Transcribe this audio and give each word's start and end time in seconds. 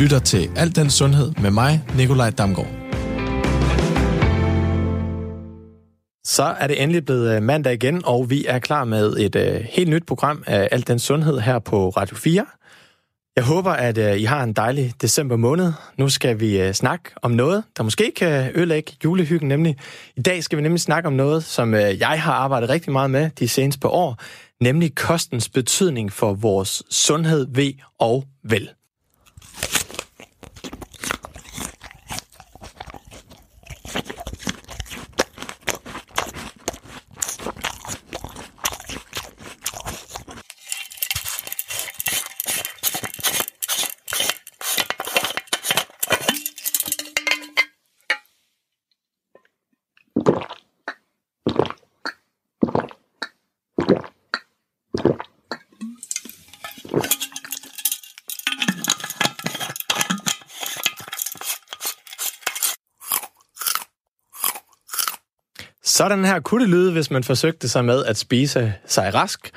lytter 0.00 0.18
til 0.18 0.50
Alt 0.56 0.76
den 0.76 0.90
Sundhed 0.90 1.32
med 1.42 1.50
mig, 1.50 1.84
Nikolaj 1.96 2.30
Damgaard. 2.30 2.66
Så 6.24 6.42
er 6.60 6.66
det 6.66 6.82
endelig 6.82 7.04
blevet 7.04 7.36
øh, 7.36 7.42
mandag 7.42 7.72
igen, 7.72 8.02
og 8.04 8.30
vi 8.30 8.44
er 8.48 8.58
klar 8.58 8.84
med 8.84 9.16
et 9.16 9.36
øh, 9.36 9.54
helt 9.54 9.90
nyt 9.90 10.06
program 10.06 10.44
af 10.46 10.68
Alt 10.72 10.88
den 10.88 10.98
Sundhed 10.98 11.38
her 11.38 11.58
på 11.58 11.88
Radio 11.88 12.16
4. 12.16 12.46
Jeg 13.36 13.44
håber, 13.44 13.70
at 13.70 13.98
øh, 13.98 14.20
I 14.20 14.24
har 14.24 14.42
en 14.42 14.52
dejlig 14.52 14.92
december 15.00 15.36
måned. 15.36 15.72
Nu 15.98 16.08
skal 16.08 16.40
vi 16.40 16.72
snakke 16.72 17.10
om 17.22 17.30
noget, 17.30 17.64
der 17.76 17.82
måske 17.82 18.12
kan 18.16 18.50
ødelægge 18.54 18.92
julehyggen, 19.04 19.48
nemlig 19.48 19.76
i 20.16 20.22
dag 20.22 20.44
skal 20.44 20.56
vi 20.58 20.62
nemlig 20.62 20.80
snakke 20.80 21.06
om 21.06 21.12
noget, 21.12 21.44
som 21.44 21.74
jeg 21.74 22.22
har 22.22 22.32
arbejdet 22.32 22.70
rigtig 22.70 22.92
meget 22.92 23.10
med 23.10 23.30
de 23.38 23.48
seneste 23.48 23.80
par 23.80 23.88
år, 23.88 24.16
nemlig 24.60 24.94
kostens 24.94 25.48
betydning 25.48 26.12
for 26.12 26.34
vores 26.34 26.82
sundhed, 26.90 27.46
ved 27.54 27.72
og 27.98 28.24
vel. 28.44 28.68
Sådan 66.10 66.24
her 66.24 66.40
kunne 66.40 66.60
det 66.64 66.70
lyde, 66.70 66.92
hvis 66.92 67.10
man 67.10 67.24
forsøgte 67.24 67.68
sig 67.68 67.84
med 67.84 68.04
at 68.04 68.16
spise 68.16 68.74
sig 68.86 69.14
rask. 69.14 69.50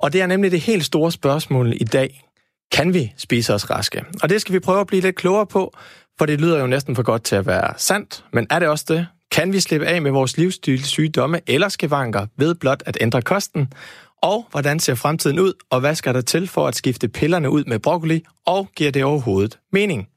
Og 0.00 0.12
det 0.12 0.22
er 0.22 0.26
nemlig 0.26 0.50
det 0.50 0.60
helt 0.60 0.84
store 0.84 1.12
spørgsmål 1.12 1.72
i 1.72 1.84
dag. 1.84 2.24
Kan 2.72 2.94
vi 2.94 3.12
spise 3.16 3.54
os 3.54 3.70
raske? 3.70 4.04
Og 4.22 4.28
det 4.28 4.40
skal 4.40 4.52
vi 4.52 4.58
prøve 4.58 4.80
at 4.80 4.86
blive 4.86 5.02
lidt 5.02 5.16
klogere 5.16 5.46
på, 5.46 5.76
for 6.18 6.26
det 6.26 6.40
lyder 6.40 6.60
jo 6.60 6.66
næsten 6.66 6.96
for 6.96 7.02
godt 7.02 7.24
til 7.24 7.36
at 7.36 7.46
være 7.46 7.74
sandt. 7.76 8.24
Men 8.32 8.46
er 8.50 8.58
det 8.58 8.68
også 8.68 8.84
det? 8.88 9.06
Kan 9.30 9.52
vi 9.52 9.60
slippe 9.60 9.86
af 9.86 10.02
med 10.02 10.10
vores 10.10 10.36
livsstilssygdomme 10.36 11.40
eller 11.46 11.68
skavanker 11.68 12.26
ved 12.38 12.54
blot 12.54 12.82
at 12.86 12.98
ændre 13.00 13.22
kosten? 13.22 13.72
Og 14.22 14.46
hvordan 14.50 14.80
ser 14.80 14.94
fremtiden 14.94 15.38
ud, 15.38 15.52
og 15.70 15.80
hvad 15.80 15.94
skal 15.94 16.14
der 16.14 16.20
til 16.20 16.48
for 16.48 16.68
at 16.68 16.76
skifte 16.76 17.08
pillerne 17.08 17.50
ud 17.50 17.64
med 17.64 17.78
broccoli, 17.78 18.24
og 18.46 18.68
giver 18.76 18.90
det 18.90 19.04
overhovedet 19.04 19.58
mening? 19.72 20.08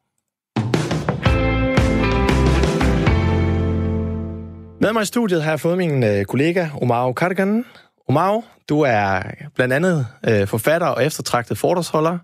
Med 4.81 4.93
mig 4.93 5.01
i 5.01 5.05
studiet 5.05 5.43
har 5.43 5.51
jeg 5.51 5.59
fået 5.59 5.77
min 5.77 6.03
øh, 6.03 6.25
kollega 6.25 6.67
Omar 6.81 7.11
Cardigan. 7.11 7.65
Omar, 8.09 8.43
du 8.69 8.81
er 8.81 9.21
blandt 9.55 9.73
andet 9.73 10.07
øh, 10.27 10.47
forfatter 10.47 10.87
og 10.87 11.05
eftertragtet 11.05 11.57
foredragsholder, 11.57 12.17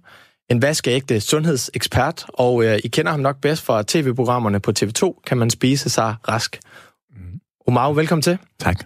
en 0.50 0.62
vaskeægte 0.62 1.22
sundhedsekspert, 1.22 2.26
og 2.28 2.66
øh, 2.66 2.80
I 2.84 2.88
kender 2.88 3.12
ham 3.12 3.20
nok 3.20 3.42
bedst 3.42 3.64
fra 3.64 3.84
tv-programmerne 3.88 4.60
på 4.60 4.72
TV2, 4.80 5.22
kan 5.28 5.38
man 5.38 5.50
spise 5.50 5.90
sig 5.90 6.16
rask. 6.30 6.60
Mm. 7.12 7.40
Omar, 7.68 7.92
velkommen 7.92 8.22
til. 8.22 8.38
Tak. 8.60 8.84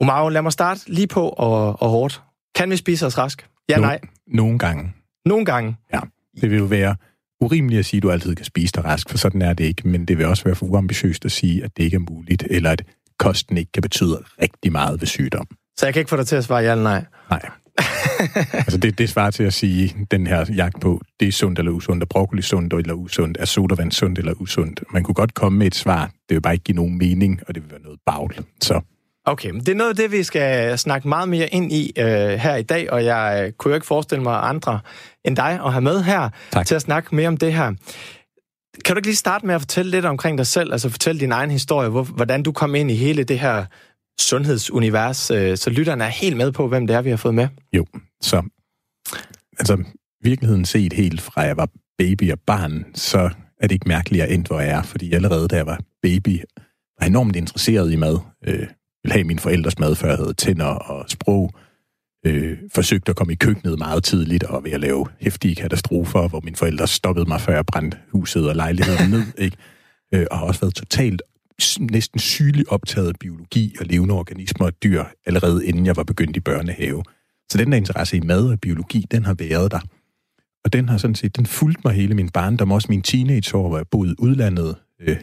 Omar, 0.00 0.28
lad 0.28 0.42
mig 0.42 0.52
starte 0.52 0.80
lige 0.86 1.06
på 1.06 1.28
og, 1.28 1.82
og 1.82 1.90
hårdt. 1.90 2.22
Kan 2.54 2.70
vi 2.70 2.76
spise 2.76 3.06
os 3.06 3.18
rask? 3.18 3.48
Ja, 3.68 3.76
no, 3.76 3.82
nej. 3.82 4.00
Nogle 4.26 4.58
gange. 4.58 4.92
Nogle 5.24 5.44
gange? 5.44 5.76
Ja, 5.92 6.00
det 6.40 6.50
vil 6.50 6.58
jo 6.58 6.64
være 6.64 6.96
urimeligt 7.40 7.78
at 7.78 7.84
sige, 7.84 7.98
at 7.98 8.02
du 8.02 8.10
altid 8.10 8.34
kan 8.34 8.44
spise 8.44 8.72
dig 8.72 8.84
rask, 8.84 9.10
for 9.10 9.18
sådan 9.18 9.42
er 9.42 9.52
det 9.52 9.64
ikke, 9.64 9.88
men 9.88 10.04
det 10.04 10.18
vil 10.18 10.26
også 10.26 10.44
være 10.44 10.54
for 10.54 10.66
uambitiøst 10.66 11.24
at 11.24 11.32
sige, 11.32 11.64
at 11.64 11.76
det 11.76 11.82
ikke 11.82 11.94
er 11.94 12.12
muligt, 12.14 12.44
eller 12.50 12.70
at 12.70 12.82
kosten 13.18 13.56
ikke 13.56 13.72
kan 13.72 13.82
betyde 13.82 14.22
rigtig 14.42 14.72
meget 14.72 15.00
ved 15.00 15.06
sygdom. 15.06 15.46
Så 15.76 15.86
jeg 15.86 15.94
kan 15.94 16.00
ikke 16.00 16.10
få 16.10 16.16
dig 16.16 16.26
til 16.26 16.36
at 16.36 16.44
svare 16.44 16.62
ja 16.62 16.70
eller 16.70 16.84
nej? 16.84 17.04
Nej. 17.30 17.50
altså 18.66 18.78
det, 18.78 18.98
det 18.98 19.08
svarer 19.08 19.30
til 19.30 19.42
at 19.44 19.54
sige, 19.54 20.06
den 20.10 20.26
her 20.26 20.46
jagt 20.54 20.80
på, 20.80 21.00
det 21.20 21.28
er 21.28 21.32
sundt 21.32 21.58
eller 21.58 21.72
usundt, 21.72 22.02
er 22.02 22.06
broccoli 22.06 22.42
sundt 22.42 22.74
eller 22.74 22.94
usundt, 22.94 23.36
er 23.40 23.44
sodavand 23.44 23.92
sundt 23.92 24.18
eller 24.18 24.32
usundt. 24.40 24.82
Man 24.92 25.02
kunne 25.02 25.14
godt 25.14 25.34
komme 25.34 25.58
med 25.58 25.66
et 25.66 25.74
svar, 25.74 26.04
det 26.28 26.34
vil 26.34 26.40
bare 26.40 26.54
ikke 26.54 26.64
give 26.64 26.76
nogen 26.76 26.98
mening, 26.98 27.40
og 27.48 27.54
det 27.54 27.62
vil 27.62 27.70
være 27.70 27.82
noget 27.82 27.98
bagl. 28.06 28.44
Så 28.62 28.80
Okay, 29.30 29.50
men 29.50 29.60
det 29.60 29.68
er 29.68 29.76
noget 29.76 29.90
af 29.90 29.96
det, 29.96 30.12
vi 30.12 30.22
skal 30.22 30.78
snakke 30.78 31.08
meget 31.08 31.28
mere 31.28 31.48
ind 31.48 31.72
i 31.72 31.92
øh, 31.98 32.04
her 32.30 32.56
i 32.56 32.62
dag, 32.62 32.92
og 32.92 33.04
jeg 33.04 33.42
øh, 33.44 33.52
kunne 33.52 33.70
jo 33.70 33.74
ikke 33.74 33.86
forestille 33.86 34.22
mig 34.22 34.48
andre 34.48 34.80
end 35.24 35.36
dig 35.36 35.60
at 35.64 35.72
have 35.72 35.82
med 35.82 36.02
her 36.02 36.28
tak. 36.50 36.66
til 36.66 36.74
at 36.74 36.82
snakke 36.82 37.14
mere 37.14 37.28
om 37.28 37.36
det 37.36 37.52
her. 37.52 37.72
Kan 38.84 38.94
du 38.94 38.98
ikke 38.98 39.08
lige 39.08 39.16
starte 39.16 39.46
med 39.46 39.54
at 39.54 39.60
fortælle 39.60 39.90
lidt 39.90 40.04
omkring 40.04 40.38
dig 40.38 40.46
selv, 40.46 40.72
altså 40.72 40.88
fortælle 40.88 41.20
din 41.20 41.32
egen 41.32 41.50
historie, 41.50 41.88
hvor, 41.88 42.02
hvordan 42.02 42.42
du 42.42 42.52
kom 42.52 42.74
ind 42.74 42.90
i 42.90 42.94
hele 42.94 43.24
det 43.24 43.38
her 43.38 43.64
sundhedsunivers, 44.20 45.30
øh, 45.30 45.56
så 45.56 45.70
lytterne 45.70 46.04
er 46.04 46.08
helt 46.08 46.36
med 46.36 46.52
på, 46.52 46.68
hvem 46.68 46.86
det 46.86 46.96
er, 46.96 47.02
vi 47.02 47.10
har 47.10 47.16
fået 47.16 47.34
med? 47.34 47.48
Jo, 47.72 47.86
så 48.20 48.42
altså 49.58 49.84
virkeligheden 50.22 50.64
set 50.64 50.92
helt 50.92 51.20
fra 51.20 51.40
jeg 51.40 51.56
var 51.56 51.68
baby 51.98 52.32
og 52.32 52.38
barn, 52.46 52.84
så 52.94 53.30
er 53.60 53.66
det 53.66 53.72
ikke 53.72 53.88
mærkeligt, 53.88 54.22
at 54.22 54.28
jeg 54.28 54.34
endte, 54.34 54.48
hvor 54.48 54.60
jeg 54.60 54.70
er, 54.70 54.82
fordi 54.82 55.12
allerede 55.12 55.48
da 55.48 55.56
jeg 55.56 55.66
var 55.66 55.80
baby, 56.02 56.40
var 57.00 57.06
enormt 57.06 57.36
interesseret 57.36 57.92
i 57.92 57.96
mad. 57.96 58.18
Øh, 58.46 58.66
ville 59.02 59.12
have 59.12 59.24
mine 59.24 59.40
forældres 59.40 59.78
mad, 59.78 59.94
før 59.94 60.08
jeg 60.08 60.16
havde 60.16 60.34
tænder 60.34 60.64
og 60.64 61.10
sprog. 61.10 61.54
Øh, 62.26 62.58
forsøgte 62.74 63.10
at 63.10 63.16
komme 63.16 63.32
i 63.32 63.36
køkkenet 63.36 63.78
meget 63.78 64.04
tidligt 64.04 64.44
og 64.44 64.64
ved 64.64 64.70
at 64.70 64.80
lave 64.80 65.06
hæftige 65.20 65.54
katastrofer, 65.54 66.28
hvor 66.28 66.40
mine 66.40 66.56
forældre 66.56 66.86
stoppede 66.86 67.28
mig, 67.28 67.40
før 67.40 67.54
jeg 67.54 67.66
brændte 67.66 67.98
huset 68.12 68.48
og 68.48 68.56
lejligheden 68.56 69.10
ned. 69.10 69.22
Ikke? 69.44 69.56
Øh, 70.14 70.26
og 70.30 70.38
har 70.38 70.46
også 70.46 70.60
været 70.60 70.74
totalt 70.74 71.22
næsten 71.80 72.20
sygeligt 72.20 72.68
optaget 72.68 73.18
biologi 73.18 73.76
og 73.80 73.86
levende 73.86 74.14
organismer 74.14 74.66
og 74.66 74.82
dyr, 74.82 75.04
allerede 75.26 75.66
inden 75.66 75.86
jeg 75.86 75.96
var 75.96 76.02
begyndt 76.02 76.36
i 76.36 76.40
børnehave. 76.40 77.04
Så 77.50 77.58
den 77.58 77.72
der 77.72 77.76
interesse 77.76 78.16
i 78.16 78.20
mad 78.20 78.50
og 78.50 78.60
biologi, 78.60 79.06
den 79.10 79.24
har 79.24 79.34
været 79.34 79.70
der. 79.70 79.80
Og 80.64 80.72
den 80.72 80.88
har 80.88 80.98
sådan 80.98 81.14
set, 81.14 81.36
den 81.36 81.46
fulgt 81.46 81.84
mig 81.84 81.94
hele 81.94 82.14
min 82.14 82.28
barndom, 82.28 82.72
også 82.72 82.86
min 82.90 83.02
teenageår, 83.02 83.68
hvor 83.68 83.76
jeg 83.76 83.86
boede 83.90 84.14
udlandet, 84.18 84.76
øh, 85.00 85.16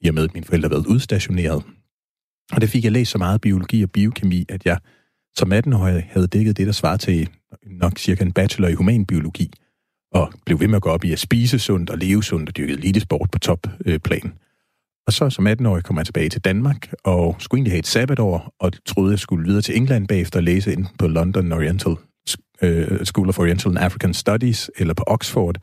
i 0.00 0.08
og 0.08 0.14
med 0.14 0.24
at 0.24 0.34
mine 0.34 0.46
forældre 0.46 0.68
havde 0.68 0.76
været 0.76 0.86
udstationeret. 0.86 1.62
Og 2.52 2.60
det 2.60 2.70
fik 2.70 2.84
jeg 2.84 2.92
læst 2.92 3.10
så 3.10 3.18
meget 3.18 3.40
biologi 3.40 3.82
og 3.82 3.90
biokemi, 3.90 4.46
at 4.48 4.66
jeg 4.66 4.78
som 5.36 5.52
18-årig 5.52 6.08
havde 6.10 6.26
dækket 6.26 6.56
det, 6.56 6.66
der 6.66 6.72
svarer 6.72 6.96
til 6.96 7.28
nok 7.66 7.98
cirka 7.98 8.24
en 8.24 8.32
bachelor 8.32 8.68
i 8.68 8.74
humanbiologi, 8.74 9.52
og 10.12 10.32
blev 10.46 10.60
ved 10.60 10.68
med 10.68 10.76
at 10.76 10.82
gå 10.82 10.90
op 10.90 11.04
i 11.04 11.12
at 11.12 11.18
spise 11.18 11.58
sundt 11.58 11.90
og 11.90 11.98
leve 11.98 12.24
sundt 12.24 12.48
og 12.48 12.56
dyrke 12.56 12.72
elitesport 12.72 13.30
på 13.30 13.38
topplan. 13.38 14.32
Og 15.06 15.12
så 15.12 15.30
som 15.30 15.46
18-årig 15.46 15.84
kom 15.84 15.96
jeg 15.98 16.06
tilbage 16.06 16.28
til 16.28 16.40
Danmark 16.40 16.92
og 17.04 17.36
skulle 17.38 17.58
egentlig 17.58 17.72
have 17.72 17.78
et 17.78 17.86
sabbatår, 17.86 18.54
og 18.60 18.72
troede, 18.86 19.10
jeg 19.10 19.18
skulle 19.18 19.46
videre 19.46 19.62
til 19.62 19.76
England 19.76 20.08
bagefter 20.08 20.38
og 20.38 20.42
læse 20.42 20.72
ind 20.72 20.86
på 20.98 21.06
London 21.06 21.52
Oriental 21.52 21.96
øh, 22.62 23.04
School 23.04 23.28
of 23.28 23.38
Oriental 23.38 23.70
and 23.70 23.78
African 23.78 24.14
Studies 24.14 24.70
eller 24.76 24.94
på 24.94 25.04
Oxford. 25.06 25.56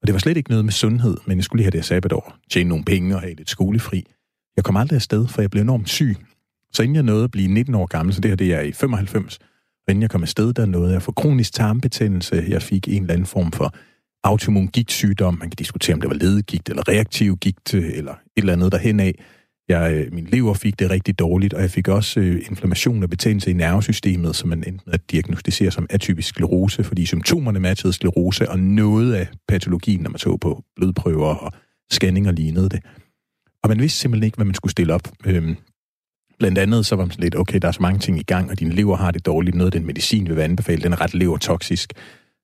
Og 0.00 0.06
det 0.06 0.12
var 0.12 0.18
slet 0.18 0.36
ikke 0.36 0.50
noget 0.50 0.64
med 0.64 0.72
sundhed, 0.72 1.16
men 1.26 1.36
jeg 1.36 1.44
skulle 1.44 1.60
lige 1.60 1.64
have 1.64 1.78
det 1.78 1.84
sabbatår, 1.84 2.36
tjene 2.50 2.68
nogle 2.68 2.84
penge 2.84 3.14
og 3.14 3.20
have 3.20 3.34
lidt 3.34 3.50
skolefri. 3.50 4.06
Jeg 4.56 4.64
kom 4.64 4.76
aldrig 4.76 4.96
afsted, 4.96 5.28
for 5.28 5.42
jeg 5.42 5.50
blev 5.50 5.62
enormt 5.62 5.88
syg. 5.88 6.16
Så 6.72 6.82
inden 6.82 6.96
jeg 6.96 7.02
nåede 7.02 7.24
at 7.24 7.30
blive 7.30 7.48
19 7.48 7.74
år 7.74 7.86
gammel, 7.86 8.14
så 8.14 8.20
det 8.20 8.30
her 8.30 8.36
det 8.36 8.54
er 8.54 8.60
i 8.60 8.72
95, 8.72 9.38
og 9.86 9.90
inden 9.90 10.02
jeg 10.02 10.10
kom 10.10 10.22
afsted, 10.22 10.52
der 10.52 10.66
nåede 10.66 10.92
jeg 10.92 11.02
for 11.02 11.12
kronisk 11.12 11.52
tarmbetændelse. 11.52 12.44
Jeg 12.48 12.62
fik 12.62 12.88
en 12.88 13.02
eller 13.02 13.12
anden 13.12 13.26
form 13.26 13.52
for 13.52 13.74
autoimmun 14.24 14.66
gigtsygdom. 14.66 15.38
Man 15.38 15.50
kan 15.50 15.56
diskutere, 15.56 15.94
om 15.94 16.00
det 16.00 16.10
var 16.10 16.16
ledegigt 16.16 16.68
eller 16.68 16.88
reaktiv 16.88 17.36
gigt, 17.36 17.74
eller 17.74 18.12
et 18.12 18.18
eller 18.36 18.52
andet 18.52 18.72
derhen 18.72 19.00
af. 19.00 19.14
Jeg, 19.68 19.94
øh, 19.94 20.12
min 20.12 20.26
lever 20.26 20.54
fik 20.54 20.78
det 20.78 20.90
rigtig 20.90 21.18
dårligt, 21.18 21.54
og 21.54 21.62
jeg 21.62 21.70
fik 21.70 21.88
også 21.88 22.20
øh, 22.20 22.42
inflammation 22.50 23.02
og 23.02 23.10
betændelse 23.10 23.50
i 23.50 23.52
nervesystemet, 23.52 24.36
som 24.36 24.48
man 24.48 24.64
endte 24.66 24.82
med 24.86 24.94
at 24.94 25.10
diagnostisere 25.10 25.70
som 25.70 25.86
atypisk 25.90 26.28
sklerose, 26.28 26.84
fordi 26.84 27.06
symptomerne 27.06 27.60
matchede 27.60 27.92
sklerose, 27.92 28.50
og 28.50 28.58
noget 28.58 29.14
af 29.14 29.28
patologien, 29.48 30.00
når 30.00 30.10
man 30.10 30.18
så 30.18 30.36
på 30.36 30.64
blodprøver 30.76 31.34
og 31.34 31.52
scanninger 31.90 32.32
lignede 32.32 32.68
det. 32.68 32.80
Og 33.64 33.68
man 33.68 33.80
vidste 33.80 33.98
simpelthen 33.98 34.24
ikke, 34.24 34.36
hvad 34.36 34.44
man 34.44 34.54
skulle 34.54 34.72
stille 34.72 34.94
op. 34.94 35.08
Øhm, 35.26 35.56
blandt 36.38 36.58
andet 36.58 36.86
så 36.86 36.96
var 36.96 37.04
man 37.04 37.10
sådan 37.10 37.22
lidt, 37.22 37.36
okay, 37.36 37.58
der 37.62 37.68
er 37.68 37.72
så 37.72 37.82
mange 37.82 37.98
ting 37.98 38.18
i 38.18 38.22
gang, 38.22 38.50
og 38.50 38.60
din 38.60 38.72
lever 38.72 38.96
har 38.96 39.10
det 39.10 39.26
dårligt. 39.26 39.56
Noget 39.56 39.74
af 39.74 39.80
den 39.80 39.86
medicin, 39.86 40.28
vi 40.28 40.34
vil 40.34 40.42
anbefale, 40.42 40.82
den 40.82 40.92
er 40.92 41.00
ret 41.00 41.14
levertoksisk. 41.14 41.92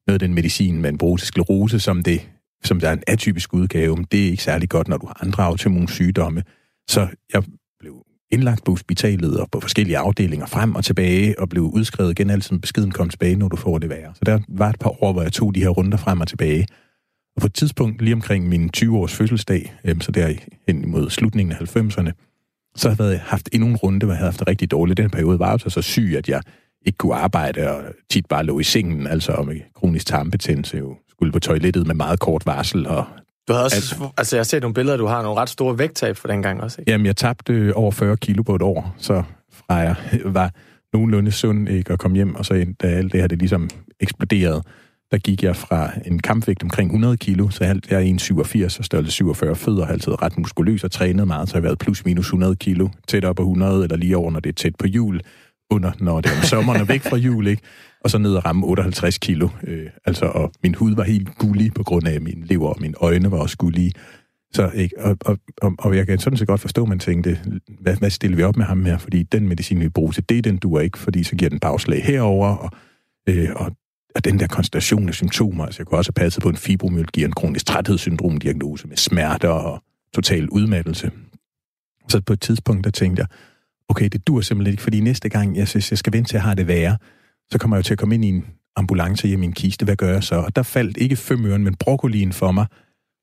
Noget 0.06 0.22
af 0.22 0.28
den 0.28 0.34
medicin, 0.34 0.82
man 0.82 0.98
bruger 0.98 1.16
til 1.16 1.26
sklerose, 1.26 1.80
som, 1.80 2.02
det, 2.02 2.28
som 2.64 2.80
der 2.80 2.88
er 2.88 2.92
en 2.92 3.02
atypisk 3.06 3.54
udgave, 3.54 3.96
men 3.96 4.06
det 4.12 4.26
er 4.26 4.30
ikke 4.30 4.42
særlig 4.42 4.68
godt, 4.68 4.88
når 4.88 4.96
du 4.96 5.06
har 5.06 5.18
andre 5.22 5.44
autoimmune 5.44 5.88
sygdomme. 5.88 6.42
Så 6.88 7.08
jeg 7.32 7.42
blev 7.80 7.94
indlagt 8.32 8.64
på 8.64 8.72
hospitalet 8.72 9.40
og 9.40 9.48
på 9.50 9.60
forskellige 9.60 9.98
afdelinger 9.98 10.46
frem 10.46 10.74
og 10.74 10.84
tilbage, 10.84 11.38
og 11.38 11.48
blev 11.48 11.62
udskrevet 11.62 12.10
igen, 12.10 12.30
altid 12.30 12.58
beskeden 12.58 12.90
kom 12.90 13.08
tilbage, 13.08 13.36
når 13.36 13.48
du 13.48 13.56
får 13.56 13.78
det 13.78 13.88
værre. 13.88 14.14
Så 14.14 14.20
der 14.26 14.38
var 14.48 14.68
et 14.68 14.78
par 14.78 15.02
år, 15.04 15.12
hvor 15.12 15.22
jeg 15.22 15.32
tog 15.32 15.54
de 15.54 15.60
her 15.60 15.68
runder 15.68 15.98
frem 15.98 16.20
og 16.20 16.28
tilbage. 16.28 16.66
Og 17.36 17.40
på 17.40 17.46
et 17.46 17.54
tidspunkt, 17.54 18.02
lige 18.02 18.14
omkring 18.14 18.48
min 18.48 18.70
20-års 18.76 19.14
fødselsdag, 19.14 19.74
øh, 19.84 20.00
så 20.00 20.12
der 20.12 20.34
hen 20.68 20.82
imod 20.84 21.10
slutningen 21.10 21.52
af 21.52 21.76
90'erne, 21.76 22.10
så 22.76 22.90
havde 22.98 23.10
jeg 23.10 23.20
haft 23.20 23.48
endnu 23.52 23.68
en 23.68 23.76
runde, 23.76 24.06
hvor 24.06 24.12
jeg 24.12 24.18
havde 24.18 24.30
haft 24.30 24.40
det 24.40 24.48
rigtig 24.48 24.70
dårligt. 24.70 24.96
Den 24.96 25.10
periode 25.10 25.38
var 25.38 25.50
jeg 25.50 25.72
så 25.72 25.82
syg, 25.82 26.14
at 26.18 26.28
jeg 26.28 26.42
ikke 26.86 26.96
kunne 26.96 27.14
arbejde, 27.14 27.70
og 27.70 27.82
tit 28.10 28.26
bare 28.26 28.44
lå 28.44 28.58
i 28.58 28.62
sengen, 28.62 29.06
altså 29.06 29.42
med 29.46 29.60
kronisk 29.74 30.06
tarmbetændelse, 30.06 30.76
jo 30.76 30.96
skulle 31.10 31.32
på 31.32 31.38
toilettet 31.38 31.86
med 31.86 31.94
meget 31.94 32.20
kort 32.20 32.46
varsel, 32.46 32.86
og 32.86 33.04
Du 33.48 33.52
havde 33.52 33.64
også, 33.64 33.76
altså, 33.76 34.08
altså 34.16 34.36
jeg 34.36 34.40
har 34.40 34.44
set 34.44 34.62
nogle 34.62 34.74
billeder, 34.74 34.96
du 34.96 35.06
har 35.06 35.22
nogle 35.22 35.40
ret 35.40 35.48
store 35.48 35.78
vægttab 35.78 36.16
for 36.16 36.28
den 36.28 36.42
gang 36.42 36.62
også, 36.62 36.80
ikke? 36.80 36.92
Jamen, 36.92 37.06
jeg 37.06 37.16
tabte 37.16 37.52
øh, 37.52 37.72
over 37.74 37.90
40 37.90 38.16
kilo 38.16 38.42
på 38.42 38.54
et 38.54 38.62
år, 38.62 38.94
så 38.98 39.22
fra 39.52 39.74
jeg 39.74 39.96
var 40.24 40.50
nogenlunde 40.92 41.32
sund 41.32 41.68
ikke, 41.68 41.92
at 41.92 41.98
komme 41.98 42.14
hjem, 42.16 42.34
og 42.34 42.46
så 42.46 42.66
da 42.82 42.86
alt 42.86 43.12
det 43.12 43.20
her 43.20 43.28
det 43.28 43.38
ligesom 43.38 43.68
eksploderede, 44.00 44.62
der 45.10 45.18
gik 45.18 45.42
jeg 45.42 45.56
fra 45.56 45.90
en 46.04 46.18
kampvægt 46.18 46.62
omkring 46.62 46.88
100 46.88 47.16
kilo, 47.16 47.50
så 47.50 47.64
jeg 47.64 47.76
er 47.90 48.64
1,87 48.70 48.78
og 48.78 48.84
størrelse 48.84 49.12
47 49.12 49.56
fødder, 49.56 49.84
har 49.84 49.92
altid 49.92 50.22
ret 50.22 50.38
muskuløs 50.38 50.84
og 50.84 50.90
trænet 50.90 51.26
meget, 51.26 51.48
så 51.48 51.56
jeg 51.56 51.60
har 51.60 51.68
været 51.68 51.78
plus 51.78 52.04
minus 52.04 52.26
100 52.26 52.56
kilo, 52.56 52.88
tæt 53.08 53.24
op 53.24 53.36
på 53.36 53.42
100 53.42 53.82
eller 53.82 53.96
lige 53.96 54.16
over, 54.16 54.30
når 54.30 54.40
det 54.40 54.50
er 54.50 54.54
tæt 54.54 54.76
på 54.76 54.86
jul, 54.86 55.20
under, 55.70 55.92
når 56.00 56.20
det 56.20 56.30
er 56.30 56.36
om 56.36 56.42
sommeren 56.42 56.80
og 56.80 56.88
væk 56.88 57.02
fra 57.02 57.16
jul, 57.16 57.46
ikke? 57.46 57.62
og 58.04 58.10
så 58.10 58.18
ned 58.18 58.34
og 58.34 58.44
ramme 58.44 58.66
58 58.66 59.18
kilo. 59.18 59.48
Øh, 59.66 59.86
altså, 60.04 60.24
og 60.24 60.52
min 60.62 60.74
hud 60.74 60.94
var 60.94 61.02
helt 61.02 61.38
gullig 61.38 61.74
på 61.74 61.82
grund 61.82 62.08
af 62.08 62.20
min 62.20 62.44
lever, 62.46 62.68
og 62.68 62.76
mine 62.80 62.94
øjne 63.00 63.30
var 63.30 63.38
også 63.38 63.56
gullige. 63.56 63.92
Så, 64.52 64.70
ikke? 64.74 65.00
Og, 65.00 65.16
og, 65.24 65.38
og, 65.62 65.74
og 65.78 65.96
jeg 65.96 66.06
kan 66.06 66.18
sådan 66.18 66.36
set 66.36 66.48
godt 66.48 66.60
forstå, 66.60 66.82
at 66.82 66.88
man 66.88 66.98
tænkte, 66.98 67.38
hvad, 67.80 67.96
hvad 67.96 68.10
stiller 68.10 68.36
vi 68.36 68.42
op 68.42 68.56
med 68.56 68.64
ham 68.64 68.84
her? 68.84 68.98
Fordi 68.98 69.22
den 69.22 69.48
medicin, 69.48 69.80
vi 69.80 69.88
bruger 69.88 70.12
til 70.12 70.28
det, 70.28 70.44
den 70.44 70.56
duer 70.56 70.80
ikke, 70.80 70.98
fordi 70.98 71.22
så 71.22 71.36
giver 71.36 71.48
den 71.48 71.60
bagslag 71.60 72.04
herover 72.04 72.56
og, 72.56 72.70
øh, 73.28 73.48
og, 73.56 73.72
og 74.14 74.24
den 74.24 74.38
der 74.38 74.46
konstellation 74.46 75.08
af 75.08 75.14
symptomer, 75.14 75.64
altså 75.64 75.80
jeg 75.80 75.86
kunne 75.86 75.98
også 75.98 76.12
have 76.16 76.24
passet 76.24 76.42
på 76.42 76.48
en 76.48 76.56
fibromyalgi, 76.56 77.24
en 77.24 77.32
kronisk 77.32 77.66
træthedssyndrom-diagnose 77.66 78.88
med 78.88 78.96
smerter 78.96 79.48
og 79.48 79.82
total 80.14 80.48
udmattelse. 80.48 81.10
Så 82.08 82.20
på 82.20 82.32
et 82.32 82.40
tidspunkt, 82.40 82.84
der 82.84 82.90
tænkte 82.90 83.20
jeg, 83.20 83.28
okay, 83.88 84.08
det 84.12 84.26
dur 84.26 84.40
simpelthen 84.40 84.72
ikke, 84.72 84.82
fordi 84.82 85.00
næste 85.00 85.28
gang, 85.28 85.56
jeg 85.56 85.68
synes, 85.68 85.90
jeg 85.90 85.98
skal 85.98 86.12
vente 86.12 86.30
til 86.30 86.36
at 86.36 86.42
have 86.42 86.54
det 86.54 86.66
værre, 86.66 86.98
så 87.50 87.58
kommer 87.58 87.76
jeg 87.76 87.78
jo 87.78 87.86
til 87.86 87.94
at 87.94 87.98
komme 87.98 88.14
ind 88.14 88.24
i 88.24 88.28
en 88.28 88.44
ambulance 88.76 89.28
hjemme 89.28 89.44
i 89.44 89.48
en 89.48 89.52
kiste. 89.52 89.84
Hvad 89.84 89.96
gør 89.96 90.12
jeg 90.12 90.24
så? 90.24 90.34
Og 90.34 90.56
der 90.56 90.62
faldt 90.62 90.96
ikke 90.96 91.16
fem 91.16 91.46
øren, 91.46 91.64
men 91.64 91.74
broccolien 91.74 92.32
for 92.32 92.52
mig. 92.52 92.66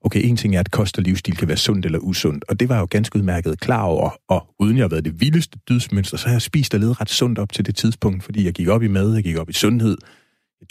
Okay, 0.01 0.21
en 0.23 0.37
ting 0.37 0.55
er, 0.55 0.59
at 0.59 0.71
kost 0.71 0.97
og 0.97 1.03
livsstil 1.03 1.37
kan 1.37 1.47
være 1.47 1.57
sundt 1.57 1.85
eller 1.85 1.99
usundt, 1.99 2.45
og 2.49 2.59
det 2.59 2.69
var 2.69 2.75
jeg 2.75 2.81
jo 2.81 2.87
ganske 2.89 3.17
udmærket 3.17 3.59
klar 3.59 3.83
over, 3.83 4.09
og 4.27 4.47
uden 4.59 4.77
jeg 4.77 4.83
har 4.83 4.89
været 4.89 5.05
det 5.05 5.21
vildeste 5.21 5.59
dydsmønster, 5.69 6.17
så 6.17 6.27
har 6.27 6.33
jeg 6.33 6.41
spist 6.41 6.73
og 6.73 6.79
levet 6.79 7.01
ret 7.01 7.09
sundt 7.09 7.39
op 7.39 7.53
til 7.53 7.65
det 7.65 7.75
tidspunkt, 7.75 8.23
fordi 8.23 8.45
jeg 8.45 8.53
gik 8.53 8.67
op 8.67 8.83
i 8.83 8.87
mad, 8.87 9.13
jeg 9.13 9.23
gik 9.23 9.37
op 9.37 9.49
i 9.49 9.53
sundhed, 9.53 9.97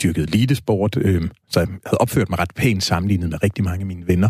jeg 0.03 0.15
dyrkede 0.15 0.27
elitesport, 0.27 0.97
øh, 0.97 1.29
så 1.49 1.59
jeg 1.59 1.67
havde 1.67 1.97
opført 1.97 2.29
mig 2.29 2.39
ret 2.39 2.53
pænt 2.55 2.83
sammenlignet 2.83 3.29
med 3.29 3.43
rigtig 3.43 3.63
mange 3.63 3.79
af 3.79 3.85
mine 3.85 4.07
venner. 4.07 4.29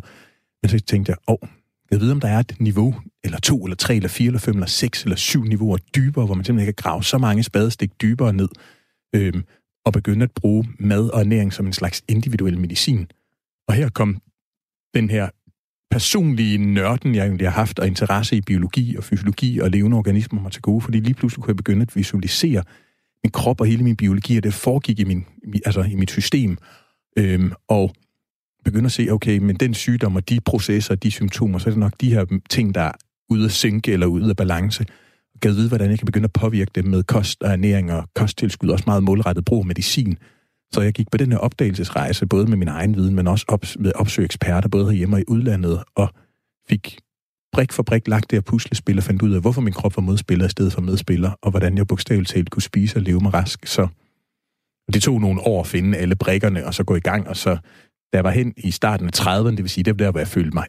Men 0.61 0.69
så 0.69 0.79
tænkte 0.79 1.09
jeg, 1.09 1.17
åh, 1.27 1.49
jeg 1.91 1.99
ved, 2.01 2.11
om 2.11 2.19
der 2.19 2.27
er 2.27 2.39
et 2.39 2.55
niveau, 2.59 2.95
eller 3.23 3.39
to, 3.39 3.63
eller 3.63 3.75
tre, 3.75 3.95
eller 3.95 4.09
fire, 4.09 4.27
eller 4.27 4.39
fem, 4.39 4.53
eller 4.53 4.67
seks, 4.67 5.03
eller 5.03 5.15
syv 5.15 5.43
niveauer 5.43 5.77
dybere, 5.77 6.25
hvor 6.25 6.35
man 6.35 6.45
simpelthen 6.45 6.73
kan 6.73 6.83
grave 6.83 7.03
så 7.03 7.17
mange 7.17 7.43
spadestik 7.43 8.01
dybere 8.01 8.33
ned, 8.33 8.49
øh, 9.15 9.33
og 9.85 9.93
begynde 9.93 10.23
at 10.23 10.31
bruge 10.31 10.65
mad 10.79 11.09
og 11.09 11.19
ernæring 11.19 11.53
som 11.53 11.65
en 11.65 11.73
slags 11.73 12.03
individuel 12.07 12.59
medicin. 12.59 13.07
Og 13.67 13.73
her 13.73 13.89
kom 13.89 14.21
den 14.93 15.09
her 15.09 15.29
personlige 15.91 16.57
nørden, 16.57 17.15
jeg 17.15 17.25
egentlig 17.25 17.47
har 17.47 17.53
haft, 17.53 17.79
og 17.79 17.87
interesse 17.87 18.35
i 18.35 18.41
biologi 18.41 18.95
og 18.97 19.03
fysiologi 19.03 19.59
og 19.59 19.69
levende 19.69 19.97
organismer 19.97 20.41
mig 20.41 20.51
til 20.51 20.61
gode, 20.61 20.81
fordi 20.81 20.99
lige 20.99 21.13
pludselig 21.13 21.43
kunne 21.43 21.51
jeg 21.51 21.57
begynde 21.57 21.81
at 21.81 21.95
visualisere 21.95 22.63
min 23.27 23.31
krop 23.31 23.61
og 23.61 23.67
hele 23.67 23.83
min 23.83 23.95
biologi, 23.95 24.37
og 24.37 24.43
det 24.43 24.53
foregik 24.53 24.99
i, 24.99 25.03
min, 25.03 25.25
altså 25.65 25.81
i 25.81 25.95
mit 25.95 26.11
system. 26.11 26.57
Øhm, 27.17 27.51
og 27.67 27.93
begynde 28.65 28.85
at 28.85 28.91
se, 28.91 29.07
okay, 29.11 29.37
men 29.37 29.55
den 29.55 29.73
sygdom 29.73 30.15
og 30.15 30.29
de 30.29 30.39
processer 30.39 30.93
og 30.93 31.03
de 31.03 31.11
symptomer, 31.11 31.59
så 31.59 31.69
er 31.69 31.71
det 31.71 31.79
nok 31.79 31.93
de 32.01 32.13
her 32.13 32.25
ting, 32.49 32.75
der 32.75 32.81
er 32.81 32.91
ude 33.29 33.45
at 33.45 33.51
synke 33.51 33.93
eller 33.93 34.07
ude 34.07 34.29
af 34.29 34.35
balance 34.35 34.85
kan 35.41 35.51
vide, 35.51 35.67
hvordan 35.67 35.89
jeg 35.89 35.99
kan 35.99 36.05
begynde 36.05 36.23
at 36.25 36.33
påvirke 36.33 36.71
dem 36.75 36.85
med 36.85 37.03
kost 37.03 37.43
og 37.43 37.51
ernæring 37.51 37.91
og 37.91 38.09
kosttilskud, 38.15 38.69
også 38.69 38.83
meget 38.87 39.03
målrettet 39.03 39.45
brug 39.45 39.59
af 39.59 39.65
medicin. 39.65 40.17
Så 40.73 40.81
jeg 40.81 40.93
gik 40.93 41.11
på 41.11 41.17
den 41.17 41.31
her 41.31 41.39
opdagelsesrejse, 41.39 42.25
både 42.25 42.47
med 42.47 42.57
min 42.57 42.67
egen 42.67 42.95
viden, 42.95 43.15
men 43.15 43.27
også 43.27 43.45
op, 43.47 43.65
med 43.79 43.91
opsøge 43.95 44.25
eksperter, 44.25 44.69
både 44.69 44.85
herhjemme 44.85 45.15
og 45.15 45.19
i 45.19 45.23
udlandet, 45.27 45.83
og 45.95 46.09
fik 46.69 46.97
brik 47.57 47.73
for 47.73 47.83
brik 47.83 48.07
lagt 48.07 48.31
det 48.31 48.37
her 48.37 48.41
puslespil 48.41 48.97
og 48.97 49.03
fandt 49.03 49.21
ud 49.21 49.33
af, 49.33 49.41
hvorfor 49.41 49.61
min 49.61 49.73
krop 49.73 49.95
var 49.95 50.01
modspiller 50.01 50.45
i 50.45 50.49
stedet 50.49 50.73
for 50.73 50.81
medspiller, 50.81 51.31
og 51.41 51.51
hvordan 51.51 51.77
jeg 51.77 51.87
bogstaveligt 51.87 52.29
talt 52.29 52.49
kunne 52.49 52.61
spise 52.61 52.97
og 52.97 53.01
leve 53.01 53.19
mig 53.19 53.33
rask. 53.33 53.67
Så 53.67 53.87
det 54.93 55.01
tog 55.01 55.21
nogle 55.21 55.41
år 55.41 55.59
at 55.61 55.67
finde 55.67 55.97
alle 55.97 56.15
brikkerne, 56.15 56.65
og 56.65 56.73
så 56.73 56.83
gå 56.83 56.95
i 56.95 56.99
gang, 56.99 57.27
og 57.27 57.37
så 57.37 57.57
da 58.13 58.17
jeg 58.17 58.23
var 58.23 58.31
hen 58.31 58.53
i 58.57 58.71
starten 58.71 59.07
af 59.07 59.19
30'erne, 59.19 59.49
det 59.49 59.57
vil 59.57 59.69
sige, 59.69 59.83
det 59.83 59.99
var 59.99 60.05
der, 60.05 60.11
hvor 60.11 60.19
jeg 60.19 60.27
følte 60.27 60.53
mig 60.53 60.65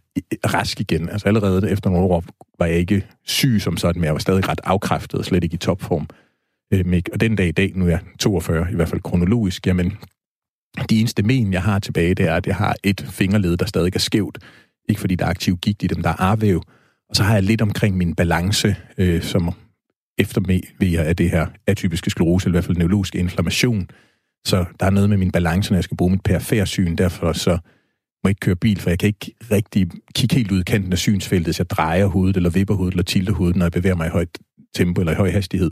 rask 0.46 0.80
igen. 0.80 1.08
Altså 1.08 1.28
allerede 1.28 1.70
efter 1.70 1.90
nogle 1.90 2.06
år 2.06 2.24
var 2.58 2.66
jeg 2.66 2.76
ikke 2.76 3.06
syg 3.24 3.60
som 3.60 3.76
sådan, 3.76 4.00
men 4.00 4.04
jeg 4.04 4.12
var 4.12 4.18
stadig 4.18 4.48
ret 4.48 4.60
afkræftet 4.64 5.18
og 5.18 5.24
slet 5.24 5.44
ikke 5.44 5.54
i 5.54 5.58
topform. 5.58 6.08
Øhm, 6.72 7.02
og 7.12 7.20
den 7.20 7.36
dag 7.36 7.48
i 7.48 7.52
dag, 7.52 7.72
nu 7.74 7.84
er 7.84 7.90
jeg 7.90 8.00
42, 8.18 8.66
i 8.72 8.74
hvert 8.74 8.88
fald 8.88 9.00
kronologisk, 9.00 9.66
jamen, 9.66 9.98
de 10.90 11.00
eneste 11.00 11.22
men, 11.22 11.52
jeg 11.52 11.62
har 11.62 11.78
tilbage, 11.78 12.14
det 12.14 12.26
er, 12.26 12.34
at 12.34 12.46
jeg 12.46 12.56
har 12.56 12.76
et 12.84 13.06
fingerled, 13.10 13.56
der 13.56 13.66
stadig 13.66 13.94
er 13.94 13.98
skævt. 13.98 14.38
Ikke 14.88 15.00
fordi 15.00 15.14
der 15.14 15.24
er 15.24 15.30
aktiv 15.30 15.56
gigt 15.56 15.82
i 15.82 15.86
dem, 15.86 16.02
der 16.02 16.10
er 16.10 16.20
arvæv. 16.20 16.62
Og 17.10 17.16
så 17.16 17.22
har 17.22 17.34
jeg 17.34 17.42
lidt 17.42 17.62
omkring 17.62 17.96
min 17.96 18.14
balance, 18.14 18.76
øh, 18.98 19.22
som 19.22 19.50
efter 20.18 20.40
ved 20.80 20.98
af 20.98 21.16
det 21.16 21.30
her 21.30 21.46
atypiske 21.66 22.10
sklerose, 22.10 22.46
eller 22.46 22.54
i 22.54 22.56
hvert 22.56 22.64
fald 22.64 22.76
neurologisk 22.76 23.14
inflammation, 23.14 23.88
så 24.46 24.64
der 24.80 24.86
er 24.86 24.90
noget 24.90 25.08
med 25.08 25.16
min 25.16 25.30
balance, 25.30 25.72
når 25.72 25.76
jeg 25.76 25.84
skal 25.84 25.96
bruge 25.96 26.10
mit 26.10 26.22
perifærsyn. 26.22 26.96
Derfor 26.96 27.32
så 27.32 27.50
må 27.50 28.28
jeg 28.28 28.30
ikke 28.30 28.40
køre 28.40 28.56
bil, 28.56 28.80
for 28.80 28.90
jeg 28.90 28.98
kan 28.98 29.06
ikke 29.06 29.34
rigtig 29.50 29.90
kigge 30.14 30.36
helt 30.36 30.52
ud 30.52 30.60
i 30.60 30.62
kanten 30.62 30.92
af 30.92 30.98
synsfeltet, 30.98 31.54
så 31.54 31.62
jeg 31.62 31.70
drejer 31.70 32.06
hovedet, 32.06 32.36
eller 32.36 32.50
vipper 32.50 32.74
hovedet, 32.74 32.92
eller 32.92 33.04
tilter 33.04 33.32
hovedet, 33.32 33.56
når 33.56 33.64
jeg 33.64 33.72
bevæger 33.72 33.96
mig 33.96 34.06
i 34.06 34.10
højt 34.10 34.38
tempo 34.74 35.00
eller 35.00 35.12
i 35.12 35.16
høj 35.16 35.30
hastighed. 35.30 35.70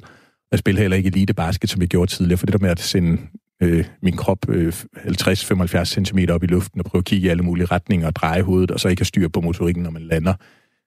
Jeg 0.51 0.59
spiller 0.59 0.81
heller 0.81 0.97
ikke 0.97 1.07
elite 1.07 1.35
basket, 1.35 1.71
som 1.71 1.81
jeg 1.81 1.89
gjorde 1.89 2.11
tidligere, 2.11 2.39
for 2.39 2.47
det 2.47 2.53
der 2.53 2.59
med 2.59 2.71
at 2.71 2.81
sende 2.81 3.19
øh, 3.63 3.85
min 4.03 4.17
krop 4.17 4.49
øh, 4.49 4.73
50-75 4.97 5.85
cm 5.85 6.19
op 6.31 6.43
i 6.43 6.47
luften 6.47 6.81
og 6.81 6.85
prøve 6.85 7.01
at 7.01 7.05
kigge 7.05 7.27
i 7.27 7.31
alle 7.31 7.43
mulige 7.43 7.67
retninger 7.67 8.07
og 8.07 8.17
dreje 8.17 8.43
hovedet, 8.43 8.71
og 8.71 8.81
så 8.81 8.89
ikke 8.89 9.01
have 9.01 9.07
styr 9.07 9.29
på 9.29 9.41
motorikken, 9.41 9.83
når 9.83 9.91
man 9.91 10.03
lander, 10.03 10.35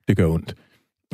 det 0.09 0.17
gør 0.17 0.27
ondt. 0.27 0.55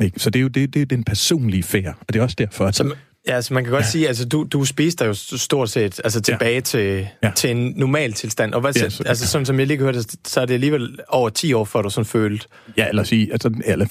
Ikke? 0.02 0.20
Så 0.20 0.30
det 0.30 0.38
er 0.38 0.42
jo 0.42 0.48
det, 0.48 0.74
det 0.74 0.82
er 0.82 0.86
den 0.86 1.04
personlige 1.04 1.62
færd, 1.62 1.96
og 2.00 2.06
det 2.08 2.16
er 2.16 2.22
også 2.22 2.36
derfor, 2.38 2.66
at... 2.66 2.74
Så, 2.74 2.94
Ja, 3.28 3.34
altså 3.34 3.54
man 3.54 3.64
kan 3.64 3.72
godt 3.72 3.84
ja. 3.84 3.90
sige, 3.90 4.08
altså 4.08 4.28
du, 4.28 4.46
du 4.52 4.64
spiste 4.64 5.04
dig 5.04 5.08
jo 5.08 5.14
stort 5.38 5.70
set 5.70 6.00
altså 6.04 6.20
tilbage 6.20 6.54
ja. 6.54 6.60
til, 6.60 7.08
ja. 7.22 7.30
til 7.36 7.50
en 7.50 7.72
normal 7.76 8.12
tilstand. 8.12 8.54
Og 8.54 8.60
hvad, 8.60 8.72
ja, 8.76 8.88
så, 8.88 9.02
altså 9.06 9.26
sådan 9.26 9.46
som 9.46 9.58
jeg 9.58 9.66
lige 9.66 9.78
hørte, 9.78 10.02
så 10.24 10.40
er 10.40 10.46
det 10.46 10.54
alligevel 10.54 10.98
over 11.08 11.28
10 11.28 11.52
år, 11.52 11.64
før 11.64 11.82
du 11.82 11.90
sådan 11.90 12.04
følte... 12.04 12.46
Ja, 12.76 12.88
eller 12.88 13.02
sige, 13.02 13.32
altså, 13.32 13.50
eller 13.64 13.86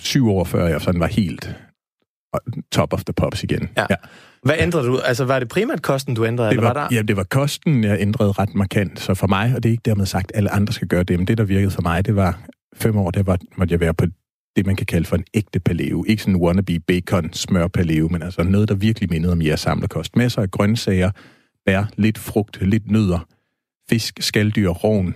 5-7 0.00 0.28
år 0.28 0.44
før 0.44 0.66
jeg 0.66 0.80
sådan 0.80 1.00
var 1.00 1.06
helt 1.06 1.56
top 2.72 2.92
of 2.92 3.04
the 3.04 3.12
pops 3.12 3.42
igen. 3.42 3.68
Ja. 3.76 3.86
ja. 3.90 3.96
Hvad 4.42 4.54
ændrede 4.58 4.86
du? 4.86 4.98
Altså, 4.98 5.24
var 5.24 5.38
det 5.38 5.48
primært 5.48 5.82
kosten, 5.82 6.14
du 6.14 6.26
ændrede? 6.26 6.50
Det 6.50 6.56
var, 6.56 6.62
eller 6.62 6.80
var 6.80 6.88
der? 6.88 6.96
Ja, 6.96 7.02
det 7.02 7.16
var 7.16 7.24
kosten, 7.24 7.84
jeg 7.84 8.00
ændrede 8.00 8.32
ret 8.32 8.54
markant. 8.54 9.00
Så 9.00 9.14
for 9.14 9.26
mig, 9.26 9.52
og 9.56 9.62
det 9.62 9.68
er 9.68 9.72
ikke 9.72 9.82
dermed 9.84 10.06
sagt, 10.06 10.32
at 10.32 10.36
alle 10.36 10.50
andre 10.50 10.72
skal 10.72 10.88
gøre 10.88 11.02
det, 11.02 11.18
men 11.18 11.26
det, 11.26 11.38
der 11.38 11.44
virkede 11.44 11.70
for 11.70 11.82
mig, 11.82 12.06
det 12.06 12.16
var 12.16 12.40
fem 12.74 12.96
år, 12.96 13.10
det 13.10 13.26
var, 13.26 13.38
måtte 13.56 13.72
jeg 13.72 13.80
være 13.80 13.94
på 13.94 14.06
det, 14.56 14.66
man 14.66 14.76
kan 14.76 14.86
kalde 14.86 15.06
for 15.06 15.16
en 15.16 15.24
ægte 15.34 15.60
paleo. 15.60 16.04
Ikke 16.08 16.22
sådan 16.22 16.34
en 16.34 16.40
wannabe 16.40 16.80
bacon 16.80 17.32
smør 17.32 17.68
paleo, 17.68 18.08
men 18.08 18.22
altså 18.22 18.42
noget, 18.42 18.68
der 18.68 18.74
virkelig 18.74 19.10
mindede 19.10 19.32
om 19.32 19.42
jeres 19.42 19.60
samlekost. 19.60 20.16
Masser 20.16 20.42
af 20.42 20.50
grøntsager, 20.50 21.10
bær, 21.66 21.84
lidt 21.96 22.18
frugt, 22.18 22.62
lidt 22.62 22.90
nødder, 22.90 23.26
fisk, 23.90 24.22
skalddyr, 24.22 24.68
rovn, 24.68 25.14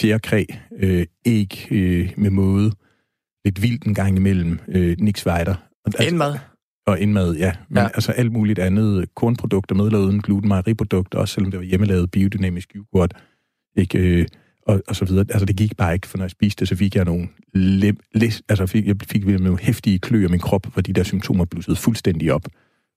fjerkræ, 0.00 0.44
øh, 0.78 1.06
æg 1.26 1.68
øh, 1.70 2.10
med 2.16 2.30
måde, 2.30 2.72
lidt 3.44 3.62
vildt 3.62 3.84
en 3.84 3.94
gang 3.94 4.16
imellem, 4.16 4.58
øh, 4.68 4.96
niks 5.00 5.26
weiter. 5.26 5.54
Altså, 5.84 6.02
indmad? 6.02 6.38
Og 6.86 7.00
indmad, 7.00 7.34
ja. 7.34 7.52
Men 7.68 7.78
ja. 7.78 7.84
altså 7.84 8.12
alt 8.12 8.32
muligt 8.32 8.58
andet, 8.58 9.14
kornprodukter, 9.14 9.74
med 9.74 9.84
uden 9.84 10.20
gluten, 10.20 10.48
mejeriprodukter, 10.48 11.18
også 11.18 11.34
selvom 11.34 11.50
det 11.50 11.60
var 11.60 11.66
hjemmelavet 11.66 12.10
biodynamisk 12.10 12.76
yoghurt, 12.76 13.14
ikke, 13.76 13.98
øh, 13.98 14.26
og, 14.66 14.82
og 14.88 14.96
så 14.96 15.04
videre. 15.04 15.24
Altså, 15.30 15.44
det 15.44 15.56
gik 15.56 15.76
bare 15.76 15.94
ikke, 15.94 16.06
for 16.06 16.18
når 16.18 16.24
jeg 16.24 16.30
spiste 16.30 16.60
det, 16.60 16.68
så 16.68 16.76
fik 16.76 16.94
jeg 16.94 17.04
nogle 17.04 17.28
lem, 17.54 17.96
læs, 18.14 18.42
altså 18.48 18.66
fik, 18.66 18.86
jeg 18.86 18.96
fik 19.04 19.26
nogle 19.26 19.58
hæftige 19.58 19.98
klø 19.98 20.24
af 20.24 20.30
min 20.30 20.40
krop, 20.40 20.66
fordi 20.72 20.92
de 20.92 21.00
der 21.00 21.04
symptomer 21.04 21.44
blussede 21.44 21.76
fuldstændig 21.76 22.32
op. 22.32 22.46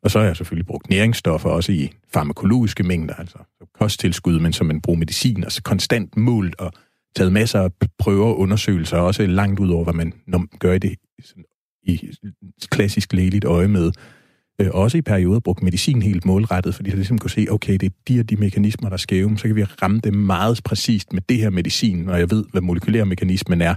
Og 0.04 0.12
så 0.12 0.20
har 0.20 0.26
jeg 0.26 0.38
selvfølgelig 0.38 0.66
brugt 0.66 0.90
næringsstoffer 0.90 1.50
også 1.50 1.72
i 1.72 1.92
farmakologiske 2.14 2.84
mængder, 2.84 3.14
altså 3.14 3.38
kosttilskud, 3.80 4.40
men 4.40 4.54
som 4.54 4.68
man 4.68 4.82
bruger 4.82 5.00
medicin, 5.00 5.44
altså 5.44 5.64
konstant 5.64 6.18
målt 6.18 6.56
og 6.60 6.72
taget 7.16 7.34
masser 7.34 7.60
af 7.60 7.72
prøver 8.00 8.26
og 8.26 8.40
undersøgelser, 8.40 8.98
også 8.98 9.26
langt 9.26 9.60
ud 9.60 9.70
over, 9.70 9.84
hvad 9.84 9.94
man 9.94 10.14
gør 10.60 10.74
i 10.74 10.80
det 10.80 10.96
i 11.84 12.12
klassisk 12.72 13.14
lægeligt 13.14 13.46
øje 13.46 13.68
med 13.68 13.92
øh, 14.62 14.68
også 14.72 14.98
i 14.98 15.02
perioder 15.02 15.40
brugt 15.40 15.64
medicin 15.64 16.02
helt 16.02 16.26
målrettet, 16.26 16.76
fordi 16.76 16.90
jeg 16.90 16.96
ligesom 16.96 17.18
kunne 17.18 17.30
se, 17.30 17.48
okay, 17.50 17.74
det 17.74 17.86
er 17.86 17.90
de 18.08 18.20
og 18.20 18.30
de 18.30 18.36
mekanismer, 18.36 18.90
der 18.90 18.94
er 18.94 18.98
skæve, 18.98 19.38
så 19.38 19.48
kan 19.48 19.56
vi 19.56 19.64
ramme 19.64 20.00
dem 20.00 20.14
meget 20.14 20.62
præcist 20.64 21.14
med 21.14 21.22
det 21.30 21.38
her 21.38 21.50
medicin, 21.50 21.98
når 21.98 22.16
jeg 22.16 22.32
ved, 22.32 22.46
hvad 22.52 22.62
molekylær 22.62 23.04
mekanismen 23.04 23.62
er, 23.62 23.76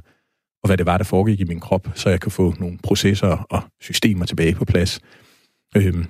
og 0.63 0.69
hvad 0.69 0.77
det 0.77 0.87
var, 0.87 0.99
der 0.99 1.05
foregik 1.05 1.41
i 1.41 1.45
min 1.45 1.61
krop, 1.61 1.89
så 1.95 2.11
jeg 2.11 2.21
kan 2.21 2.31
få 2.31 2.55
nogle 2.59 2.79
processer 2.83 3.47
og 3.51 3.63
systemer 3.81 4.27
tilbage 4.27 4.55
på 4.55 4.65
plads. 4.65 5.01
Øhm, 5.77 6.05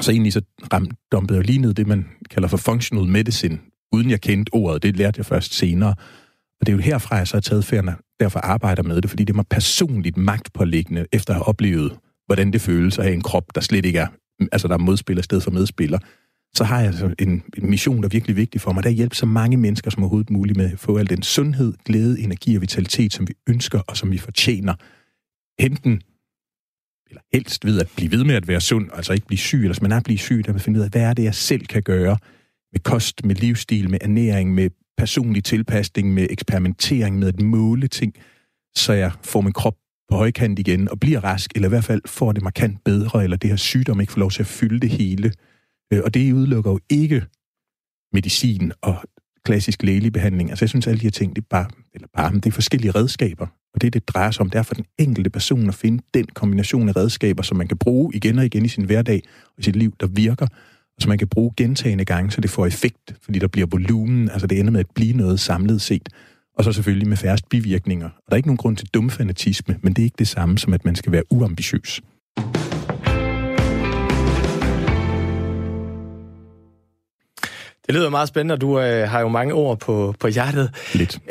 så 0.00 0.10
egentlig 0.12 0.32
så 0.32 0.42
ramte, 0.72 0.96
dumpede 1.12 1.38
jeg 1.38 1.46
lige 1.46 1.58
ned 1.58 1.74
det, 1.74 1.86
man 1.86 2.06
kalder 2.30 2.48
for 2.48 2.56
functional 2.56 3.08
medicine, 3.08 3.58
uden 3.92 4.10
jeg 4.10 4.20
kendte 4.20 4.54
ordet. 4.54 4.82
Det 4.82 4.96
lærte 4.96 5.18
jeg 5.18 5.26
først 5.26 5.54
senere. 5.54 5.94
Og 6.60 6.66
det 6.66 6.68
er 6.68 6.76
jo 6.76 6.82
herfra, 6.82 7.16
jeg 7.16 7.28
så 7.28 7.36
har 7.36 7.40
taget 7.40 7.64
færden, 7.64 7.90
derfor 8.20 8.38
arbejder 8.38 8.82
med 8.82 9.02
det, 9.02 9.10
fordi 9.10 9.24
det 9.24 9.36
var 9.36 9.44
personligt 9.50 10.16
magtpålæggende, 10.16 11.06
efter 11.12 11.32
at 11.32 11.36
have 11.36 11.48
oplevet 11.48 11.98
hvordan 12.28 12.52
det 12.52 12.60
føles 12.60 12.98
at 12.98 13.04
have 13.04 13.14
en 13.14 13.22
krop, 13.22 13.54
der 13.54 13.60
slet 13.60 13.86
ikke 13.86 13.98
er, 13.98 14.06
altså 14.52 14.68
der 14.68 14.74
er 14.74 14.78
modspiller 14.78 15.22
sted 15.22 15.40
for 15.40 15.50
medspiller, 15.50 15.98
så 16.54 16.64
har 16.64 16.78
jeg 16.78 16.86
altså 16.86 17.14
en, 17.18 17.42
en 17.58 17.70
mission, 17.70 17.96
der 17.96 18.04
er 18.04 18.08
virkelig 18.08 18.36
vigtig 18.36 18.60
for 18.60 18.72
mig. 18.72 18.84
Der 18.84 18.90
hjælper 18.90 19.16
så 19.16 19.26
mange 19.26 19.56
mennesker 19.56 19.90
som 19.90 20.02
overhovedet 20.02 20.30
muligt 20.30 20.56
med 20.56 20.72
at 20.72 20.78
få 20.78 20.98
al 20.98 21.08
den 21.08 21.22
sundhed, 21.22 21.74
glæde, 21.84 22.20
energi 22.20 22.56
og 22.56 22.60
vitalitet, 22.60 23.12
som 23.12 23.28
vi 23.28 23.34
ønsker 23.48 23.80
og 23.80 23.96
som 23.96 24.10
vi 24.10 24.18
fortjener. 24.18 24.74
Henten 25.62 26.00
eller 27.10 27.22
helst 27.32 27.64
ved 27.64 27.80
at 27.80 27.90
blive 27.96 28.10
ved 28.10 28.24
med 28.24 28.34
at 28.34 28.48
være 28.48 28.60
sund, 28.60 28.90
altså 28.92 29.12
ikke 29.12 29.26
blive 29.26 29.38
syg, 29.38 29.58
eller 29.58 29.72
hvis 29.72 29.82
man 29.82 29.92
er 29.92 30.00
blive 30.00 30.18
syg, 30.18 30.42
der 30.46 30.52
vil 30.52 30.60
finde 30.60 30.78
ud 30.78 30.84
af, 30.84 30.90
hvad 30.90 31.02
er 31.02 31.14
det, 31.14 31.24
jeg 31.24 31.34
selv 31.34 31.66
kan 31.66 31.82
gøre 31.82 32.16
med 32.72 32.80
kost, 32.80 33.24
med 33.24 33.34
livsstil, 33.34 33.90
med 33.90 33.98
ernæring, 34.00 34.54
med 34.54 34.70
personlig 34.98 35.44
tilpasning, 35.44 36.14
med 36.14 36.26
eksperimentering, 36.30 37.18
med 37.18 37.28
at 37.28 37.40
måle 37.40 37.88
ting, 37.88 38.14
så 38.76 38.92
jeg 38.92 39.12
får 39.22 39.40
min 39.40 39.52
krop 39.52 39.76
på 40.10 40.16
højkant 40.16 40.58
igen 40.58 40.88
og 40.88 41.00
bliver 41.00 41.24
rask, 41.24 41.52
eller 41.54 41.68
i 41.68 41.74
hvert 41.74 41.84
fald 41.84 42.02
får 42.06 42.32
det 42.32 42.42
markant 42.42 42.84
bedre, 42.84 43.24
eller 43.24 43.36
det 43.36 43.50
her 43.50 43.56
sygdom 43.56 44.00
ikke 44.00 44.12
får 44.12 44.20
lov 44.20 44.30
til 44.30 44.42
at 44.42 44.46
fylde 44.46 44.80
det 44.80 44.90
hele. 44.90 45.32
Øh, 45.92 46.00
og 46.04 46.14
det 46.14 46.32
udelukker 46.32 46.70
jo 46.70 46.78
ikke 46.90 47.24
medicin 48.12 48.72
og 48.82 48.96
klassisk 49.44 49.82
lægelig 49.82 50.12
behandling. 50.12 50.50
Altså 50.50 50.64
jeg 50.64 50.68
synes, 50.68 50.86
alle 50.86 51.00
de 51.00 51.06
her 51.06 51.10
ting, 51.10 51.36
det 51.36 51.42
er 51.42 51.46
bare, 51.50 51.66
eller 51.94 52.08
bare, 52.16 52.34
det 52.34 52.46
er 52.46 52.50
forskellige 52.50 52.90
redskaber. 52.90 53.46
Og 53.74 53.80
det, 53.80 53.92
det 53.92 54.08
drejer 54.08 54.30
sig 54.30 54.40
om, 54.40 54.50
det 54.50 54.58
er 54.58 54.62
for 54.62 54.74
den 54.74 54.84
enkelte 54.98 55.30
person 55.30 55.68
at 55.68 55.74
finde 55.74 56.02
den 56.14 56.26
kombination 56.26 56.88
af 56.88 56.96
redskaber, 56.96 57.42
som 57.42 57.56
man 57.56 57.68
kan 57.68 57.78
bruge 57.78 58.14
igen 58.14 58.38
og 58.38 58.44
igen 58.44 58.64
i 58.64 58.68
sin 58.68 58.84
hverdag 58.84 59.22
og 59.44 59.58
i 59.58 59.62
sit 59.62 59.76
liv, 59.76 59.94
der 60.00 60.06
virker, 60.06 60.46
og 60.96 61.02
som 61.02 61.08
man 61.08 61.18
kan 61.18 61.28
bruge 61.28 61.52
gentagende 61.56 62.04
gange, 62.04 62.30
så 62.30 62.40
det 62.40 62.50
får 62.50 62.66
effekt, 62.66 63.14
fordi 63.22 63.38
der 63.38 63.48
bliver 63.48 63.66
volumen, 63.70 64.30
altså 64.30 64.46
det 64.46 64.60
ender 64.60 64.70
med 64.70 64.80
at 64.80 64.90
blive 64.94 65.16
noget 65.16 65.40
samlet 65.40 65.80
set. 65.80 66.08
Og 66.58 66.64
så 66.64 66.72
selvfølgelig 66.72 67.08
med 67.08 67.16
færrest 67.16 67.48
bivirkninger. 67.48 68.06
Og 68.06 68.22
der 68.26 68.32
er 68.32 68.36
ikke 68.36 68.48
nogen 68.48 68.56
grund 68.56 68.76
til 68.76 68.88
dum 68.94 69.10
fanatisme, 69.10 69.78
men 69.82 69.92
det 69.92 70.02
er 70.02 70.04
ikke 70.04 70.16
det 70.18 70.28
samme 70.28 70.58
som, 70.58 70.72
at 70.72 70.84
man 70.84 70.96
skal 70.96 71.12
være 71.12 71.22
uambitiøs. 71.30 72.00
Det 77.86 77.94
lyder 77.94 78.10
meget 78.10 78.28
spændende, 78.28 78.52
og 78.52 78.60
du 78.60 78.80
øh, 78.80 79.08
har 79.08 79.20
jo 79.20 79.28
mange 79.28 79.54
ord 79.54 79.78
på, 79.78 80.14
på 80.20 80.28
hjertet. 80.28 80.74
Lidt. 80.94 81.18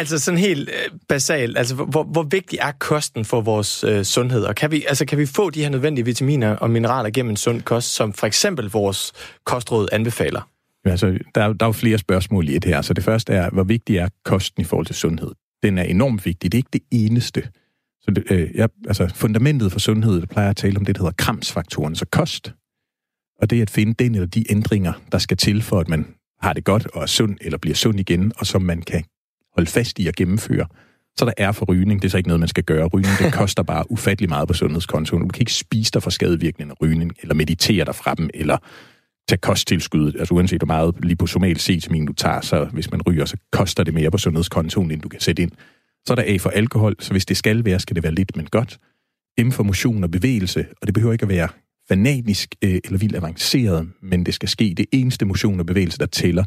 altså 0.00 0.18
sådan 0.18 0.40
helt 0.40 0.68
øh, 0.68 0.98
basalt, 1.08 1.58
altså 1.58 1.74
hvor, 1.74 2.04
hvor 2.04 2.22
vigtig 2.22 2.58
er 2.62 2.72
kosten 2.72 3.24
for 3.24 3.40
vores 3.40 3.84
øh, 3.84 4.04
sundhed? 4.04 4.44
Og 4.44 4.54
kan 4.54 4.70
vi, 4.70 4.84
altså, 4.88 5.06
kan 5.06 5.18
vi 5.18 5.26
få 5.26 5.50
de 5.50 5.62
her 5.62 5.70
nødvendige 5.70 6.04
vitaminer 6.04 6.56
og 6.56 6.70
mineraler 6.70 7.10
gennem 7.10 7.30
en 7.30 7.36
sund 7.36 7.62
kost, 7.62 7.94
som 7.94 8.12
for 8.12 8.26
eksempel 8.26 8.70
vores 8.70 9.12
kostråd 9.44 9.88
anbefaler? 9.92 10.55
Altså, 10.86 11.18
der, 11.34 11.52
der 11.52 11.66
er 11.66 11.68
jo 11.68 11.72
flere 11.72 11.98
spørgsmål 11.98 12.48
i 12.48 12.52
det 12.52 12.64
her. 12.64 12.82
Så 12.82 12.94
det 12.94 13.04
første 13.04 13.32
er, 13.32 13.50
hvor 13.50 13.64
vigtig 13.64 13.96
er 13.96 14.08
kosten 14.24 14.60
i 14.60 14.64
forhold 14.64 14.86
til 14.86 14.94
sundhed? 14.94 15.30
Den 15.62 15.78
er 15.78 15.82
enormt 15.82 16.26
vigtig. 16.26 16.52
Det 16.52 16.58
er 16.58 16.60
ikke 16.60 16.70
det 16.72 16.82
eneste. 16.90 17.42
Så 18.00 18.10
det, 18.10 18.24
øh, 18.30 18.50
jeg, 18.54 18.68
altså, 18.86 19.12
fundamentet 19.14 19.72
for 19.72 19.78
sundhed, 19.78 20.20
der 20.20 20.26
plejer 20.26 20.50
at 20.50 20.56
tale 20.56 20.78
om 20.78 20.84
det, 20.84 20.96
der 20.96 21.02
hedder 21.02 21.14
kramsfaktoren. 21.18 21.94
Så 21.94 22.06
kost, 22.12 22.54
og 23.40 23.50
det 23.50 23.58
er 23.58 23.62
at 23.62 23.70
finde 23.70 23.94
den 23.94 24.14
eller 24.14 24.26
de 24.26 24.52
ændringer, 24.52 24.92
der 25.12 25.18
skal 25.18 25.36
til 25.36 25.62
for, 25.62 25.80
at 25.80 25.88
man 25.88 26.06
har 26.40 26.52
det 26.52 26.64
godt 26.64 26.86
og 26.86 27.02
er 27.02 27.06
sund 27.06 27.36
eller 27.40 27.58
bliver 27.58 27.74
sund 27.74 28.00
igen, 28.00 28.32
og 28.38 28.46
som 28.46 28.62
man 28.62 28.82
kan 28.82 29.04
holde 29.56 29.70
fast 29.70 29.98
i 29.98 30.08
at 30.08 30.16
gennemføre. 30.16 30.66
Så 31.18 31.24
der 31.24 31.32
er 31.36 31.52
for 31.52 31.66
rygning, 31.66 32.02
det 32.02 32.08
er 32.08 32.10
så 32.10 32.16
ikke 32.16 32.28
noget, 32.28 32.40
man 32.40 32.48
skal 32.48 32.64
gøre. 32.64 32.86
Rygning, 32.86 33.18
det 33.18 33.32
koster 33.32 33.62
bare 33.62 33.90
ufattelig 33.90 34.28
meget 34.28 34.48
på 34.48 34.54
sundhedskontoen. 34.54 35.22
Du 35.22 35.28
kan 35.28 35.40
ikke 35.40 35.52
spise 35.52 35.92
dig 35.92 36.02
for 36.02 36.10
skadevirkningen 36.10 36.70
af 36.70 36.82
rygning, 36.82 37.12
eller 37.22 37.34
meditere 37.34 37.84
dig 37.84 37.94
fra 37.94 38.14
dem, 38.14 38.30
eller 38.34 38.58
tage 39.28 39.38
kosttilskud. 39.38 40.12
Altså 40.18 40.34
uanset 40.34 40.60
hvor 40.60 40.66
meget 40.66 40.94
liposomal 41.02 41.56
C-vitamin 41.56 42.06
du 42.06 42.12
tager, 42.12 42.40
så 42.40 42.64
hvis 42.64 42.90
man 42.90 43.02
ryger, 43.02 43.24
så 43.24 43.36
koster 43.52 43.84
det 43.84 43.94
mere 43.94 44.10
på 44.10 44.18
sundhedskontoen, 44.18 44.90
end 44.90 45.00
du 45.00 45.08
kan 45.08 45.20
sætte 45.20 45.42
ind. 45.42 45.52
Så 46.06 46.12
er 46.12 46.14
der 46.14 46.34
A 46.34 46.36
for 46.36 46.50
alkohol, 46.50 46.94
så 46.98 47.10
hvis 47.12 47.26
det 47.26 47.36
skal 47.36 47.64
være, 47.64 47.80
skal 47.80 47.96
det 47.96 48.02
være 48.02 48.14
lidt, 48.14 48.36
men 48.36 48.46
godt. 48.46 48.78
M 49.40 49.50
for 49.50 49.62
motion 49.62 50.04
og 50.04 50.10
bevægelse, 50.10 50.66
og 50.80 50.86
det 50.86 50.94
behøver 50.94 51.12
ikke 51.12 51.22
at 51.22 51.28
være 51.28 51.48
fanatisk 51.88 52.54
øh, 52.64 52.80
eller 52.84 52.98
vildt 52.98 53.16
avanceret, 53.16 53.88
men 54.02 54.26
det 54.26 54.34
skal 54.34 54.48
ske. 54.48 54.74
Det 54.76 54.86
eneste 54.92 55.24
motion 55.24 55.60
og 55.60 55.66
bevægelse, 55.66 55.98
der 55.98 56.06
tæller, 56.06 56.44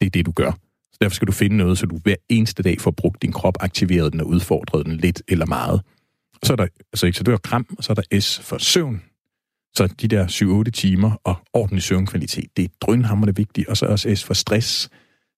det 0.00 0.06
er 0.06 0.10
det, 0.10 0.26
du 0.26 0.32
gør. 0.32 0.50
Så 0.92 0.98
derfor 1.00 1.14
skal 1.14 1.26
du 1.26 1.32
finde 1.32 1.56
noget, 1.56 1.78
så 1.78 1.86
du 1.86 1.98
hver 2.02 2.14
eneste 2.28 2.62
dag 2.62 2.80
får 2.80 2.90
brugt 2.90 3.22
din 3.22 3.32
krop, 3.32 3.56
aktiveret 3.60 4.12
den 4.12 4.20
og 4.20 4.26
udfordret 4.26 4.86
den 4.86 4.96
lidt 4.96 5.22
eller 5.28 5.46
meget. 5.46 5.80
Så 6.42 6.52
er 6.52 6.56
der, 6.56 6.66
altså, 6.92 7.10
så 7.14 7.22
det 7.22 7.32
har 7.32 7.38
kram, 7.38 7.66
og 7.78 7.84
så 7.84 7.92
er 7.92 7.94
der 7.94 8.20
S 8.20 8.40
for 8.40 8.58
søvn. 8.58 9.02
Så 9.76 9.88
de 10.00 10.08
der 10.08 10.26
7-8 10.66 10.70
timer 10.70 11.20
og 11.24 11.36
ordentlig 11.52 11.82
søvnkvalitet, 11.82 12.56
det 12.56 12.64
er 12.64 12.68
drønhammerende 12.80 13.36
vigtigt. 13.36 13.68
Og 13.68 13.76
så 13.76 13.86
også 13.86 14.14
S 14.14 14.24
for 14.24 14.34
stress, 14.34 14.90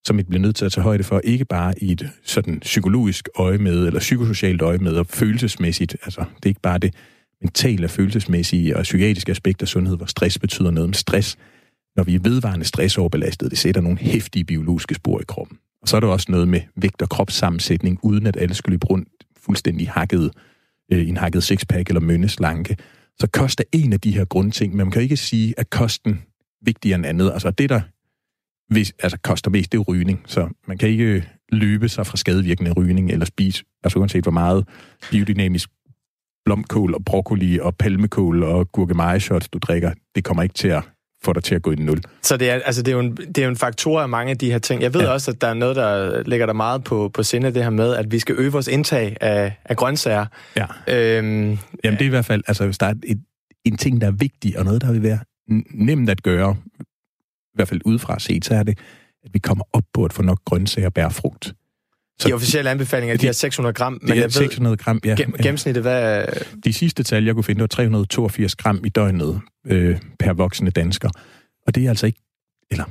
som 0.06 0.18
vi 0.18 0.22
bliver 0.22 0.40
nødt 0.42 0.56
til 0.56 0.64
at 0.64 0.72
tage 0.72 0.82
højde 0.82 1.04
for, 1.04 1.20
ikke 1.24 1.44
bare 1.44 1.74
i 1.82 1.92
et 1.92 2.10
sådan 2.24 2.60
psykologisk 2.60 3.28
øje 3.36 3.58
med, 3.58 3.86
eller 3.86 4.00
psykosocialt 4.00 4.62
øje 4.62 4.78
med, 4.78 4.92
og 4.92 5.06
følelsesmæssigt. 5.06 5.96
Altså, 6.02 6.20
det 6.36 6.44
er 6.44 6.48
ikke 6.48 6.60
bare 6.60 6.78
det 6.78 6.94
mentale, 7.40 7.88
følelsesmæssige 7.88 8.76
og 8.76 8.82
psykiatriske 8.82 9.30
aspekter 9.30 9.64
af 9.64 9.68
sundhed, 9.68 9.96
hvor 9.96 10.06
stress 10.06 10.38
betyder 10.38 10.70
noget. 10.70 10.88
Men 10.88 10.94
stress, 10.94 11.36
når 11.96 12.04
vi 12.04 12.14
er 12.14 12.20
vedvarende 12.22 12.64
stressoverbelastet, 12.64 13.50
det 13.50 13.58
sætter 13.58 13.80
nogle 13.80 13.98
hæftige 13.98 14.44
biologiske 14.44 14.94
spor 14.94 15.20
i 15.20 15.24
kroppen. 15.28 15.58
Og 15.82 15.88
så 15.88 15.96
er 15.96 16.00
der 16.00 16.08
også 16.08 16.26
noget 16.32 16.48
med 16.48 16.60
vægt 16.76 17.02
og 17.02 17.08
kropssammensætning, 17.08 17.98
uden 18.02 18.26
at 18.26 18.36
alle 18.36 18.54
skal 18.54 18.70
løbe 18.70 18.86
rundt 18.86 19.08
fuldstændig 19.44 19.90
hakket, 19.90 20.30
øh, 20.92 21.08
en 21.08 21.16
hakket 21.16 21.42
sixpack 21.42 21.88
eller 21.88 22.00
mønneslanke. 22.00 22.76
Så 23.20 23.28
koster 23.32 23.64
en 23.72 23.92
af 23.92 24.00
de 24.00 24.12
her 24.12 24.24
grundting, 24.24 24.72
men 24.72 24.78
man 24.78 24.90
kan 24.90 25.02
ikke 25.02 25.16
sige, 25.16 25.54
at 25.56 25.70
kosten 25.70 26.22
vigtigere 26.62 26.96
end 26.96 27.06
andet. 27.06 27.32
Altså 27.32 27.50
det, 27.50 27.70
der 27.70 27.80
hvis, 28.68 28.94
altså, 28.98 29.18
koster 29.22 29.50
mest, 29.50 29.72
det 29.72 29.78
er 29.78 29.82
rygning. 29.82 30.22
Så 30.26 30.48
man 30.66 30.78
kan 30.78 30.88
ikke 30.88 31.04
øh, 31.04 31.22
løbe 31.52 31.88
sig 31.88 32.06
fra 32.06 32.16
skadevirkende 32.16 32.72
rygning 32.72 33.10
eller 33.10 33.26
spise, 33.26 33.64
altså 33.84 33.98
uanset 33.98 34.24
hvor 34.24 34.32
meget 34.32 34.68
biodynamisk 35.10 35.70
blomkål 36.44 36.94
og 36.94 37.04
broccoli 37.04 37.58
og 37.58 37.76
palmekål 37.76 38.42
og 38.42 38.72
gurkemejeshots, 38.72 39.48
du 39.48 39.58
drikker, 39.58 39.92
det 40.14 40.24
kommer 40.24 40.42
ikke 40.42 40.54
til 40.54 40.68
at 40.68 40.82
få 41.22 41.32
dig 41.32 41.42
til 41.42 41.54
at 41.54 41.62
gå 41.62 41.72
i 41.72 41.74
nul. 41.74 42.02
Så 42.22 42.36
det 42.36 42.50
er, 42.50 42.54
altså 42.54 42.82
det 42.82 42.92
er, 42.92 42.96
jo 42.96 43.00
en, 43.00 43.16
det 43.16 43.38
er 43.38 43.42
jo 43.42 43.48
en 43.48 43.56
faktor 43.56 44.00
af 44.00 44.08
mange 44.08 44.30
af 44.30 44.38
de 44.38 44.50
her 44.50 44.58
ting. 44.58 44.82
Jeg 44.82 44.94
ved 44.94 45.00
ja. 45.00 45.08
også, 45.08 45.30
at 45.30 45.40
der 45.40 45.46
er 45.46 45.54
noget, 45.54 45.76
der 45.76 46.22
ligger 46.22 46.46
der 46.46 46.52
meget 46.52 46.84
på, 46.84 47.10
på 47.14 47.22
sinde, 47.22 47.54
det 47.54 47.62
her 47.62 47.70
med, 47.70 47.94
at 47.94 48.12
vi 48.12 48.18
skal 48.18 48.34
øge 48.38 48.52
vores 48.52 48.68
indtag 48.68 49.16
af, 49.20 49.56
af 49.64 49.76
grøntsager. 49.76 50.26
Ja. 50.56 50.66
Øhm, 50.88 51.58
Jamen 51.84 51.98
det 51.98 52.00
er 52.00 52.06
i 52.06 52.08
hvert 52.08 52.24
fald, 52.24 52.42
altså 52.46 52.64
hvis 52.64 52.78
der 52.78 52.86
er 52.86 52.94
et, 53.04 53.22
en 53.64 53.76
ting, 53.76 54.00
der 54.00 54.06
er 54.06 54.10
vigtig, 54.10 54.58
og 54.58 54.64
noget, 54.64 54.82
der 54.82 54.92
vil 54.92 55.02
være 55.02 55.18
nemt 55.70 56.10
at 56.10 56.22
gøre, 56.22 56.56
i 56.80 57.54
hvert 57.54 57.68
fald 57.68 57.80
udefra 57.84 58.18
set, 58.18 58.44
så 58.44 58.54
er 58.54 58.62
det, 58.62 58.78
at 59.24 59.34
vi 59.34 59.38
kommer 59.38 59.64
op 59.72 59.84
på 59.94 60.04
at 60.04 60.12
få 60.12 60.22
nok 60.22 60.38
grøntsager 60.44 60.86
og 60.86 60.94
bærfrugt. 60.94 61.54
Så 62.20 62.28
de 62.28 62.32
officielle 62.32 62.70
anbefalinger, 62.70 63.16
de, 63.16 63.22
de 63.22 63.28
er 63.28 63.32
600 63.32 63.72
gram. 63.72 63.98
Men 64.02 64.16
det 64.16 64.24
er 64.24 64.28
600 64.28 64.76
gram, 64.76 65.00
ja. 65.04 65.16
Gennemsnittet, 65.42 65.82
hvad... 65.82 66.24
De 66.64 66.72
sidste 66.72 67.02
tal, 67.02 67.24
jeg 67.24 67.34
kunne 67.34 67.44
finde, 67.44 67.60
var 67.60 67.66
382 67.66 68.56
gram 68.56 68.80
i 68.84 68.88
døgnet 68.88 69.40
øh, 69.66 69.98
per 70.18 70.32
voksne 70.32 70.70
dansker. 70.70 71.10
Og 71.66 71.74
det 71.74 71.84
er 71.84 71.88
altså 71.88 72.06
ikke... 72.06 72.20
Eller, 72.70 72.84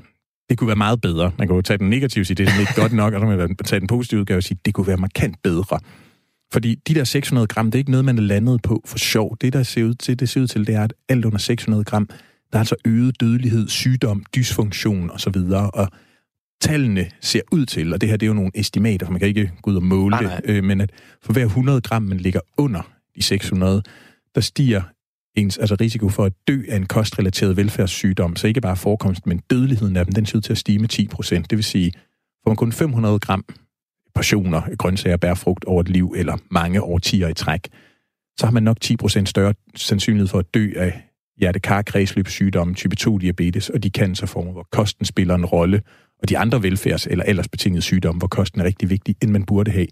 det 0.49 0.57
kunne 0.57 0.67
være 0.67 0.75
meget 0.75 1.01
bedre. 1.01 1.31
Man 1.37 1.47
kan 1.47 1.55
jo 1.55 1.61
tage 1.61 1.77
den 1.77 1.89
negative 1.89 2.25
sige, 2.25 2.35
det 2.35 2.47
er 2.49 2.59
ikke 2.59 2.73
godt 2.75 2.93
nok, 2.93 3.13
og 3.13 3.19
så 3.19 3.27
kan 3.27 3.37
man 3.37 3.55
tage 3.55 3.79
den 3.79 3.87
positive 3.87 4.19
udgave 4.19 4.37
og 4.37 4.43
sige, 4.43 4.59
det 4.65 4.73
kunne 4.73 4.87
være 4.87 4.97
markant 4.97 5.35
bedre. 5.43 5.79
Fordi 6.53 6.75
de 6.87 6.95
der 6.95 7.03
600 7.03 7.47
gram, 7.47 7.65
det 7.65 7.75
er 7.75 7.79
ikke 7.79 7.91
noget, 7.91 8.05
man 8.05 8.17
er 8.17 8.21
landet 8.21 8.61
på 8.61 8.81
for 8.85 8.97
sjov. 8.97 9.37
Det, 9.41 9.53
der 9.53 9.63
ser 9.63 9.83
ud 9.83 9.93
til, 9.93 10.19
det 10.19 10.29
ser 10.29 10.41
ud 10.41 10.47
til, 10.47 10.67
det 10.67 10.75
er, 10.75 10.83
at 10.83 10.93
alt 11.09 11.25
under 11.25 11.37
600 11.37 11.83
gram, 11.83 12.05
der 12.51 12.57
er 12.57 12.59
altså 12.59 12.75
øget 12.85 13.19
dødelighed, 13.19 13.67
sygdom, 13.67 14.23
dysfunktion 14.35 15.11
osv., 15.11 15.37
og 15.73 15.89
tallene 16.61 17.09
ser 17.21 17.41
ud 17.51 17.65
til, 17.65 17.93
og 17.93 18.01
det 18.01 18.09
her 18.09 18.17
det 18.17 18.25
er 18.25 18.27
jo 18.27 18.33
nogle 18.33 18.51
estimater, 18.55 19.05
for 19.05 19.11
man 19.11 19.19
kan 19.19 19.27
ikke 19.27 19.51
gå 19.61 19.71
ud 19.71 19.75
og 19.75 19.83
måle 19.83 20.09
nej, 20.09 20.23
nej. 20.23 20.35
det, 20.35 20.49
øh, 20.49 20.63
men 20.63 20.81
at 20.81 20.91
for 21.21 21.33
hver 21.33 21.45
100 21.45 21.81
gram, 21.81 22.03
man 22.03 22.17
ligger 22.17 22.39
under 22.57 22.81
de 23.15 23.23
600, 23.23 23.83
der 24.35 24.41
stiger 24.41 24.81
ens 25.35 25.57
altså 25.57 25.75
risiko 25.81 26.09
for 26.09 26.25
at 26.25 26.33
dø 26.47 26.61
af 26.69 26.75
en 26.75 26.85
kostrelateret 26.85 27.57
velfærdssygdom, 27.57 28.35
så 28.35 28.47
ikke 28.47 28.61
bare 28.61 28.75
forekomst, 28.75 29.27
men 29.27 29.41
dødeligheden 29.49 29.95
af 29.95 30.05
dem, 30.05 30.13
den 30.13 30.25
ser 30.25 30.37
ud 30.37 30.41
til 30.41 30.53
at 30.53 30.57
stige 30.57 30.79
med 30.79 30.87
10 30.87 31.07
procent. 31.07 31.49
Det 31.49 31.57
vil 31.57 31.63
sige, 31.63 31.91
får 32.43 32.49
man 32.49 32.55
kun 32.55 32.71
500 32.71 33.19
gram 33.19 33.45
portioner 34.15 34.75
grøntsager, 34.77 35.17
bærfrugt 35.17 35.65
over 35.65 35.81
et 35.81 35.89
liv, 35.89 36.13
eller 36.17 36.37
mange 36.51 36.81
årtier 36.81 37.27
i 37.27 37.33
træk, 37.33 37.67
så 38.39 38.45
har 38.45 38.51
man 38.51 38.63
nok 38.63 38.81
10 38.81 38.97
procent 38.97 39.29
større 39.29 39.53
sandsynlighed 39.75 40.27
for 40.27 40.39
at 40.39 40.53
dø 40.53 40.71
af 40.75 41.03
hjertekar-kredsløbssygdomme, 41.39 42.73
type 42.73 42.95
2-diabetes 42.99 43.69
og 43.69 43.83
de 43.83 43.89
cancerformer, 43.89 44.51
hvor 44.51 44.67
kosten 44.71 45.05
spiller 45.05 45.35
en 45.35 45.45
rolle, 45.45 45.81
og 46.21 46.29
de 46.29 46.37
andre 46.37 46.57
velfærds- 46.57 47.07
eller 47.09 47.23
aldersbetingede 47.23 47.81
sygdomme, 47.81 48.19
hvor 48.19 48.27
kosten 48.27 48.61
er 48.61 48.65
rigtig 48.65 48.89
vigtig, 48.89 49.15
end 49.21 49.31
man 49.31 49.43
burde 49.43 49.71
have. 49.71 49.87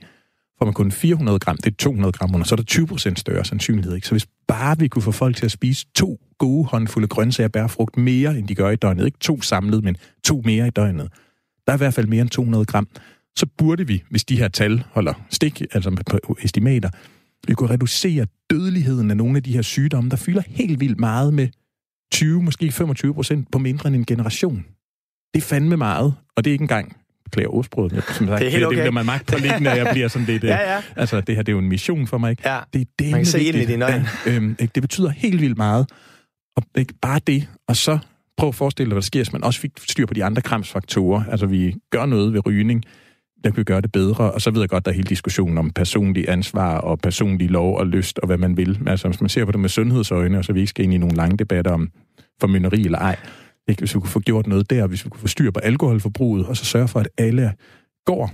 Får 0.58 0.65
man 0.65 0.74
kun 0.74 0.91
400 0.91 1.39
gram, 1.39 1.58
det 1.58 1.72
er 1.72 1.75
200 1.75 2.12
gram 2.12 2.36
under, 2.36 2.46
så 2.46 2.55
er 2.55 2.58
der 2.58 2.63
20 2.63 2.88
procent 2.88 3.20
større 3.20 3.46
sandsynlighed. 3.46 3.96
Ikke? 3.96 4.08
Så 4.08 4.13
hvis 4.13 4.27
bare 4.48 4.77
vi 4.79 4.88
kunne 4.88 5.01
få 5.01 5.12
folk 5.12 5.36
til 5.36 5.46
at 5.46 5.51
spise 5.51 5.86
to 5.96 6.20
gode 6.38 6.65
håndfulde 6.65 7.08
grøntsager 7.08 7.48
og 7.48 7.51
bærfrugt 7.51 7.98
mere, 7.98 8.38
end 8.38 8.48
de 8.48 8.55
gør 8.55 8.70
i 8.70 8.75
døgnet, 8.75 9.05
ikke 9.05 9.17
to 9.17 9.41
samlet, 9.41 9.84
men 9.84 9.98
to 10.24 10.41
mere 10.46 10.67
i 10.67 10.70
døgnet, 10.70 11.10
der 11.67 11.74
er 11.74 11.77
i 11.77 11.77
hvert 11.77 11.94
fald 11.94 12.08
mere 12.08 12.22
end 12.22 12.29
200 12.29 12.65
gram, 12.65 12.88
så 13.38 13.46
burde 13.58 13.88
vi, 13.88 14.03
hvis 14.10 14.25
de 14.25 14.38
her 14.38 14.48
tal 14.48 14.84
holder 14.91 15.13
stik, 15.29 15.62
altså 15.62 16.20
på 16.24 16.38
estimater, 16.41 16.89
vi 17.48 17.53
kunne 17.53 17.70
reducere 17.70 18.27
dødeligheden 18.50 19.12
af 19.12 19.17
nogle 19.17 19.38
af 19.38 19.44
de 19.44 19.53
her 19.53 19.62
sygdomme, 19.62 20.10
der 20.10 20.15
fylder 20.15 20.41
helt 20.48 20.79
vildt 20.79 21.00
meget 21.00 21.34
med 21.34 21.48
20, 22.12 22.44
måske 22.44 22.72
25 22.72 23.13
procent 23.13 23.51
på 23.51 23.58
mindre 23.58 23.88
end 23.88 23.96
en 23.96 24.05
generation. 24.05 24.65
Det 25.36 25.42
er 25.42 25.46
fandme 25.46 25.77
meget, 25.77 26.13
og 26.36 26.44
det 26.44 26.50
er 26.50 26.54
ikke 26.54 26.63
engang 26.63 26.96
beklager 27.25 27.50
ordsproget. 27.50 27.94
Jeg, 27.94 28.04
som 28.04 28.27
sagt, 28.27 28.39
det 28.39 28.48
er 28.48 28.51
helt 28.51 28.65
okay. 28.65 28.75
Det 28.75 28.84
bliver 28.84 28.92
mig 28.92 29.06
magt 29.06 29.27
på 29.27 29.38
liggende, 29.38 29.72
at 29.72 29.77
jeg 29.77 29.88
bliver 29.92 30.08
sådan 30.08 30.27
lidt... 30.27 30.44
ja, 30.54 30.74
ja. 30.74 30.82
Altså, 30.96 31.22
det 31.22 31.36
her 31.36 31.44
det 31.44 31.51
er 31.51 31.54
jo 31.54 31.60
en 31.60 31.70
mission 31.70 32.08
for 32.08 32.18
mig. 32.18 32.32
Ikke? 32.32 32.50
Ja. 32.50 32.60
Det 32.74 32.82
er 32.82 32.86
det, 33.00 33.12
Man 33.12 33.20
kan 33.20 33.25
se 33.25 33.44
ind 33.44 33.56
i 33.56 33.65
dine 33.65 33.86
øjne. 33.86 34.08
Ja, 34.25 34.36
øhm, 34.36 34.56
det 34.56 34.82
betyder 34.82 35.10
helt 35.10 35.42
vildt 35.42 35.58
meget. 35.58 35.89
Og 36.58 36.63
ikke 36.77 36.94
bare 37.01 37.20
det, 37.27 37.48
og 37.68 37.75
så 37.75 37.98
prøv 38.38 38.50
at 38.50 38.56
forestille 38.56 38.89
dig, 38.89 38.94
hvad 38.94 39.01
der 39.01 39.06
sker, 39.06 39.20
hvis 39.20 39.34
man 39.34 39.44
også 39.44 39.60
fik 39.60 39.72
styr 39.89 40.06
på 40.06 40.13
de 40.13 40.24
andre 40.24 40.42
kramsfaktorer. 40.42 41.24
Altså, 41.32 41.46
vi 41.46 41.75
gør 41.92 42.06
noget 42.06 42.34
ved 42.34 42.46
rygning, 42.46 42.84
der 43.44 43.50
kan 43.50 43.58
vi 43.58 43.63
gøre 43.63 43.82
det 43.82 43.92
bedre. 43.92 44.32
Og 44.32 44.42
så 44.42 44.51
ved 44.51 44.62
jeg 44.62 44.70
godt, 44.70 44.86
der 44.86 44.92
er 44.92 44.96
hele 44.96 45.08
diskussionen 45.08 45.58
om 45.58 45.70
personlig 45.70 46.30
ansvar 46.30 46.77
og 46.77 47.00
personlig 47.00 47.50
lov 47.50 47.77
og 47.77 47.88
lyst 47.88 48.20
og 48.20 48.27
hvad 48.27 48.38
man 48.38 48.58
vil. 48.58 48.80
Altså, 48.88 49.08
hvis 49.08 49.22
man 49.22 49.30
ser 49.30 49.46
på 49.46 49.51
det 49.51 49.60
med 49.60 49.70
sundhedsøjne, 49.70 50.38
og 50.38 50.46
så 50.46 50.54
vi 50.54 50.60
ikke 50.60 50.70
skal 50.70 50.84
ind 50.84 50.94
i 50.94 50.98
nogle 50.98 51.15
lange 51.15 51.38
debatter 51.38 51.72
om 51.72 51.89
formynderi 52.42 52.82
eller 52.86 53.00
ej, 53.00 53.15
ikke? 53.67 53.79
hvis 53.79 53.95
vi 53.95 54.00
kunne 54.00 54.10
få 54.10 54.19
gjort 54.19 54.48
noget 54.48 54.69
der, 54.69 54.88
hvis 54.88 55.05
vi 55.05 55.10
kunne 55.10 55.22
få 55.22 55.27
styr 55.27 55.51
på 55.51 55.60
alkoholforbruget, 55.60 56.45
og 56.45 56.57
så 56.57 56.65
sørge 56.65 56.88
for, 56.88 57.00
at 57.00 57.07
alle 57.17 57.53
går, 58.05 58.31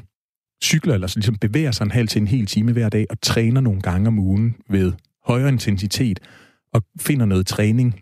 cykler, 0.63 0.93
eller 0.93 1.07
så 1.07 1.19
ligesom 1.19 1.35
bevæger 1.35 1.71
sig 1.71 1.85
en 1.85 1.91
halv 1.91 2.07
til 2.07 2.21
en 2.21 2.27
hel 2.27 2.45
time 2.45 2.71
hver 2.71 2.89
dag, 2.89 3.05
og 3.09 3.21
træner 3.21 3.61
nogle 3.61 3.81
gange 3.81 4.07
om 4.07 4.19
ugen 4.19 4.55
ved 4.69 4.93
højere 5.25 5.49
intensitet, 5.49 6.19
og 6.73 6.83
finder 6.99 7.25
noget 7.25 7.47
træning, 7.47 8.01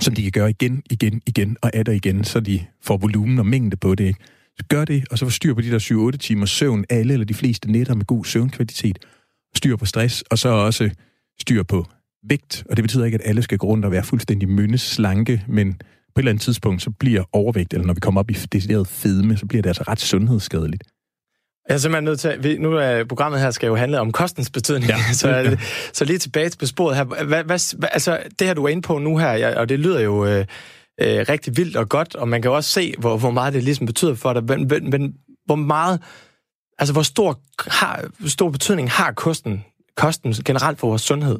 som 0.00 0.14
de 0.14 0.22
kan 0.22 0.32
gøre 0.32 0.50
igen, 0.50 0.82
igen, 0.90 1.22
igen 1.26 1.56
og 1.62 1.70
atter 1.74 1.92
igen, 1.92 2.24
så 2.24 2.40
de 2.40 2.66
får 2.82 2.96
volumen 2.96 3.38
og 3.38 3.46
mængde 3.46 3.76
på 3.76 3.94
det. 3.94 4.04
Ikke? 4.04 4.20
Så 4.58 4.64
gør 4.68 4.84
det, 4.84 5.04
og 5.10 5.18
så 5.18 5.24
får 5.24 5.30
styr 5.30 5.54
på 5.54 5.60
de 5.60 5.70
der 5.70 6.12
7-8 6.14 6.16
timer 6.16 6.46
søvn, 6.46 6.84
alle 6.90 7.12
eller 7.12 7.26
de 7.26 7.34
fleste 7.34 7.72
nætter 7.72 7.94
med 7.94 8.04
god 8.04 8.24
søvnkvalitet, 8.24 8.98
styr 9.54 9.76
på 9.76 9.86
stress, 9.86 10.22
og 10.30 10.38
så 10.38 10.48
også 10.48 10.90
styr 11.40 11.62
på 11.62 11.86
vægt. 12.28 12.64
Og 12.70 12.76
det 12.76 12.84
betyder 12.84 13.04
ikke, 13.04 13.14
at 13.14 13.28
alle 13.28 13.42
skal 13.42 13.58
gå 13.58 13.66
rundt 13.66 13.84
og 13.84 13.90
være 13.90 14.04
fuldstændig 14.04 14.48
myndeslanke, 14.48 15.44
men 15.48 15.80
på 16.14 16.18
et 16.18 16.22
eller 16.22 16.30
andet 16.30 16.42
tidspunkt, 16.42 16.82
så 16.82 16.90
bliver 16.90 17.24
overvægt, 17.32 17.72
eller 17.72 17.86
når 17.86 17.94
vi 17.94 18.00
kommer 18.00 18.20
op 18.20 18.30
i 18.30 18.34
decideret 18.34 18.88
fedme, 18.88 19.36
så 19.36 19.46
bliver 19.46 19.62
det 19.62 19.70
altså 19.70 19.84
ret 19.88 20.00
sundhedsskadeligt. 20.00 20.82
Jeg 21.68 21.74
er 21.74 21.78
simpelthen 21.78 22.04
nødt 22.04 22.20
til, 22.20 22.60
nu 22.60 22.72
er 22.72 23.04
programmet 23.04 23.40
her 23.40 23.50
skal 23.50 23.66
jo 23.66 23.76
handle 23.76 24.00
om 24.00 24.12
kostens 24.12 24.50
betydning, 24.50 24.90
ja. 24.90 25.12
så, 25.12 25.56
så 25.92 26.04
lige 26.04 26.18
tilbage 26.18 26.48
til 26.48 26.68
sporet 26.68 26.96
her. 26.96 27.04
Hvad, 27.04 27.44
hvad, 27.44 27.88
altså, 27.92 28.18
det 28.38 28.46
her, 28.46 28.54
du 28.54 28.64
er 28.64 28.68
inde 28.68 28.82
på 28.82 28.98
nu 28.98 29.18
her, 29.18 29.56
og 29.56 29.68
det 29.68 29.78
lyder 29.78 30.00
jo 30.00 30.26
øh, 30.26 30.46
øh, 31.00 31.26
rigtig 31.28 31.56
vildt 31.56 31.76
og 31.76 31.88
godt, 31.88 32.14
og 32.16 32.28
man 32.28 32.42
kan 32.42 32.50
jo 32.50 32.56
også 32.56 32.70
se, 32.70 32.94
hvor, 32.98 33.16
hvor 33.16 33.30
meget 33.30 33.54
det 33.54 33.64
ligesom 33.64 33.86
betyder 33.86 34.14
for 34.14 34.32
dig, 34.32 34.44
men, 34.44 34.68
men, 34.68 34.90
men 34.90 35.14
hvor 35.46 35.56
meget, 35.56 36.02
altså 36.78 36.92
hvor 36.92 37.02
stor, 37.02 37.40
har, 37.66 38.04
stor 38.26 38.50
betydning 38.50 38.90
har 38.90 39.12
kosten, 39.12 39.64
kosten 39.96 40.32
generelt 40.32 40.78
for 40.78 40.88
vores 40.88 41.02
sundhed? 41.02 41.38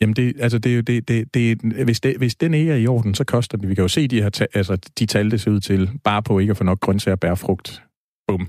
Jamen, 0.00 0.16
det, 0.16 0.32
altså, 0.40 0.58
det 0.58 0.72
er 0.72 0.76
jo, 0.76 0.80
det, 0.80 1.08
det, 1.08 1.34
det, 1.34 1.58
hvis, 1.84 2.00
det, 2.00 2.16
hvis 2.16 2.34
den 2.34 2.54
ikke 2.54 2.72
er 2.72 2.76
i 2.76 2.86
orden, 2.86 3.14
så 3.14 3.24
koster 3.24 3.58
det. 3.58 3.68
Vi 3.68 3.74
kan 3.74 3.82
jo 3.82 3.88
se 3.88 4.08
de 4.08 4.22
her, 4.22 4.28
ta- 4.28 4.46
altså, 4.54 4.78
de 4.98 5.06
tal, 5.06 5.30
det 5.30 5.40
ser 5.40 5.50
ud 5.50 5.60
til, 5.60 5.90
bare 6.04 6.22
på 6.22 6.38
ikke 6.38 6.50
at 6.50 6.56
få 6.56 6.64
nok 6.64 6.80
grøntsager, 6.80 7.16
bær, 7.16 7.34
frugt. 7.34 7.82
Bum. 8.28 8.48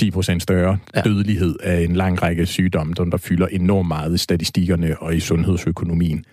10% 0.00 0.38
større 0.38 0.78
ja. 0.94 1.00
dødelighed 1.00 1.56
af 1.62 1.80
en 1.80 1.96
lang 1.96 2.22
række 2.22 2.46
sygdomme, 2.46 2.94
der 2.94 3.16
fylder 3.16 3.46
enormt 3.46 3.88
meget 3.88 4.14
i 4.14 4.18
statistikkerne 4.18 4.98
og 5.02 5.16
i 5.16 5.20
sundhedsøkonomien. 5.20 6.24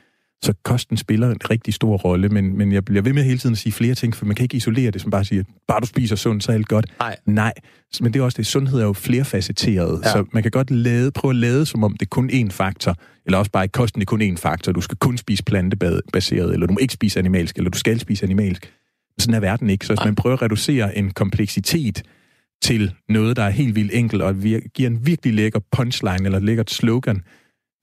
Så 0.44 0.54
kosten 0.64 0.98
spiller 0.98 1.30
en 1.30 1.50
rigtig 1.50 1.74
stor 1.74 1.98
rolle, 1.98 2.30
men, 2.30 2.58
men 2.58 2.72
jeg 2.72 2.86
bliver 2.86 3.02
ved 3.02 3.14
med 3.14 3.24
hele 3.24 3.38
tiden 3.38 3.54
at 3.54 3.58
sige 3.58 3.74
flere 3.74 3.96
ting, 3.96 4.16
for 4.16 4.26
man 4.26 4.36
kan 4.36 4.44
ikke 4.44 4.58
isolere 4.58 4.92
det, 4.92 5.02
som 5.02 5.12
bare 5.12 5.26
siger, 5.26 5.44
bare 5.68 5.80
du 5.80 5.86
spiser 5.86 6.16
sundt, 6.16 6.44
så 6.44 6.52
er 6.52 6.56
alt 6.56 6.68
godt. 6.68 6.86
Nej. 7.00 7.18
Nej, 7.26 7.54
men 8.02 8.14
det 8.14 8.20
er 8.20 8.24
også 8.24 8.38
det, 8.38 8.46
sundhed 8.46 8.80
er 8.80 8.84
jo 8.84 8.94
flerfacetteret, 8.94 10.02
ja. 10.06 10.12
så 10.12 10.26
man 10.32 10.44
kan 10.44 10.52
godt 10.52 10.72
lade, 10.72 11.12
prøve 11.12 11.30
at 11.30 11.36
lade, 11.36 11.66
som 11.66 11.84
om 11.84 11.94
det 11.94 12.02
er 12.02 12.10
kun 12.10 12.30
én 12.30 12.50
faktor, 12.50 12.96
eller 13.26 13.38
også 13.38 13.52
bare 13.52 13.66
i 13.66 13.68
kosten 13.68 14.02
er 14.02 14.06
kun 14.06 14.22
én 14.22 14.36
faktor. 14.38 14.72
Du 14.72 14.82
skal 14.82 14.98
kun 14.98 15.18
spise 15.18 15.44
plantebaseret, 15.44 16.54
eller 16.54 16.68
du 16.68 16.74
må 16.74 16.78
ikke 16.78 16.94
spise 16.94 17.20
animalsk, 17.20 17.58
eller 17.58 17.70
du 17.70 17.78
skal 17.78 18.00
spise 18.00 18.26
animalsk. 18.26 18.74
Sådan 19.18 19.34
er 19.34 19.40
verden 19.40 19.70
ikke. 19.70 19.86
Så 19.86 19.94
hvis 19.94 20.06
man 20.06 20.16
prøver 20.16 20.36
at 20.36 20.42
reducere 20.42 20.98
en 20.98 21.12
kompleksitet 21.12 22.04
til 22.62 22.94
noget, 23.10 23.36
der 23.36 23.44
er 23.44 23.50
helt 23.50 23.76
vildt 23.76 23.94
enkelt, 23.94 24.22
og 24.22 24.36
giver 24.74 24.90
en 24.90 25.06
virkelig 25.06 25.34
lækker 25.34 25.60
punchline, 25.72 26.26
eller 26.26 26.40
lækkert 26.40 26.72
slogan, 26.72 27.22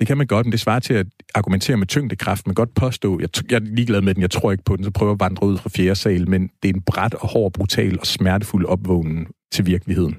det 0.00 0.06
kan 0.06 0.18
man 0.18 0.26
godt, 0.26 0.46
men 0.46 0.52
det 0.52 0.60
svarer 0.60 0.80
til 0.80 0.94
at 0.94 1.06
argumentere 1.34 1.76
med 1.76 1.86
tyngdekraft. 1.86 2.46
Man 2.46 2.54
kan 2.54 2.64
godt 2.64 2.74
påstå, 2.74 3.20
jeg, 3.20 3.28
jeg 3.50 3.56
er 3.56 3.60
ligeglad 3.60 4.00
med 4.00 4.14
den, 4.14 4.22
jeg 4.22 4.30
tror 4.30 4.52
ikke 4.52 4.64
på 4.64 4.76
den, 4.76 4.84
så 4.84 4.90
prøver 4.90 5.12
at 5.12 5.20
vandre 5.20 5.46
ud 5.46 5.58
fra 5.58 5.70
fjerde 5.76 5.94
sal, 5.94 6.30
men 6.30 6.50
det 6.62 6.70
er 6.70 6.74
en 6.74 6.82
bræt 6.82 7.14
og 7.14 7.28
hård, 7.28 7.52
brutal 7.52 8.00
og 8.00 8.06
smertefuld 8.06 8.66
opvågning 8.66 9.28
til 9.52 9.66
virkeligheden. 9.66 10.16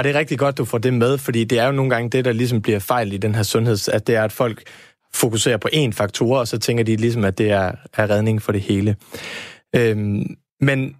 Og 0.00 0.04
det 0.04 0.14
er 0.14 0.18
rigtig 0.18 0.38
godt, 0.38 0.58
du 0.58 0.64
får 0.64 0.78
det 0.78 0.94
med, 0.94 1.18
fordi 1.18 1.44
det 1.44 1.58
er 1.58 1.66
jo 1.66 1.72
nogle 1.72 1.90
gange 1.90 2.10
det, 2.10 2.24
der 2.24 2.32
ligesom 2.32 2.62
bliver 2.62 2.78
fejl 2.78 3.12
i 3.12 3.16
den 3.16 3.34
her 3.34 3.42
sundheds, 3.42 3.88
at 3.88 4.06
det 4.06 4.14
er, 4.16 4.24
at 4.24 4.32
folk 4.32 4.62
fokuserer 5.14 5.56
på 5.56 5.68
én 5.72 5.90
faktor, 5.92 6.38
og 6.38 6.48
så 6.48 6.58
tænker 6.58 6.84
de 6.84 6.96
ligesom, 6.96 7.24
at 7.24 7.38
det 7.38 7.50
er, 7.50 7.72
er 7.96 8.10
redning 8.10 8.42
for 8.42 8.52
det 8.52 8.60
hele. 8.60 8.96
Øhm, 9.76 10.36
men 10.60 10.96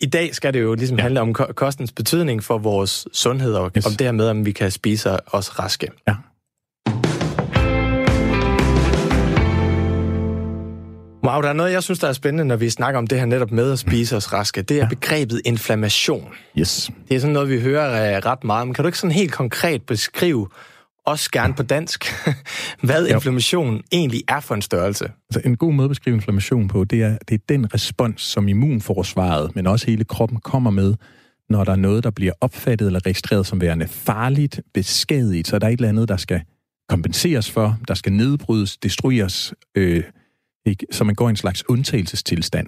i 0.00 0.06
dag 0.06 0.34
skal 0.34 0.54
det 0.54 0.60
jo 0.60 0.74
ligesom 0.74 0.96
ja. 0.96 1.02
handle 1.02 1.20
om 1.20 1.34
kostens 1.34 1.92
betydning 1.92 2.44
for 2.44 2.58
vores 2.58 3.06
sundhed, 3.12 3.54
og 3.54 3.70
yes. 3.76 3.86
om 3.86 3.92
det 3.92 4.06
her 4.06 4.12
med, 4.12 4.28
om 4.28 4.46
vi 4.46 4.52
kan 4.52 4.70
spise 4.70 5.34
os 5.34 5.58
raske. 5.58 5.88
Ja. 6.08 6.14
Wow, 11.24 11.40
der 11.42 11.48
er 11.48 11.52
noget, 11.52 11.72
jeg 11.72 11.82
synes, 11.82 11.98
der 11.98 12.08
er 12.08 12.12
spændende, 12.12 12.44
når 12.44 12.56
vi 12.56 12.70
snakker 12.70 12.98
om 12.98 13.06
det 13.06 13.18
her 13.18 13.26
netop 13.26 13.50
med 13.50 13.72
at 13.72 13.78
spise 13.78 14.16
os 14.16 14.32
raske. 14.32 14.62
Det 14.62 14.76
er 14.76 14.80
ja. 14.80 14.88
begrebet 14.88 15.40
inflammation. 15.44 16.28
Yes. 16.58 16.90
Det 17.08 17.16
er 17.16 17.20
sådan 17.20 17.32
noget, 17.34 17.48
vi 17.48 17.60
hører 17.60 18.18
uh, 18.18 18.26
ret 18.26 18.44
meget. 18.44 18.66
Men 18.66 18.74
kan 18.74 18.82
du 18.82 18.88
ikke 18.88 18.98
sådan 18.98 19.14
helt 19.14 19.32
konkret 19.32 19.82
beskrive, 19.82 20.48
også 21.06 21.30
gerne 21.30 21.54
på 21.54 21.62
dansk, 21.62 22.04
hvad 22.82 23.08
jo. 23.08 23.14
inflammation 23.14 23.82
egentlig 23.92 24.22
er 24.28 24.40
for 24.40 24.54
en 24.54 24.62
størrelse? 24.62 25.04
Altså, 25.04 25.48
en 25.48 25.56
god 25.56 25.72
måde 25.72 25.84
at 25.84 25.90
beskrive 25.90 26.16
inflammation 26.16 26.68
på, 26.68 26.84
det 26.84 27.02
er, 27.02 27.18
det 27.28 27.34
er 27.34 27.44
den 27.48 27.74
respons, 27.74 28.22
som 28.22 28.48
immunforsvaret, 28.48 29.56
men 29.56 29.66
også 29.66 29.86
hele 29.86 30.04
kroppen 30.04 30.38
kommer 30.40 30.70
med, 30.70 30.94
når 31.50 31.64
der 31.64 31.72
er 31.72 31.76
noget, 31.76 32.04
der 32.04 32.10
bliver 32.10 32.32
opfattet 32.40 32.86
eller 32.86 33.06
registreret 33.06 33.46
som 33.46 33.60
værende 33.60 33.88
farligt, 33.88 34.60
beskadiget, 34.74 35.46
så 35.46 35.56
er 35.56 35.60
der 35.60 35.68
et 35.68 35.72
eller 35.72 35.88
andet, 35.88 36.08
der 36.08 36.16
skal 36.16 36.40
kompenseres 36.88 37.50
for, 37.50 37.78
der 37.88 37.94
skal 37.94 38.12
nedbrydes, 38.12 38.76
destrueres, 38.76 39.54
øh, 39.74 40.04
ikke? 40.66 40.86
så 40.90 41.04
man 41.04 41.14
går 41.14 41.28
i 41.28 41.30
en 41.30 41.36
slags 41.36 41.68
undtagelsestilstand. 41.68 42.66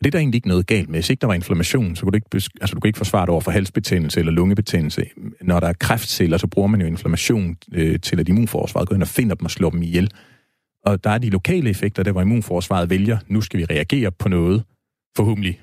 Og 0.00 0.04
det 0.04 0.06
er 0.06 0.10
der 0.10 0.18
egentlig 0.18 0.38
ikke 0.38 0.48
noget 0.48 0.66
galt 0.66 0.88
med. 0.88 0.96
Hvis 0.96 1.10
ikke 1.10 1.20
der 1.20 1.26
var 1.26 1.34
inflammation, 1.34 1.96
så 1.96 2.02
kunne 2.02 2.10
du 2.10 2.16
ikke, 2.16 2.50
altså, 2.60 2.74
du 2.74 2.80
kunne 2.80 2.88
ikke 2.88 2.96
forsvare 2.96 3.22
det 3.22 3.28
over 3.28 3.40
for 3.40 3.50
halsbetændelse 3.50 4.20
eller 4.20 4.32
lungebetændelse. 4.32 5.06
Når 5.40 5.60
der 5.60 5.66
er 5.66 5.72
kræftceller, 5.72 6.38
så 6.38 6.46
bruger 6.46 6.68
man 6.68 6.80
jo 6.80 6.86
inflammation 6.86 7.56
øh, 7.72 8.00
til, 8.00 8.20
at 8.20 8.28
immunforsvaret 8.28 8.88
går 8.88 8.94
ind 8.94 9.02
og 9.02 9.08
finder 9.08 9.34
dem 9.34 9.44
og 9.44 9.50
slår 9.50 9.70
dem 9.70 9.82
ihjel. 9.82 10.10
Og 10.86 11.04
der 11.04 11.10
er 11.10 11.18
de 11.18 11.30
lokale 11.30 11.70
effekter, 11.70 12.02
der 12.02 12.12
hvor 12.12 12.20
immunforsvaret 12.20 12.90
vælger, 12.90 13.18
nu 13.28 13.40
skal 13.40 13.60
vi 13.60 13.64
reagere 13.64 14.10
på 14.10 14.28
noget, 14.28 14.64
forhåbentlig. 15.16 15.60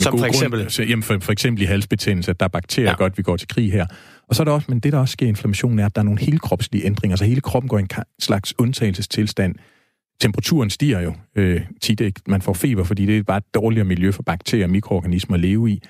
Som 0.00 0.18
for 0.18 0.26
eksempel? 0.26 0.60
Grund, 0.60 0.88
jamen 0.88 1.02
for, 1.02 1.18
for 1.20 1.32
eksempel 1.32 1.62
i 1.62 1.66
halsbetændelse, 1.66 2.30
at 2.30 2.40
der 2.40 2.44
er 2.44 2.50
bakterier, 2.50 2.90
ja. 2.90 2.96
godt, 2.96 3.18
vi 3.18 3.22
går 3.22 3.36
til 3.36 3.48
krig 3.48 3.72
her. 3.72 3.86
Og 4.28 4.34
så 4.34 4.42
er 4.42 4.44
der 4.44 4.52
også, 4.52 4.66
men 4.68 4.80
det 4.80 4.92
der 4.92 4.98
også 4.98 5.12
sker 5.12 5.26
i 5.26 5.28
inflammationen, 5.28 5.78
er, 5.78 5.86
at 5.86 5.94
der 5.94 6.00
er 6.00 6.04
nogle 6.04 6.20
helkropslige 6.20 6.84
ændringer, 6.86 7.16
så 7.16 7.24
hele 7.24 7.40
kroppen 7.40 7.68
går 7.68 7.78
i 7.78 7.80
en 7.80 7.88
slags 8.18 8.54
undtagelsestilstand, 8.58 9.54
temperaturen 10.20 10.70
stiger 10.70 11.00
jo 11.00 11.14
øh, 11.36 11.60
tit. 11.80 12.00
Ikke? 12.00 12.20
Man 12.26 12.42
får 12.42 12.52
feber, 12.52 12.84
fordi 12.84 13.06
det 13.06 13.18
er 13.18 13.22
bare 13.22 13.38
et 13.38 13.54
dårligere 13.54 13.84
miljø 13.84 14.10
for 14.12 14.22
bakterier 14.22 14.64
og 14.64 14.70
mikroorganismer 14.70 15.34
at 15.34 15.40
leve 15.40 15.70
i. 15.70 15.82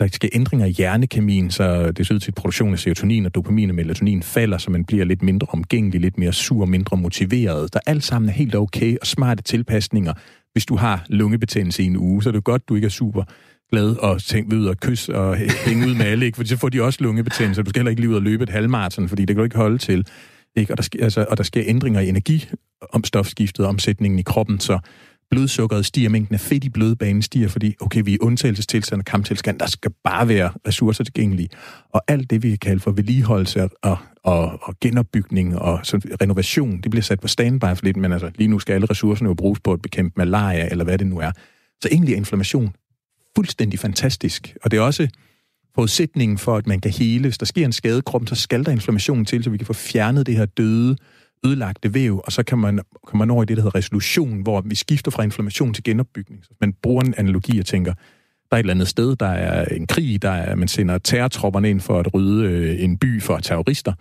Der 0.00 0.08
sker 0.12 0.28
ændringer 0.32 0.66
i 0.66 0.70
hjernekemien, 0.70 1.50
så 1.50 1.92
det 1.92 2.06
ser 2.06 2.14
ud 2.14 2.20
til, 2.20 2.30
at 2.30 2.34
produktionen 2.34 2.72
af 2.72 2.78
serotonin 2.78 3.26
og 3.26 3.34
dopamin 3.34 3.70
og 3.70 3.76
melatonin 3.76 4.22
falder, 4.22 4.58
så 4.58 4.70
man 4.70 4.84
bliver 4.84 5.04
lidt 5.04 5.22
mindre 5.22 5.46
omgængelig, 5.50 6.00
lidt 6.00 6.18
mere 6.18 6.32
sur, 6.32 6.66
mindre 6.66 6.96
motiveret. 6.96 7.74
Der 7.74 7.80
alt 7.86 8.04
sammen 8.04 8.28
er 8.28 8.32
helt 8.32 8.54
okay 8.54 8.96
og 9.00 9.06
smarte 9.06 9.42
tilpasninger. 9.42 10.12
Hvis 10.52 10.66
du 10.66 10.76
har 10.76 11.04
lungebetændelse 11.08 11.82
i 11.82 11.86
en 11.86 11.96
uge, 11.96 12.22
så 12.22 12.28
er 12.28 12.32
det 12.32 12.44
godt, 12.44 12.68
du 12.68 12.74
ikke 12.74 12.84
er 12.86 12.90
super 12.90 13.24
glad 13.70 13.96
og 13.96 14.22
tænke 14.22 14.56
ved 14.56 14.68
at 14.68 14.80
kysse 14.80 15.14
og 15.14 15.36
hænge 15.66 15.86
ud 15.86 15.94
med 15.94 16.06
alle, 16.06 16.26
ikke? 16.26 16.36
for 16.36 16.44
så 16.44 16.56
får 16.56 16.68
de 16.68 16.82
også 16.82 16.98
lungebetændelse. 17.02 17.62
Du 17.62 17.70
skal 17.70 17.80
heller 17.80 17.90
ikke 17.90 18.00
lige 18.00 18.10
ud 18.10 18.16
og 18.16 18.22
løbe 18.22 18.42
et 18.42 18.50
halvmarathon, 18.50 19.08
fordi 19.08 19.22
det 19.22 19.28
kan 19.28 19.36
du 19.36 19.44
ikke 19.44 19.56
holde 19.56 19.78
til. 19.78 20.06
Ikke? 20.56 20.72
Og, 20.72 20.76
der 20.76 20.82
sker, 20.82 21.04
altså, 21.04 21.26
og 21.28 21.36
der 21.36 21.42
sker 21.42 21.62
ændringer 21.66 22.00
i 22.00 22.08
energi 22.08 22.48
om 22.92 23.04
stofskiftet 23.04 23.66
og 23.66 23.68
omsætningen 23.68 24.18
i 24.18 24.22
kroppen, 24.22 24.60
så 24.60 24.78
blodsukkeret 25.30 25.86
stiger, 25.86 26.08
mængden 26.08 26.34
af 26.34 26.40
fedt 26.40 26.64
i 26.64 26.68
blodbanen 26.68 27.22
stiger, 27.22 27.48
fordi 27.48 27.74
okay, 27.80 28.02
vi 28.04 28.14
er 28.14 28.18
undtagelsestilstand 28.20 29.00
og 29.00 29.04
kamptilstand, 29.04 29.58
der 29.58 29.66
skal 29.66 29.90
bare 30.04 30.28
være 30.28 30.50
ressourcer 30.66 31.04
tilgængelige. 31.04 31.48
Og 31.90 32.02
alt 32.08 32.30
det, 32.30 32.42
vi 32.42 32.48
kan 32.48 32.58
kalde 32.58 32.80
for 32.80 32.90
vedligeholdelse 32.90 33.68
og, 33.82 33.96
og, 34.22 34.58
og 34.62 34.74
genopbygning 34.80 35.58
og 35.58 35.80
så 35.82 36.00
renovation, 36.20 36.80
det 36.80 36.90
bliver 36.90 37.02
sat 37.02 37.20
på 37.20 37.28
standby 37.28 37.64
for 37.64 37.80
lidt, 37.82 37.96
men 37.96 38.12
altså 38.12 38.30
lige 38.34 38.48
nu 38.48 38.58
skal 38.58 38.72
alle 38.72 38.86
ressourcerne 38.90 39.28
jo 39.28 39.34
bruges 39.34 39.60
på 39.60 39.72
at 39.72 39.82
bekæmpe 39.82 40.14
malaria, 40.16 40.68
eller 40.70 40.84
hvad 40.84 40.98
det 40.98 41.06
nu 41.06 41.18
er. 41.18 41.32
Så 41.82 41.88
egentlig 41.92 42.12
er 42.12 42.16
inflammation 42.16 42.74
fuldstændig 43.36 43.78
fantastisk. 43.78 44.56
Og 44.62 44.70
det 44.70 44.76
er 44.76 44.80
også 44.80 45.08
forudsætningen 45.74 46.38
for, 46.38 46.56
at 46.56 46.66
man 46.66 46.80
kan 46.80 46.90
hele. 46.90 47.22
Hvis 47.22 47.38
der 47.38 47.46
sker 47.46 47.64
en 47.64 47.72
skade 47.72 47.98
i 47.98 48.02
kroppen, 48.06 48.28
så 48.28 48.34
skal 48.34 48.64
der 48.64 48.72
inflammation 48.72 49.24
til, 49.24 49.44
så 49.44 49.50
vi 49.50 49.56
kan 49.56 49.66
få 49.66 49.72
fjernet 49.72 50.26
det 50.26 50.36
her 50.36 50.46
døde, 50.46 50.96
ødelagte 51.46 51.94
væv, 51.94 52.22
og 52.24 52.32
så 52.32 52.42
kan 52.42 52.58
man, 52.58 52.80
kan 53.10 53.18
man 53.18 53.30
over 53.30 53.42
i 53.42 53.46
det, 53.46 53.56
der 53.56 53.62
hedder 53.62 53.78
resolution, 53.78 54.42
hvor 54.42 54.60
vi 54.60 54.74
skifter 54.74 55.10
fra 55.10 55.22
inflammation 55.22 55.74
til 55.74 55.84
genopbygning. 55.84 56.44
Så 56.44 56.50
man 56.60 56.72
bruger 56.82 57.02
en 57.02 57.14
analogi 57.16 57.58
og 57.58 57.66
tænker, 57.66 57.94
der 58.50 58.56
er 58.56 58.58
et 58.58 58.60
eller 58.60 58.74
andet 58.74 58.88
sted, 58.88 59.16
der 59.16 59.26
er 59.26 59.64
en 59.64 59.86
krig, 59.86 60.22
der 60.22 60.30
er, 60.30 60.54
man 60.54 60.68
sender 60.68 60.98
terrortropperne 60.98 61.70
ind 61.70 61.80
for 61.80 62.00
at 62.00 62.14
rydde 62.14 62.44
øh, 62.44 62.82
en 62.82 62.98
by 62.98 63.22
for 63.22 63.38
terrorister. 63.38 63.92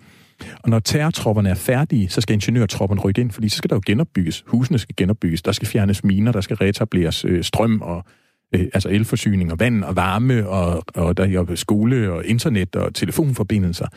Og 0.64 0.70
når 0.70 0.80
terrortropperne 0.80 1.50
er 1.50 1.56
færdige, 1.56 2.10
så 2.10 2.22
skal 2.22 2.34
ingeniørtropperne 2.34 3.02
rykke 3.02 3.22
ind, 3.22 3.32
fordi 3.32 3.50
så 3.50 3.58
skal 3.58 3.70
der 3.70 3.76
jo 3.76 3.82
genopbygges. 3.86 4.44
Husene 4.48 4.80
skal 4.80 4.96
genopbygges, 4.96 5.42
der 5.42 5.52
skal 5.52 5.68
fjernes 5.68 6.04
miner, 6.04 6.32
der 6.32 6.42
skal 6.42 6.58
reetableres 6.58 7.26
øh, 7.26 7.44
strøm 7.44 7.82
og 7.82 8.06
øh, 8.56 8.68
altså 8.74 8.90
elforsyning 8.90 9.52
og 9.52 9.60
vand 9.60 9.84
og 9.84 9.96
varme, 9.96 10.48
og, 10.48 10.84
og 10.96 11.18
der 11.18 11.24
er 11.24 11.56
skole 11.56 12.12
og 12.12 12.26
internet 12.26 12.76
og 12.76 12.96
telefonforbindelser. 12.96 13.88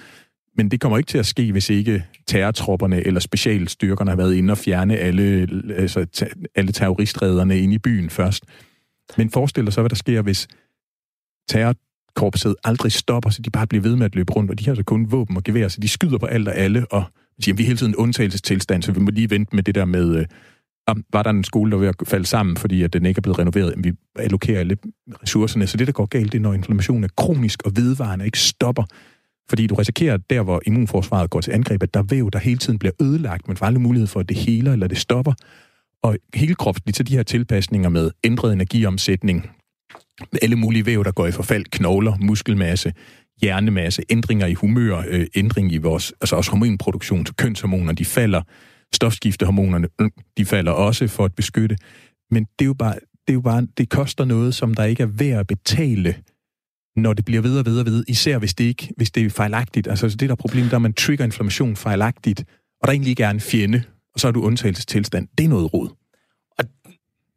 men 0.56 0.70
det 0.70 0.80
kommer 0.80 0.98
ikke 0.98 1.08
til 1.08 1.18
at 1.18 1.26
ske, 1.26 1.52
hvis 1.52 1.70
ikke 1.70 2.04
terrortropperne 2.26 3.06
eller 3.06 3.20
specialstyrkerne 3.20 4.10
har 4.10 4.16
været 4.16 4.34
inde 4.34 4.52
og 4.52 4.58
fjerne 4.58 4.96
alle, 4.96 5.48
altså, 5.76 6.06
alle 6.54 6.72
terroristrederne 6.72 7.58
ind 7.58 7.72
i 7.72 7.78
byen 7.78 8.10
først. 8.10 8.44
Men 9.16 9.30
forestil 9.30 9.64
dig 9.64 9.72
så, 9.72 9.80
hvad 9.80 9.90
der 9.90 9.96
sker, 9.96 10.22
hvis 10.22 10.48
terrorkorpset 11.48 12.56
aldrig 12.64 12.92
stopper, 12.92 13.30
så 13.30 13.42
de 13.42 13.50
bare 13.50 13.66
bliver 13.66 13.82
ved 13.82 13.96
med 13.96 14.06
at 14.06 14.14
løbe 14.14 14.32
rundt, 14.32 14.50
og 14.50 14.58
de 14.58 14.64
har 14.64 14.74
så 14.74 14.82
kun 14.82 15.12
våben 15.12 15.36
og 15.36 15.44
gevær, 15.44 15.68
så 15.68 15.80
de 15.80 15.88
skyder 15.88 16.18
på 16.18 16.26
alt 16.26 16.48
og 16.48 16.56
alle, 16.56 16.86
og 16.90 17.04
siger, 17.40 17.54
vi 17.54 17.62
er 17.62 17.66
hele 17.66 17.78
tiden 17.78 17.96
undtagelsestilstand, 17.96 18.82
så 18.82 18.92
vi 18.92 19.00
må 19.00 19.10
lige 19.10 19.30
vente 19.30 19.56
med 19.56 19.62
det 19.62 19.74
der 19.74 19.84
med, 19.84 20.16
øh, 20.16 20.26
om, 20.86 21.04
var 21.12 21.22
der 21.22 21.30
en 21.30 21.44
skole, 21.44 21.70
der 21.70 21.76
var 21.76 21.80
ved 21.80 21.88
at 21.88 22.08
falde 22.08 22.26
sammen, 22.26 22.56
fordi 22.56 22.82
at 22.82 22.92
den 22.92 23.06
ikke 23.06 23.18
er 23.18 23.22
blevet 23.22 23.38
renoveret, 23.38 23.74
vi 23.76 23.92
allokerer 24.18 24.60
alle 24.60 24.76
ressourcerne. 25.22 25.66
Så 25.66 25.76
det, 25.76 25.86
der 25.86 25.92
går 25.92 26.06
galt, 26.06 26.32
det 26.32 26.38
er, 26.38 26.42
når 26.42 26.54
inflammationen 26.54 27.04
er 27.04 27.08
kronisk 27.16 27.62
og 27.62 27.72
vedvarende 27.76 28.24
ikke 28.24 28.38
stopper. 28.38 28.84
Fordi 29.48 29.66
du 29.66 29.74
risikerer, 29.74 30.16
der 30.16 30.42
hvor 30.42 30.62
immunforsvaret 30.66 31.30
går 31.30 31.40
til 31.40 31.52
angreb, 31.52 31.82
at 31.82 31.94
der 31.94 32.00
er 32.00 32.04
væv, 32.04 32.30
der 32.30 32.38
hele 32.38 32.58
tiden 32.58 32.78
bliver 32.78 32.92
ødelagt, 33.00 33.48
men 33.48 33.56
får 33.56 33.66
aldrig 33.66 33.82
mulighed 33.82 34.06
for, 34.06 34.20
at 34.20 34.28
det 34.28 34.36
heler 34.36 34.72
eller 34.72 34.86
det 34.86 34.98
stopper. 34.98 35.32
Og 36.02 36.16
hele 36.34 36.54
kropsligt 36.54 36.96
til 36.96 37.06
de 37.06 37.16
her 37.16 37.22
tilpasninger 37.22 37.88
med 37.88 38.10
ændret 38.24 38.52
energiomsætning, 38.52 39.50
alle 40.42 40.56
mulige 40.56 40.86
væv, 40.86 41.04
der 41.04 41.12
går 41.12 41.26
i 41.26 41.32
forfald, 41.32 41.64
knogler, 41.64 42.16
muskelmasse, 42.20 42.92
hjernemasse, 43.40 44.02
ændringer 44.10 44.46
i 44.46 44.54
humør, 44.54 45.04
øh, 45.08 45.26
ændring 45.34 45.72
i 45.72 45.78
vores, 45.78 46.12
altså 46.20 46.36
også 46.36 46.50
hormonproduktion, 46.50 47.26
så 47.26 47.34
kønshormoner, 47.34 47.92
de 47.92 48.04
falder, 48.04 48.42
stofskiftehormonerne, 48.94 49.88
øh, 50.00 50.10
de 50.36 50.44
falder 50.44 50.72
også 50.72 51.08
for 51.08 51.24
at 51.24 51.34
beskytte. 51.34 51.76
Men 52.30 52.44
det 52.44 52.64
er 52.64 52.66
jo 52.66 52.74
bare, 52.74 52.94
det, 52.94 53.28
er 53.28 53.34
jo 53.34 53.40
bare, 53.40 53.66
det 53.78 53.88
koster 53.88 54.24
noget, 54.24 54.54
som 54.54 54.74
der 54.74 54.84
ikke 54.84 55.02
er 55.02 55.06
værd 55.06 55.40
at 55.40 55.46
betale, 55.46 56.14
når 56.96 57.12
det 57.12 57.24
bliver 57.24 57.42
ved 57.42 57.58
og 57.58 57.66
ved 57.66 57.80
og 57.80 57.86
ved, 57.86 58.04
især 58.08 58.38
hvis 58.38 58.54
det, 58.54 58.64
ikke, 58.64 58.88
hvis 58.96 59.10
det 59.10 59.26
er 59.26 59.30
fejlagtigt. 59.30 59.86
Altså 59.88 60.08
det 60.08 60.20
der 60.20 60.30
er 60.30 60.34
problemet, 60.34 60.70
der 60.70 60.78
man 60.78 60.92
trigger 60.92 61.24
inflammation 61.24 61.76
fejlagtigt, 61.76 62.44
og 62.80 62.86
der 62.86 62.92
egentlig 62.92 63.10
ikke 63.10 63.22
er 63.22 63.30
en 63.30 63.40
fjende, 63.40 63.82
og 64.14 64.20
så 64.20 64.28
er 64.28 64.32
du 64.32 64.42
undtagelsestilstand. 64.42 65.28
Det 65.38 65.44
er 65.44 65.48
noget 65.48 65.74
rod. 65.74 65.88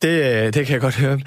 Det, 0.02 0.54
det 0.54 0.66
kan 0.66 0.74
jeg 0.74 0.82
godt 0.82 0.96
høre. 0.96 1.20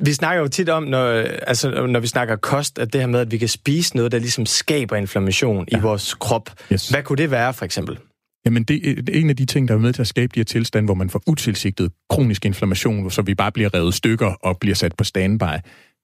Vi 0.00 0.12
snakker 0.12 0.42
jo 0.42 0.48
tit 0.48 0.68
om, 0.68 0.82
når, 0.82 1.06
altså, 1.46 1.86
når 1.86 2.00
vi 2.00 2.06
snakker 2.06 2.36
kost, 2.36 2.78
at 2.78 2.92
det 2.92 3.00
her 3.00 3.08
med, 3.08 3.20
at 3.20 3.30
vi 3.30 3.38
kan 3.38 3.48
spise 3.48 3.96
noget, 3.96 4.12
der 4.12 4.18
ligesom 4.18 4.46
skaber 4.46 4.96
inflammation 4.96 5.68
ja. 5.72 5.78
i 5.78 5.80
vores 5.80 6.14
krop. 6.14 6.50
Yes. 6.72 6.88
Hvad 6.88 7.02
kunne 7.02 7.16
det 7.16 7.30
være, 7.30 7.54
for 7.54 7.64
eksempel? 7.64 7.98
Jamen, 8.46 8.64
det, 8.64 8.80
øh, 8.84 8.96
det 8.96 9.08
er 9.08 9.20
en 9.20 9.30
af 9.30 9.36
de 9.36 9.44
ting, 9.44 9.68
der 9.68 9.74
er 9.74 9.78
med 9.78 9.92
til 9.92 10.02
at 10.02 10.06
skabe 10.06 10.32
de 10.34 10.40
her 10.40 10.44
tilstande, 10.44 10.86
hvor 10.86 10.94
man 10.94 11.10
får 11.10 11.22
utilsigtet 11.26 11.92
kronisk 12.10 12.44
inflammation, 12.44 13.10
så 13.10 13.22
vi 13.22 13.34
bare 13.34 13.52
bliver 13.52 13.74
revet 13.74 13.94
stykker 13.94 14.26
og 14.26 14.58
bliver 14.58 14.74
sat 14.74 14.94
på 14.96 15.04
standby. 15.04 15.42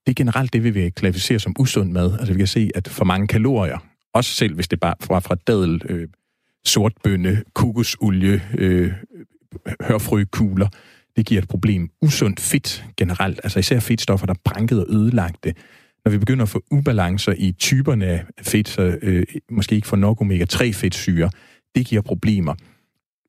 Det 0.07 0.13
er 0.13 0.15
generelt 0.15 0.53
det, 0.53 0.65
vi 0.65 0.71
vil 0.71 0.93
klassificere 0.93 1.39
som 1.39 1.55
usund 1.59 1.93
mad. 1.93 2.13
Altså, 2.19 2.33
vi 2.33 2.39
kan 2.39 2.47
se, 2.47 2.71
at 2.75 2.89
for 2.89 3.05
mange 3.05 3.27
kalorier, 3.27 3.79
også 4.15 4.31
selv 4.31 4.55
hvis 4.55 4.69
det 4.69 4.81
bare 4.81 4.95
fra, 5.01 5.19
fra 5.19 5.35
dadel, 5.47 5.83
øh, 5.89 6.09
sortbønne, 6.67 7.43
kokosolie, 7.55 8.43
øh, 8.59 8.93
hørfrøkugler, 9.81 10.69
det 11.17 11.27
giver 11.27 11.43
et 11.43 11.49
problem. 11.49 11.91
Usundt 12.03 12.41
fedt 12.41 12.85
generelt, 12.97 13.41
altså 13.45 13.59
især 13.59 13.81
fedtstoffer, 13.81 14.27
der 14.27 14.35
er 14.35 14.39
branket 14.45 14.81
og 14.81 14.95
ødelagte. 14.95 15.55
Når 16.05 16.13
vi 16.13 16.19
begynder 16.19 16.43
at 16.43 16.49
få 16.49 16.63
ubalancer 16.71 17.35
i 17.39 17.53
typerne 17.53 18.07
af 18.07 18.25
fedt, 18.43 18.69
så 18.69 18.99
øh, 19.03 19.27
måske 19.51 19.75
ikke 19.75 19.89
får 19.89 19.97
nok 19.97 20.21
omega-3-fedtsyre, 20.21 21.31
det 21.75 21.87
giver 21.87 22.03
problemer. 22.03 22.55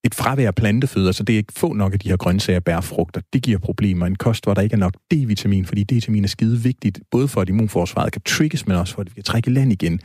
Et 0.06 0.16
fravær 0.16 0.48
af 0.48 0.56
planteføde, 0.56 1.14
så 1.14 1.24
det 1.24 1.34
er 1.34 1.38
ikke 1.38 1.54
få 1.54 1.74
nok 1.74 1.94
af 1.94 2.00
de 2.00 2.10
her 2.10 2.18
grøntsager, 2.18 2.60
bær, 2.60 2.82
frugter, 2.82 3.22
det 3.34 3.44
giver 3.44 3.58
problemer. 3.58 4.06
En 4.06 4.16
kost, 4.16 4.44
hvor 4.44 4.54
der 4.54 4.62
ikke 4.62 4.74
er 4.74 4.78
nok 4.78 4.94
D-vitamin, 5.14 5.66
fordi 5.66 5.84
D-vitamin 5.84 6.24
er 6.24 6.28
skide 6.28 6.58
vigtigt, 6.58 7.00
både 7.12 7.28
for 7.28 7.42
at 7.42 7.50
immunforsvaret 7.50 8.12
kan 8.12 8.22
trigges, 8.26 8.68
men 8.68 8.78
også 8.78 8.94
for 8.94 9.02
at 9.02 9.08
vi 9.08 9.14
kan 9.14 9.24
trække 9.24 9.50
land 9.50 9.72
igen. 9.72 10.00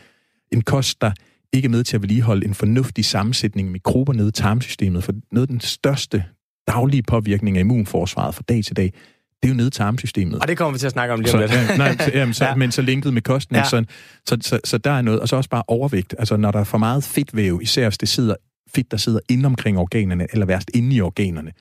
En 0.52 0.62
kost, 0.62 1.00
der 1.00 1.12
ikke 1.52 1.66
er 1.66 1.70
med 1.70 1.84
til 1.84 1.96
at 1.96 2.02
vedligeholde 2.02 2.46
en 2.46 2.54
fornuftig 2.54 3.04
sammensætning 3.04 3.68
af 3.68 3.72
mikrober 3.72 4.12
nede 4.12 4.28
i 4.28 4.32
tarmsystemet, 4.32 5.04
for 5.04 5.12
noget 5.32 5.46
af 5.46 5.48
den 5.48 5.60
største 5.60 6.24
daglige 6.66 7.02
påvirkning 7.02 7.56
af 7.56 7.60
immunforsvaret 7.60 8.34
fra 8.34 8.42
dag 8.48 8.64
til 8.64 8.76
dag, 8.76 8.92
det 9.42 9.48
er 9.48 9.48
jo 9.48 9.54
nede 9.54 9.68
i 9.68 9.70
tarmsystemet. 9.70 10.42
Og 10.42 10.48
det 10.48 10.58
kommer 10.58 10.72
vi 10.72 10.78
til 10.78 10.86
at 10.86 10.92
snakke 10.92 11.14
om 11.14 11.20
lige 11.20 11.34
om 11.34 11.40
lidt. 11.40 11.52
Ja, 11.52 11.76
nej, 11.76 11.96
så, 11.96 12.10
jamen, 12.14 12.34
så, 12.34 12.44
ja. 12.48 12.54
men 12.54 12.72
så 12.72 12.82
linket 12.82 13.14
med 13.14 13.22
kosten. 13.22 13.56
Ja. 13.56 13.64
Så, 13.64 13.84
så, 14.26 14.38
så, 14.40 14.60
så 14.64 14.78
der 14.78 14.90
er 14.90 15.02
noget. 15.02 15.20
Og 15.20 15.28
så 15.28 15.36
også 15.36 15.50
bare 15.50 15.62
overvægt. 15.68 16.14
Altså 16.18 16.36
når 16.36 16.50
der 16.50 16.60
er 16.60 16.64
for 16.64 16.78
meget 16.78 17.04
fedtvæv, 17.04 17.60
især 17.62 17.88
hvis 17.88 17.98
det 17.98 18.08
sidder 18.08 18.34
fedt, 18.74 18.90
der 18.90 18.96
sidder 18.96 19.20
inde 19.28 19.46
omkring 19.46 19.78
organerne, 19.78 20.26
eller 20.32 20.46
værst 20.46 20.70
inde 20.74 20.96
i 20.96 21.00
organerne, 21.00 21.52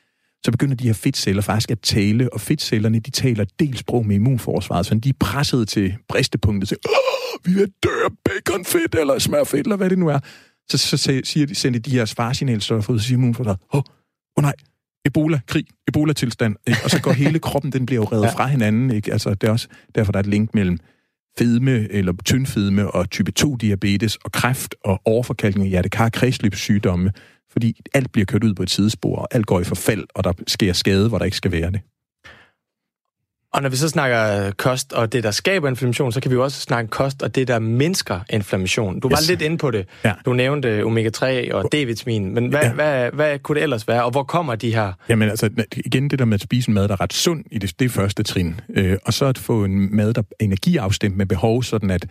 så 0.45 0.51
begynder 0.51 0.75
de 0.75 0.87
her 0.87 0.93
fedtceller 0.93 1.41
faktisk 1.41 1.71
at 1.71 1.79
tale, 1.79 2.33
og 2.33 2.41
fedtcellerne, 2.41 2.99
de 2.99 3.11
taler 3.11 3.45
dels 3.59 3.79
sprog 3.79 4.05
med 4.05 4.15
immunforsvaret, 4.15 4.85
så 4.85 4.95
de 4.95 5.09
er 5.09 5.13
presset 5.19 5.67
til 5.67 5.95
bristepunktet 6.09 6.67
til, 6.67 6.77
vi 7.45 7.53
vil 7.53 7.71
dø 7.83 7.89
baconfedt, 8.25 8.95
eller 8.95 9.19
smørfedt, 9.19 9.67
eller 9.67 9.75
hvad 9.75 9.89
det 9.89 9.97
nu 9.97 10.07
er. 10.07 10.19
Så, 10.69 10.77
så 10.77 10.97
siger 11.23 11.47
de, 11.47 11.55
sender 11.55 11.79
de 11.79 11.91
her 11.91 12.05
svarsignalstoffer 12.05 12.93
ud, 12.93 12.97
og 12.97 13.01
siger 13.01 13.17
immunforsvaret, 13.17 13.59
åh, 13.73 13.77
oh, 13.77 13.83
oh 14.37 14.41
nej, 14.41 14.53
Ebola-krig, 15.07 15.65
Ebola-tilstand, 15.87 16.55
ikke? 16.67 16.79
og 16.83 16.89
så 16.89 17.01
går 17.01 17.11
hele 17.11 17.39
kroppen, 17.39 17.71
den 17.71 17.85
bliver 17.85 18.01
jo 18.01 18.07
revet 18.11 18.23
ja. 18.23 18.29
fra 18.29 18.47
hinanden. 18.47 18.91
Ikke? 18.91 19.11
Altså, 19.11 19.29
det 19.29 19.43
er 19.43 19.51
også 19.51 19.67
derfor, 19.95 20.11
der 20.11 20.19
er 20.19 20.23
et 20.23 20.29
link 20.29 20.53
mellem 20.53 20.77
fedme 21.37 21.91
eller 21.91 22.13
tyndfedme 22.25 22.91
og 22.91 23.09
type 23.09 23.31
2-diabetes 23.39 24.17
og 24.23 24.31
kræft 24.31 24.75
og 24.83 25.01
overforkalkning 25.05 25.65
af 25.65 25.69
hjertekar 25.69 26.09
kredsløbssygdomme, 26.09 27.11
fordi 27.51 27.81
alt 27.93 28.11
bliver 28.11 28.25
kørt 28.25 28.43
ud 28.43 28.53
på 28.53 28.63
et 28.63 28.69
sidespor, 28.69 29.15
og 29.15 29.27
alt 29.31 29.45
går 29.45 29.59
i 29.59 29.63
forfald, 29.63 30.05
og 30.15 30.23
der 30.23 30.33
sker 30.47 30.73
skade, 30.73 31.09
hvor 31.09 31.17
der 31.17 31.25
ikke 31.25 31.37
skal 31.37 31.51
være 31.51 31.71
det. 31.71 31.81
Og 33.53 33.61
når 33.61 33.69
vi 33.69 33.75
så 33.75 33.89
snakker 33.89 34.51
kost 34.51 34.93
og 34.93 35.13
det, 35.13 35.23
der 35.23 35.31
skaber 35.31 35.67
inflammation, 35.67 36.11
så 36.11 36.21
kan 36.21 36.31
vi 36.31 36.35
jo 36.35 36.43
også 36.43 36.61
snakke 36.61 36.89
kost 36.89 37.23
og 37.23 37.35
det, 37.35 37.47
der 37.47 37.59
mindsker 37.59 38.19
inflammation. 38.29 38.99
Du 38.99 39.09
var 39.09 39.17
yes. 39.21 39.29
lidt 39.29 39.41
inde 39.41 39.57
på 39.57 39.71
det. 39.71 39.87
Ja. 40.03 40.13
Du 40.25 40.33
nævnte 40.33 40.83
omega-3 40.83 41.53
og 41.53 41.69
D-vitamin, 41.75 42.21
men 42.21 42.47
hvad, 42.47 42.61
ja. 42.61 42.73
hvad, 42.73 43.11
hvad 43.11 43.39
kunne 43.39 43.55
det 43.55 43.63
ellers 43.63 43.87
være, 43.87 44.03
og 44.03 44.11
hvor 44.11 44.23
kommer 44.23 44.55
de 44.55 44.75
her? 44.75 44.93
Jamen 45.09 45.29
altså, 45.29 45.49
igen 45.85 46.09
det 46.09 46.19
der 46.19 46.25
med 46.25 46.33
at 46.33 46.41
spise 46.41 46.69
en 46.69 46.73
mad, 46.73 46.87
der 46.87 46.93
er 46.93 47.01
ret 47.01 47.13
sund 47.13 47.45
i 47.51 47.57
det, 47.57 47.79
det 47.79 47.91
første 47.91 48.23
trin. 48.23 48.59
Øh, 48.75 48.97
og 49.05 49.13
så 49.13 49.25
at 49.25 49.37
få 49.37 49.63
en 49.63 49.95
mad, 49.95 50.13
der 50.13 50.21
er 50.21 50.43
energiafstemt 50.45 51.17
med 51.17 51.25
behov, 51.25 51.63
sådan 51.63 51.91
at 51.91 52.05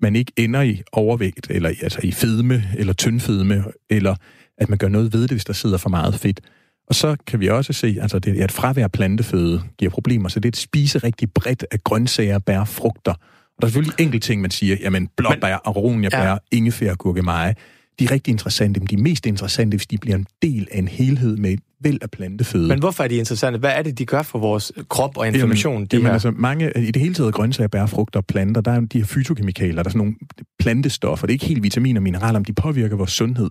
man 0.00 0.16
ikke 0.16 0.32
ender 0.36 0.62
i 0.62 0.82
overvægt, 0.92 1.46
eller 1.50 1.68
altså 1.68 2.00
i 2.02 2.12
fedme, 2.12 2.64
eller 2.78 2.92
tyndfedme, 2.92 3.64
eller 3.90 4.14
at 4.58 4.68
man 4.68 4.78
gør 4.78 4.88
noget 4.88 5.12
ved 5.12 5.22
det, 5.22 5.30
hvis 5.30 5.44
der 5.44 5.52
sidder 5.52 5.78
for 5.78 5.88
meget 5.88 6.14
fedt. 6.14 6.40
Og 6.88 6.94
så 6.94 7.16
kan 7.26 7.40
vi 7.40 7.48
også 7.48 7.72
se, 7.72 7.96
altså 8.00 8.18
det, 8.18 8.40
at 8.40 8.52
fravær 8.52 8.84
af 8.84 8.92
planteføde 8.92 9.62
giver 9.78 9.90
problemer, 9.90 10.28
så 10.28 10.40
det 10.40 10.44
er 10.44 10.48
et 10.48 10.56
spise 10.56 10.98
rigtig 10.98 11.32
bredt 11.32 11.64
af 11.70 11.84
grøntsager, 11.84 12.38
bær, 12.38 12.64
frugter. 12.64 13.12
Og 13.12 13.62
der 13.62 13.66
er 13.66 13.70
selvfølgelig 13.70 13.94
enkelte 13.98 14.26
ting, 14.26 14.40
man 14.40 14.50
siger, 14.50 14.76
jamen 14.80 15.08
blåbær, 15.16 15.60
aroniabær, 15.64 16.30
ja. 16.30 16.36
ingefær, 16.50 16.94
gurkemeje. 16.94 17.54
De 17.98 18.04
er 18.04 18.10
rigtig 18.10 18.32
interessante, 18.32 18.80
men 18.80 18.86
de 18.86 18.94
er 18.94 18.98
mest 18.98 19.26
interessante, 19.26 19.76
hvis 19.76 19.86
de 19.86 19.98
bliver 19.98 20.16
en 20.16 20.26
del 20.42 20.68
af 20.72 20.78
en 20.78 20.88
helhed 20.88 21.36
med 21.36 21.52
et 21.52 21.60
væld 21.80 21.98
af 22.02 22.10
planteføde. 22.10 22.68
Men 22.68 22.78
hvorfor 22.78 23.04
er 23.04 23.08
de 23.08 23.16
interessante? 23.16 23.58
Hvad 23.58 23.72
er 23.74 23.82
det, 23.82 23.98
de 23.98 24.06
gør 24.06 24.22
for 24.22 24.38
vores 24.38 24.72
krop 24.88 25.16
og 25.16 25.26
inflammation? 25.26 25.74
Jamen, 25.74 25.86
de 25.86 25.96
jamen 25.96 26.12
altså, 26.12 26.30
mange, 26.30 26.72
i 26.76 26.90
det 26.90 27.02
hele 27.02 27.14
taget 27.14 27.34
grøntsager, 27.34 27.68
bær, 27.68 27.86
frugter 27.86 28.20
og 28.20 28.26
planter, 28.26 28.60
der 28.60 28.70
er 28.70 28.80
de 28.80 28.98
her 28.98 29.04
fytokemikalier, 29.04 29.74
der 29.74 29.84
er 29.84 29.88
sådan 29.88 29.98
nogle 29.98 30.14
plantestoffer. 30.58 31.26
Det 31.26 31.32
er 31.32 31.34
ikke 31.34 31.46
helt 31.46 31.62
vitaminer 31.62 32.00
og 32.00 32.02
mineraler, 32.02 32.38
men 32.38 32.44
de 32.44 32.52
påvirker 32.52 32.96
vores 32.96 33.12
sundhed. 33.12 33.50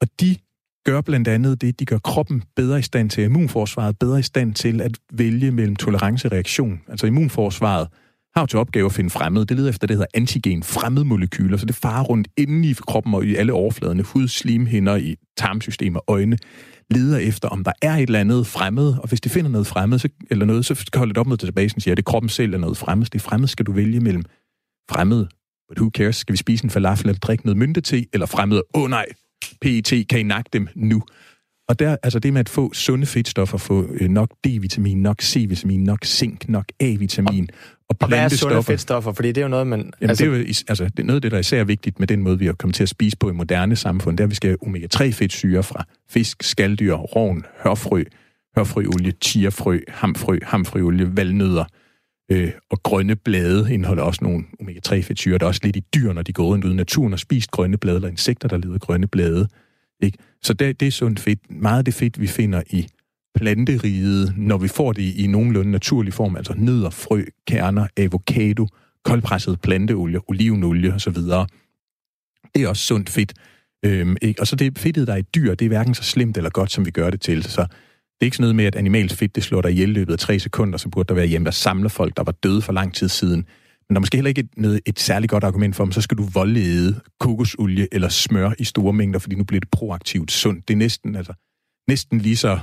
Og 0.00 0.08
de 0.20 0.36
gør 0.84 1.00
blandt 1.00 1.28
andet 1.28 1.60
det, 1.60 1.80
de 1.80 1.84
gør 1.84 1.98
kroppen 1.98 2.42
bedre 2.56 2.78
i 2.78 2.82
stand 2.82 3.10
til, 3.10 3.24
immunforsvaret 3.24 3.98
bedre 3.98 4.18
i 4.18 4.22
stand 4.22 4.54
til 4.54 4.80
at 4.80 4.98
vælge 5.12 5.50
mellem 5.50 5.76
tolerance 5.76 6.28
og 6.28 6.32
reaktion. 6.32 6.80
Altså 6.88 7.06
immunforsvaret 7.06 7.88
har 8.34 8.42
jo 8.42 8.46
til 8.46 8.58
opgave 8.58 8.86
at 8.86 8.92
finde 8.92 9.10
fremmede. 9.10 9.46
Det 9.46 9.56
leder 9.56 9.68
efter 9.68 9.86
det, 9.86 9.88
der 9.88 9.94
hedder 9.94 10.18
antigen, 10.18 10.62
fremmedmolekyler, 10.62 11.56
så 11.56 11.66
det 11.66 11.74
farer 11.74 12.04
rundt 12.04 12.28
inde 12.36 12.68
i 12.70 12.72
kroppen 12.72 13.14
og 13.14 13.24
i 13.24 13.36
alle 13.36 13.52
overfladerne, 13.52 14.02
hud, 14.02 14.28
slimhinder, 14.28 14.96
i 14.96 15.16
tarmsystem 15.36 15.96
og 15.96 16.04
øjne, 16.08 16.38
leder 16.90 17.18
efter, 17.18 17.48
om 17.48 17.64
der 17.64 17.72
er 17.82 17.94
et 17.94 18.02
eller 18.02 18.20
andet 18.20 18.46
fremmed, 18.46 18.94
og 19.02 19.08
hvis 19.08 19.20
det 19.20 19.32
finder 19.32 19.50
noget 19.50 19.66
fremmed, 19.66 19.98
så, 19.98 20.08
eller 20.30 20.46
noget, 20.46 20.66
så 20.66 20.74
skal 20.74 20.98
holde 20.98 21.12
det 21.12 21.18
op 21.18 21.26
mod 21.26 21.36
databasen 21.36 21.78
og 21.78 21.82
siger, 21.82 21.92
at 21.92 21.96
det 21.96 22.02
er 22.02 22.10
kroppen 22.10 22.28
selv 22.28 22.54
er 22.54 22.58
noget 22.58 22.76
fremmed. 22.76 23.06
Det 23.06 23.22
fremmed 23.22 23.48
skal 23.48 23.66
du 23.66 23.72
vælge 23.72 24.00
mellem 24.00 24.22
fremmed, 24.90 25.26
but 25.68 25.78
who 25.78 25.90
cares, 25.94 26.16
skal 26.16 26.32
vi 26.32 26.36
spise 26.36 26.64
en 26.64 26.70
falafel 26.70 27.08
eller 27.08 27.18
drikke 27.18 27.46
noget 27.46 27.56
myndete, 27.56 28.06
eller 28.12 28.26
fremmed, 28.26 28.60
åh 28.74 28.82
oh, 28.82 28.90
nej, 28.90 29.06
PET, 29.60 30.08
kan 30.08 30.20
I 30.20 30.22
nakke 30.22 30.50
dem 30.52 30.68
nu? 30.74 31.02
Og 31.68 31.78
der, 31.78 31.96
altså 32.02 32.18
det 32.18 32.32
med 32.32 32.40
at 32.40 32.48
få 32.48 32.72
sunde 32.72 33.06
fedtstoffer, 33.06 33.58
få 33.58 33.86
øh, 34.00 34.08
nok 34.08 34.30
D-vitamin, 34.46 34.96
nok 34.96 35.22
C-vitamin, 35.22 35.84
nok 35.84 36.04
zink, 36.04 36.48
nok 36.48 36.64
A-vitamin, 36.80 37.48
og, 37.88 37.96
og 38.00 38.08
hvad 38.08 38.18
er 38.18 38.28
sunde 38.28 38.62
fedtstoffer? 38.62 39.12
Fordi 39.12 39.28
det 39.28 39.38
er 39.38 39.42
jo 39.42 39.48
noget, 39.48 39.66
man... 39.66 39.78
Jamen, 39.78 40.10
altså... 40.10 40.24
det 40.24 40.32
er 40.32 40.38
jo 40.38 40.44
altså, 40.68 40.84
det 40.84 40.98
er 40.98 41.02
noget 41.02 41.16
af 41.16 41.22
det, 41.22 41.30
der 41.30 41.36
er 41.36 41.40
især 41.40 41.64
vigtigt 41.64 41.98
med 41.98 42.06
den 42.06 42.22
måde, 42.22 42.38
vi 42.38 42.46
har 42.46 42.52
kommet 42.52 42.74
til 42.74 42.82
at 42.82 42.88
spise 42.88 43.16
på 43.16 43.30
i 43.30 43.32
moderne 43.32 43.76
samfund, 43.76 44.20
er, 44.20 44.24
at 44.24 44.30
vi 44.30 44.34
skal 44.34 44.50
have 44.50 44.62
omega-3-fedtsyre 44.62 45.62
fra 45.62 45.84
fisk, 46.10 46.42
skalddyr, 46.42 46.94
rovn, 46.94 47.44
hørfrø, 47.64 48.04
hørfrøolie, 48.56 49.12
chiafrø, 49.24 49.80
hamfrø, 49.88 50.38
hamfrøolie, 50.42 51.16
valnødder, 51.16 51.64
øh, 52.30 52.52
og 52.70 52.82
grønne 52.82 53.16
blade 53.16 53.74
indeholder 53.74 54.02
også 54.02 54.24
nogle 54.24 54.44
omega-3-fedtsyre, 54.60 55.38
der 55.38 55.44
er 55.44 55.48
også 55.48 55.60
lidt 55.64 55.76
i 55.76 55.84
dyr, 55.94 56.12
når 56.12 56.22
de 56.22 56.32
går 56.32 56.44
rundt 56.44 56.64
ude 56.64 56.72
i 56.72 56.76
naturen 56.76 57.12
og 57.12 57.18
spiser 57.18 57.48
grønne 57.52 57.76
blade, 57.76 57.96
eller 57.96 58.08
insekter, 58.08 58.48
der 58.48 58.56
lider 58.56 58.78
grønne 58.78 59.06
blade. 59.06 59.48
Ikke? 60.02 60.18
Så 60.42 60.52
det, 60.52 60.80
det 60.80 60.88
er 60.88 60.92
sundt 60.92 61.20
fedt. 61.20 61.50
Meget 61.50 61.78
af 61.78 61.84
det 61.84 61.94
fedt, 61.94 62.20
vi 62.20 62.26
finder 62.26 62.62
i 62.70 62.88
planteriget, 63.34 64.34
når 64.36 64.58
vi 64.58 64.68
får 64.68 64.92
det 64.92 65.02
i, 65.02 65.24
i 65.24 65.26
nogenlunde 65.26 65.70
naturlig 65.70 66.14
form, 66.14 66.36
altså 66.36 66.54
nødder, 66.56 66.90
frø, 66.90 67.24
kerner, 67.46 67.86
avocado, 67.96 68.66
koldpresset 69.04 69.60
planteolie, 69.60 70.20
olivenolie 70.28 70.94
osv., 70.94 71.14
Det 72.54 72.62
er 72.62 72.68
også 72.68 72.82
sundt 72.82 73.10
fedt. 73.10 73.34
Øhm, 73.84 74.16
ikke? 74.22 74.40
Og 74.40 74.46
så 74.46 74.56
det 74.56 74.78
fedtet, 74.78 75.06
der 75.06 75.12
er 75.12 75.16
i 75.16 75.22
dyr, 75.22 75.54
det 75.54 75.64
er 75.64 75.68
hverken 75.68 75.94
så 75.94 76.02
slemt 76.02 76.36
eller 76.36 76.50
godt, 76.50 76.72
som 76.72 76.86
vi 76.86 76.90
gør 76.90 77.10
det 77.10 77.20
til. 77.20 77.42
Så 77.42 77.66
det 78.20 78.24
er 78.24 78.26
ikke 78.26 78.36
sådan 78.36 78.42
noget 78.42 78.56
med, 78.56 78.64
at 78.64 78.76
animalsk 78.76 79.16
fedt, 79.16 79.34
det 79.34 79.44
slår 79.44 79.62
dig 79.62 79.70
ihjel 79.70 79.88
løbet 79.88 80.12
af 80.12 80.18
tre 80.18 80.38
sekunder, 80.38 80.78
så 80.78 80.88
burde 80.88 81.08
der 81.08 81.14
være 81.14 81.26
hjemme, 81.26 81.44
der 81.44 81.50
samler 81.50 81.88
folk, 81.88 82.16
der 82.16 82.22
var 82.22 82.32
døde 82.32 82.62
for 82.62 82.72
lang 82.72 82.94
tid 82.94 83.08
siden. 83.08 83.36
Men 83.88 83.94
der 83.94 83.98
er 83.98 84.00
måske 84.00 84.16
heller 84.16 84.28
ikke 84.28 84.40
et, 84.40 84.50
noget, 84.56 84.80
et 84.86 85.00
særligt 85.00 85.30
godt 85.30 85.44
argument 85.44 85.76
for, 85.76 85.84
om 85.84 85.92
så 85.92 86.00
skal 86.00 86.18
du 86.18 86.22
voldede 86.22 87.00
kokosolie 87.20 87.88
eller 87.92 88.08
smør 88.08 88.52
i 88.58 88.64
store 88.64 88.92
mængder, 88.92 89.18
fordi 89.18 89.36
nu 89.36 89.44
bliver 89.44 89.60
det 89.60 89.70
proaktivt 89.70 90.32
sundt. 90.32 90.68
Det 90.68 90.74
er 90.74 90.78
næsten, 90.78 91.16
altså, 91.16 91.32
næsten 91.88 92.20
lige 92.20 92.36
så 92.36 92.58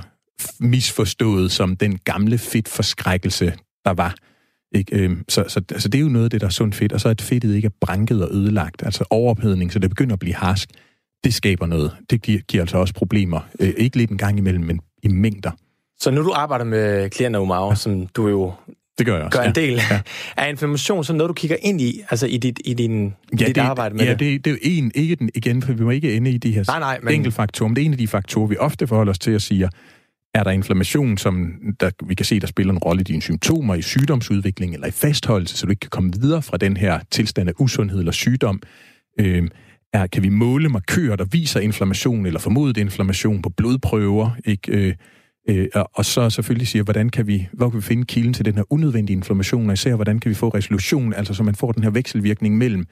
misforstået 0.60 1.52
som 1.52 1.76
den 1.76 1.98
gamle 1.98 2.38
fedtforskrækkelse, 2.38 3.52
der 3.84 3.90
var. 3.90 4.14
Ikke? 4.74 4.96
Øhm, 4.96 5.24
så, 5.28 5.44
så, 5.48 5.60
så 5.78 5.88
det 5.88 5.98
er 5.98 6.02
jo 6.02 6.08
noget 6.08 6.24
af 6.24 6.30
det, 6.30 6.40
der 6.40 6.46
er 6.46 6.50
sundt 6.50 6.74
fedt. 6.74 6.92
Og 6.92 7.00
så 7.00 7.08
at 7.08 7.20
fedtet 7.20 7.54
ikke 7.54 7.66
er 7.66 7.76
branket 7.80 8.22
og 8.22 8.34
ødelagt, 8.34 8.82
altså 8.82 9.04
overophedning, 9.10 9.72
så 9.72 9.78
det 9.78 9.90
begynder 9.90 10.12
at 10.12 10.18
blive 10.18 10.34
harsk. 10.34 10.70
Det 11.24 11.34
skaber 11.34 11.66
noget. 11.66 11.96
Det 12.10 12.22
giver, 12.22 12.40
giver 12.40 12.62
altså 12.62 12.78
også 12.78 12.94
problemer. 12.94 13.40
Øh, 13.60 13.74
ikke 13.76 13.96
lidt 13.96 14.10
en 14.10 14.18
gang 14.18 14.38
imellem, 14.38 14.64
men 14.64 14.80
i 15.06 15.12
mængder. 15.12 15.50
Så 15.98 16.10
nu 16.10 16.22
du 16.22 16.32
arbejder 16.32 16.64
med 16.64 17.10
klienter 17.10 17.40
Umaro, 17.40 17.68
ja. 17.68 17.74
som 17.74 18.06
du 18.06 18.28
jo 18.28 18.52
det 18.98 19.06
gør 19.06 19.16
jeg 19.16 19.24
også. 19.24 19.38
Gør 19.38 19.48
en 19.48 19.54
del 19.54 19.72
ja. 19.90 20.00
af 20.42 20.50
inflammation, 20.50 21.04
så 21.04 21.12
noget, 21.12 21.28
du 21.28 21.34
kigger 21.34 21.56
ind 21.62 21.80
i, 21.80 22.02
altså 22.10 22.26
i 22.26 22.36
dit, 22.36 22.60
i 22.64 22.74
din, 22.74 23.14
ja, 23.40 23.46
dit 23.46 23.54
det, 23.54 23.60
arbejde 23.60 23.94
med 23.94 24.04
ja, 24.04 24.10
det? 24.10 24.20
det, 24.20 24.44
det 24.44 24.50
er 24.50 24.54
jo 24.54 24.58
en, 24.62 24.92
ikke 24.94 25.14
den, 25.14 25.30
igen, 25.34 25.62
for 25.62 25.72
vi 25.72 25.84
må 25.84 25.90
ikke 25.90 26.16
ende 26.16 26.30
i 26.30 26.38
de 26.38 26.52
her 26.52 26.64
nej, 26.66 26.78
nej, 26.78 26.98
men... 27.02 27.14
enkelte 27.14 27.36
faktorer, 27.36 27.68
men 27.68 27.76
det 27.76 27.82
er 27.82 27.86
en 27.86 27.92
af 27.92 27.98
de 27.98 28.08
faktorer, 28.08 28.46
vi 28.46 28.56
ofte 28.56 28.86
forholder 28.86 29.10
os 29.10 29.18
til 29.18 29.30
at 29.30 29.42
sige, 29.42 29.68
er 30.34 30.42
der 30.42 30.50
inflammation, 30.50 31.18
som 31.18 31.52
der, 31.80 31.90
vi 32.06 32.14
kan 32.14 32.26
se, 32.26 32.40
der 32.40 32.46
spiller 32.46 32.72
en 32.72 32.78
rolle 32.78 33.00
i 33.00 33.04
dine 33.04 33.22
symptomer, 33.22 33.74
i 33.74 33.82
sygdomsudvikling 33.82 34.74
eller 34.74 34.86
i 34.86 34.90
fastholdelse, 34.90 35.56
så 35.56 35.66
du 35.66 35.70
ikke 35.70 35.80
kan 35.80 35.90
komme 35.90 36.12
videre 36.20 36.42
fra 36.42 36.56
den 36.56 36.76
her 36.76 37.00
tilstand 37.10 37.48
af 37.48 37.52
usundhed 37.58 37.98
eller 37.98 38.12
sygdom. 38.12 38.62
Øh, 39.20 39.48
er, 39.96 40.06
kan 40.06 40.22
vi 40.22 40.28
måle 40.28 40.68
markører, 40.68 41.16
der 41.16 41.24
viser 41.24 41.60
inflammation 41.60 42.26
eller 42.26 42.40
formodet 42.40 42.76
inflammation 42.76 43.42
på 43.42 43.48
blodprøver? 43.48 44.30
Ikke? 44.44 44.72
Øh, 44.72 44.94
øh, 45.48 45.68
og 45.94 46.04
så 46.04 46.30
selvfølgelig 46.30 46.68
siger, 46.68 46.82
hvordan 46.82 47.08
kan 47.08 47.26
vi, 47.26 47.48
hvor 47.52 47.70
kan 47.70 47.76
vi 47.76 47.82
finde 47.82 48.04
kilden 48.04 48.32
til 48.32 48.44
den 48.44 48.54
her 48.54 48.72
unødvendige 48.72 49.16
inflammation, 49.16 49.66
og 49.66 49.72
især 49.72 49.94
hvordan 49.94 50.18
kan 50.18 50.28
vi 50.28 50.34
få 50.34 50.48
resolution, 50.48 51.14
altså 51.14 51.34
så 51.34 51.42
man 51.42 51.54
får 51.54 51.72
den 51.72 51.82
her 51.82 51.90
vekselvirkning 51.90 52.58
mellem, 52.58 52.86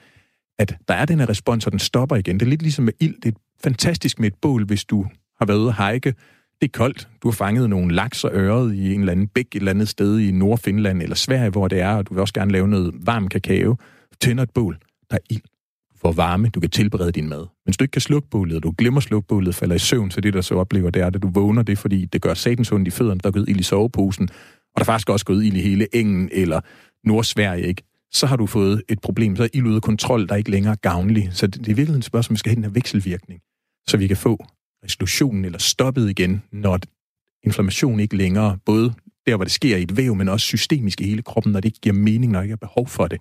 at 0.59 0.75
der 0.87 0.93
er 0.93 1.05
den 1.05 1.19
her 1.19 1.29
respons, 1.29 1.65
og 1.65 1.71
den 1.71 1.79
stopper 1.79 2.15
igen. 2.15 2.39
Det 2.39 2.45
er 2.45 2.49
lidt 2.49 2.61
ligesom 2.61 2.85
med 2.85 2.93
ild. 2.99 3.15
Det 3.23 3.33
er 3.33 3.39
fantastisk 3.63 4.19
med 4.19 4.27
et 4.27 4.35
bål, 4.41 4.65
hvis 4.65 4.85
du 4.85 5.05
har 5.39 5.45
været 5.45 5.57
ude 5.57 5.73
at 5.79 5.93
hike, 5.93 6.13
det 6.61 6.67
er 6.67 6.71
koldt. 6.77 7.07
Du 7.23 7.27
har 7.27 7.33
fanget 7.33 7.69
nogle 7.69 7.95
laks 7.95 8.23
og 8.23 8.31
øret 8.33 8.75
i 8.75 8.93
en 8.93 8.99
eller 8.99 9.11
anden 9.11 9.27
bæk 9.27 9.45
et 9.45 9.55
eller 9.55 9.71
andet 9.71 9.87
sted 9.89 10.19
i 10.19 10.31
Nordfinland 10.31 11.01
eller 11.01 11.15
Sverige, 11.15 11.49
hvor 11.49 11.67
det 11.67 11.79
er, 11.79 11.95
og 11.95 12.09
du 12.09 12.13
vil 12.13 12.21
også 12.21 12.33
gerne 12.33 12.51
lave 12.51 12.67
noget 12.67 12.93
varm 13.05 13.27
kakao. 13.27 13.77
Tænder 14.21 14.43
et 14.43 14.49
bål. 14.53 14.77
Der 15.11 15.15
er 15.15 15.21
ild 15.29 15.54
hvor 16.05 16.11
varme. 16.11 16.49
Du 16.49 16.59
kan 16.59 16.69
tilberede 16.69 17.11
din 17.11 17.29
mad. 17.29 17.39
Men 17.39 17.65
hvis 17.65 17.77
du 17.77 17.83
ikke 17.83 17.91
kan 17.91 18.01
slukke 18.01 18.29
bålet, 18.29 18.55
og 18.55 18.63
du 18.63 18.73
glemmer 18.77 18.99
slukke 18.99 19.27
bålet, 19.27 19.55
falder 19.55 19.75
i 19.75 19.79
søvn, 19.79 20.11
så 20.11 20.21
det, 20.21 20.33
der 20.33 20.41
så 20.41 20.55
oplever, 20.55 20.89
det 20.89 21.01
er, 21.01 21.07
at 21.07 21.21
du 21.21 21.29
vågner 21.29 21.63
det, 21.63 21.77
fordi 21.77 22.05
det 22.05 22.21
gør 22.21 22.33
satans 22.33 22.71
ondt 22.71 22.87
i 22.87 22.91
fødderne, 22.91 23.19
der 23.19 23.29
er 23.29 23.31
gået 23.31 23.49
ild 23.49 23.59
i 23.59 23.63
soveposen, 23.63 24.29
og 24.75 24.75
der 24.75 24.81
er 24.81 24.85
faktisk 24.85 25.09
også 25.09 25.25
gået 25.25 25.45
ild 25.45 25.57
i 25.57 25.61
hele 25.61 25.95
engen 25.95 26.29
eller 26.31 26.61
Nordsverige, 27.03 27.67
ikke? 27.67 27.83
så 28.11 28.27
har 28.27 28.35
du 28.35 28.45
fået 28.45 28.81
et 28.89 28.99
problem. 29.01 29.35
Så 29.35 29.43
er 29.43 29.47
ild 29.53 29.65
ude 29.65 29.75
af 29.75 29.81
kontrol, 29.81 30.27
der 30.27 30.33
er 30.33 30.37
ikke 30.37 30.51
længere 30.51 30.75
gavnlig. 30.75 31.29
Så 31.31 31.47
det, 31.47 31.65
det 31.65 31.71
er 31.71 31.75
virkelig 31.75 31.97
et 31.97 32.05
spørgsmål, 32.05 32.33
vi 32.33 32.39
skal 32.39 32.49
have 32.49 32.55
den 32.55 32.63
her 32.63 32.71
vekselvirkning, 32.71 33.41
så 33.87 33.97
vi 33.97 34.07
kan 34.07 34.17
få 34.17 34.45
resolutionen 34.83 35.45
eller 35.45 35.59
stoppet 35.59 36.09
igen, 36.09 36.43
når 36.51 36.79
inflammation 37.43 37.99
ikke 37.99 38.17
længere, 38.17 38.57
både 38.65 38.93
der, 39.27 39.35
hvor 39.35 39.43
det 39.43 39.53
sker 39.53 39.77
i 39.77 39.81
et 39.81 39.97
væv, 39.97 40.15
men 40.15 40.29
også 40.29 40.45
systemisk 40.45 41.01
i 41.01 41.03
hele 41.03 41.21
kroppen, 41.21 41.51
når 41.51 41.59
det 41.59 41.65
ikke 41.65 41.79
giver 41.81 41.95
mening, 41.95 42.31
når 42.31 42.39
der 42.39 42.43
ikke 42.43 42.53
er 42.53 42.67
behov 42.67 42.87
for 42.87 43.07
det. 43.07 43.19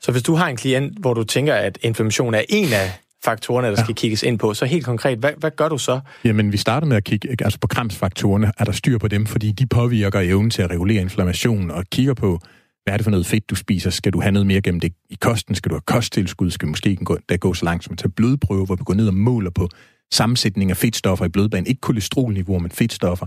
Så 0.00 0.12
hvis 0.12 0.22
du 0.22 0.34
har 0.34 0.48
en 0.48 0.56
klient, 0.56 0.98
hvor 0.98 1.14
du 1.14 1.24
tænker, 1.24 1.54
at 1.54 1.78
inflammation 1.82 2.34
er 2.34 2.42
en 2.48 2.72
af 2.72 2.92
faktorerne, 3.24 3.66
der 3.66 3.74
ja. 3.78 3.82
skal 3.82 3.94
kigges 3.94 4.22
ind 4.22 4.38
på, 4.38 4.54
så 4.54 4.64
helt 4.64 4.84
konkret, 4.84 5.18
hvad, 5.18 5.32
hvad 5.38 5.50
gør 5.56 5.68
du 5.68 5.78
så? 5.78 6.00
Jamen, 6.24 6.52
vi 6.52 6.56
starter 6.56 6.86
med 6.86 6.96
at 6.96 7.04
kigge 7.04 7.28
altså 7.44 7.58
på 7.60 7.66
kramsfaktorerne. 7.66 8.52
Er 8.58 8.64
der 8.64 8.72
styr 8.72 8.98
på 8.98 9.08
dem, 9.08 9.26
fordi 9.26 9.52
de 9.52 9.66
påvirker 9.66 10.20
evnen 10.20 10.50
til 10.50 10.62
at 10.62 10.70
regulere 10.70 11.02
inflammation, 11.02 11.70
og 11.70 11.84
kigger 11.92 12.14
på, 12.14 12.40
hvad 12.84 12.94
er 12.94 12.96
det 12.96 13.04
for 13.04 13.10
noget 13.10 13.26
fedt, 13.26 13.50
du 13.50 13.54
spiser? 13.54 13.90
Skal 13.90 14.12
du 14.12 14.20
have 14.20 14.32
noget 14.32 14.46
mere 14.46 14.60
gennem 14.60 14.80
det 14.80 14.92
i 15.10 15.16
kosten? 15.20 15.54
Skal 15.54 15.70
du 15.70 15.74
have 15.74 15.82
kosttilskud? 15.86 16.50
Skal 16.50 16.66
du 16.66 16.70
måske 16.70 16.96
gå, 16.96 17.18
der 17.28 17.36
gå 17.36 17.54
så 17.54 17.64
langt 17.64 17.84
som 17.84 17.92
at 17.92 17.98
tage 17.98 18.08
blodprøver, 18.08 18.66
hvor 18.66 18.76
vi 18.76 18.82
går 18.84 18.94
ned 18.94 19.08
og 19.08 19.14
måler 19.14 19.50
på 19.50 19.68
sammensætning 20.12 20.70
af 20.70 20.76
fedtstoffer 20.76 21.24
i 21.24 21.28
blodbanen, 21.28 21.66
ikke 21.66 21.80
kolesterolniveau, 21.80 22.58
men 22.58 22.70
fedtstoffer, 22.70 23.26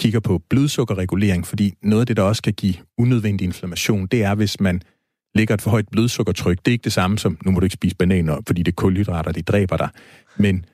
kigger 0.00 0.20
på 0.20 0.42
blodsukkerregulering, 0.50 1.46
fordi 1.46 1.74
noget 1.82 2.00
af 2.00 2.06
det, 2.06 2.16
der 2.16 2.22
også 2.22 2.42
kan 2.42 2.52
give 2.52 2.74
unødvendig 2.98 3.44
inflammation, 3.44 4.06
det 4.06 4.22
er, 4.22 4.34
hvis 4.34 4.60
man 4.60 4.82
lægger 5.34 5.54
et 5.54 5.62
for 5.62 5.70
højt 5.70 5.88
blodsukkertryk. 5.92 6.58
Det 6.58 6.68
er 6.68 6.72
ikke 6.72 6.84
det 6.84 6.92
samme 6.92 7.18
som, 7.18 7.38
nu 7.44 7.50
må 7.50 7.60
du 7.60 7.64
ikke 7.64 7.74
spise 7.74 7.96
bananer, 7.96 8.38
fordi 8.46 8.62
det 8.62 8.72
er 8.72 8.76
kulhydrater, 8.76 9.32
de 9.32 9.42
dræber 9.42 9.76
dig. 9.76 9.88
Men 10.36 10.64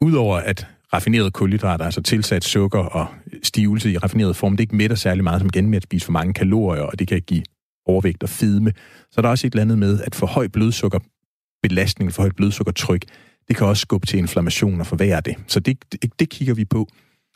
udover 0.00 0.36
at 0.36 0.66
raffinerede 0.92 1.30
kulhydrater, 1.30 1.84
altså 1.84 2.02
tilsat 2.02 2.44
sukker 2.44 2.78
og 2.78 3.06
stivelse 3.42 3.92
i 3.92 3.98
raffineret 3.98 4.36
form, 4.36 4.56
det 4.56 4.60
ikke 4.60 4.76
mætter 4.76 4.96
særlig 4.96 5.24
meget 5.24 5.40
som 5.40 5.50
igen 5.54 5.68
med 5.70 5.76
at 5.76 5.82
spise 5.82 6.04
for 6.04 6.12
mange 6.12 6.34
kalorier, 6.34 6.82
og 6.82 6.98
det 6.98 7.08
kan 7.08 7.22
give 7.22 7.42
overvægt 7.86 8.22
og 8.22 8.28
fedme. 8.28 8.72
Så 9.10 9.14
er 9.20 9.22
der 9.22 9.28
også 9.28 9.46
et 9.46 9.52
eller 9.52 9.62
andet 9.62 9.78
med, 9.78 10.00
at 10.00 10.14
for 10.14 10.26
høj 10.26 10.48
blodsukkerbelastning, 10.48 12.12
for 12.12 12.22
højt 12.22 12.36
blodsukkertryk, 12.36 13.04
det 13.48 13.56
kan 13.56 13.66
også 13.66 13.80
skubbe 13.80 14.06
til 14.06 14.18
inflammation 14.18 14.80
og 14.80 14.86
forværre 14.86 15.20
det. 15.20 15.36
Så 15.46 15.60
det, 15.60 15.76
det, 15.92 16.18
det 16.18 16.30
kigger 16.30 16.54
vi 16.54 16.64
på. 16.64 16.88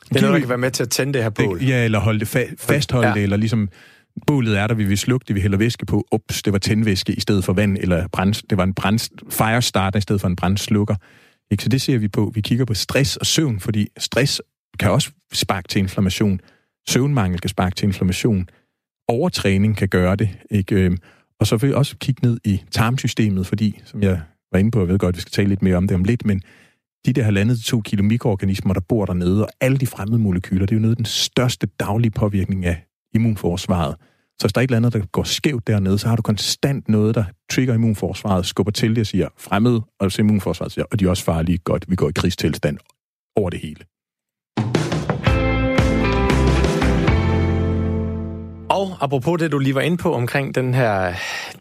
Det 0.09 0.17
er 0.17 0.21
noget, 0.21 0.33
der 0.33 0.39
kan 0.39 0.49
være 0.49 0.57
med 0.57 0.71
til 0.71 0.83
at 0.83 0.89
tænde 0.89 1.13
det 1.13 1.23
her 1.23 1.29
bål. 1.29 1.59
Det, 1.59 1.67
ja, 1.67 1.85
eller 1.85 1.99
holde 1.99 2.19
det 2.19 2.35
fa- 2.35 2.55
fastholde 2.59 3.07
ja. 3.07 3.13
det, 3.13 3.23
eller 3.23 3.37
ligesom 3.37 3.69
bålet 4.27 4.59
er 4.59 4.67
der, 4.67 4.75
vi 4.75 4.83
vil 4.83 4.97
slukke 4.97 5.25
det, 5.27 5.35
vi 5.35 5.41
hælder 5.41 5.57
væske 5.57 5.85
på. 5.85 6.07
Ups, 6.11 6.43
det 6.43 6.53
var 6.53 6.59
tændvæske 6.59 7.13
i 7.13 7.19
stedet 7.19 7.43
for 7.43 7.53
vand, 7.53 7.77
eller 7.77 8.07
brand, 8.07 8.47
det 8.49 8.57
var 8.57 8.63
en 8.63 8.73
brand, 8.73 9.31
firestarter 9.31 9.97
i 9.97 10.01
stedet 10.01 10.21
for 10.21 10.27
en 10.27 10.35
brandslukker. 10.35 10.95
Ikke? 11.51 11.63
Så 11.63 11.69
det 11.69 11.81
ser 11.81 11.97
vi 11.97 12.07
på. 12.07 12.31
Vi 12.35 12.41
kigger 12.41 12.65
på 12.65 12.73
stress 12.73 13.17
og 13.17 13.25
søvn, 13.25 13.59
fordi 13.59 13.87
stress 13.97 14.41
kan 14.79 14.91
også 14.91 15.11
sparke 15.33 15.67
til 15.67 15.79
inflammation. 15.79 16.39
Søvnmangel 16.89 17.39
kan 17.39 17.49
sparke 17.49 17.75
til 17.75 17.85
inflammation. 17.85 18.49
Overtræning 19.07 19.77
kan 19.77 19.87
gøre 19.87 20.15
det. 20.15 20.29
Ikke? 20.51 20.75
Øhm, 20.75 20.97
og 21.39 21.47
så 21.47 21.57
vil 21.57 21.69
vi 21.69 21.73
også 21.73 21.95
kigge 21.97 22.27
ned 22.27 22.37
i 22.45 22.61
tarmsystemet, 22.71 23.47
fordi, 23.47 23.81
som 23.85 24.01
jeg 24.03 24.21
var 24.51 24.59
inde 24.59 24.71
på, 24.71 24.79
jeg 24.79 24.87
ved 24.87 24.99
godt, 24.99 25.13
at 25.13 25.17
vi 25.17 25.21
skal 25.21 25.31
tale 25.31 25.49
lidt 25.49 25.61
mere 25.61 25.75
om 25.75 25.87
det 25.87 25.95
om 25.95 26.03
lidt, 26.03 26.25
men 26.25 26.41
de 27.05 27.13
der 27.13 27.23
halvandet 27.23 27.57
til 27.57 27.65
to 27.65 27.81
kilo 27.81 28.03
mikroorganismer, 28.03 28.73
der 28.73 28.81
bor 28.89 29.05
dernede, 29.05 29.45
og 29.45 29.49
alle 29.61 29.77
de 29.77 29.87
fremmede 29.87 30.19
molekyler, 30.19 30.65
det 30.65 30.71
er 30.71 30.75
jo 30.75 30.81
noget 30.81 30.93
af 30.93 30.97
den 30.97 31.05
største 31.05 31.67
daglige 31.79 32.11
påvirkning 32.11 32.65
af 32.65 32.83
immunforsvaret. 33.13 33.95
Så 34.39 34.45
hvis 34.45 34.53
der 34.53 34.61
er 34.61 34.63
et 34.63 34.67
eller 34.67 34.77
andet, 34.77 34.93
der 34.93 34.99
går 35.11 35.23
skævt 35.23 35.67
dernede, 35.67 35.97
så 35.97 36.07
har 36.07 36.15
du 36.15 36.21
konstant 36.21 36.89
noget, 36.89 37.15
der 37.15 37.23
trigger 37.51 37.73
immunforsvaret, 37.73 38.45
skubber 38.45 38.71
til 38.71 38.89
det 38.89 38.99
og 38.99 39.07
siger 39.07 39.27
fremmede, 39.37 39.81
og 39.99 40.11
så 40.11 40.21
immunforsvaret 40.21 40.71
siger, 40.71 40.85
og 40.91 40.99
de 40.99 41.05
er 41.05 41.09
også 41.09 41.23
farlige, 41.23 41.57
godt, 41.57 41.85
vi 41.87 41.95
går 41.95 42.09
i 42.09 42.11
krigstilstand 42.11 42.77
over 43.35 43.49
det 43.49 43.59
hele. 43.59 43.85
Og 48.69 48.97
apropos 49.01 49.39
det, 49.39 49.51
du 49.51 49.59
lige 49.59 49.75
var 49.75 49.81
inde 49.81 49.97
på 49.97 50.13
omkring 50.13 50.55
den 50.55 50.73
her, 50.73 51.13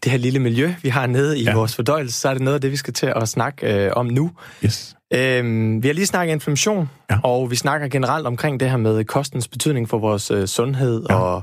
det 0.05 0.13
her 0.13 0.19
lille 0.19 0.39
miljø, 0.39 0.75
vi 0.83 0.89
har 0.89 1.07
nede 1.07 1.39
i 1.39 1.45
ja. 1.45 1.55
vores 1.55 1.77
fordøjelse, 1.77 2.21
så 2.21 2.29
er 2.29 2.35
det 2.35 2.43
noget 2.43 2.55
af 2.55 2.61
det, 2.61 2.71
vi 2.71 2.77
skal 2.77 2.95
til 2.95 3.13
at 3.17 3.29
snakke 3.29 3.85
øh, 3.87 3.93
om 3.97 4.07
nu. 4.07 4.31
Yes. 4.65 4.97
Øhm, 5.15 5.83
vi 5.83 5.89
har 5.89 5.95
lige 5.95 6.07
snakket 6.07 6.33
inflammation, 6.33 6.91
ja. 7.11 7.19
og 7.25 7.51
vi 7.51 7.57
snakker 7.57 7.89
generelt 7.89 8.27
omkring 8.27 8.61
det 8.61 8.71
her 8.71 8.77
med 8.77 9.05
kostens 9.05 9.49
betydning 9.49 9.89
for 9.89 9.99
vores 9.99 10.31
øh, 10.31 10.47
sundhed, 10.47 11.07
ja. 11.11 11.15
og 11.15 11.43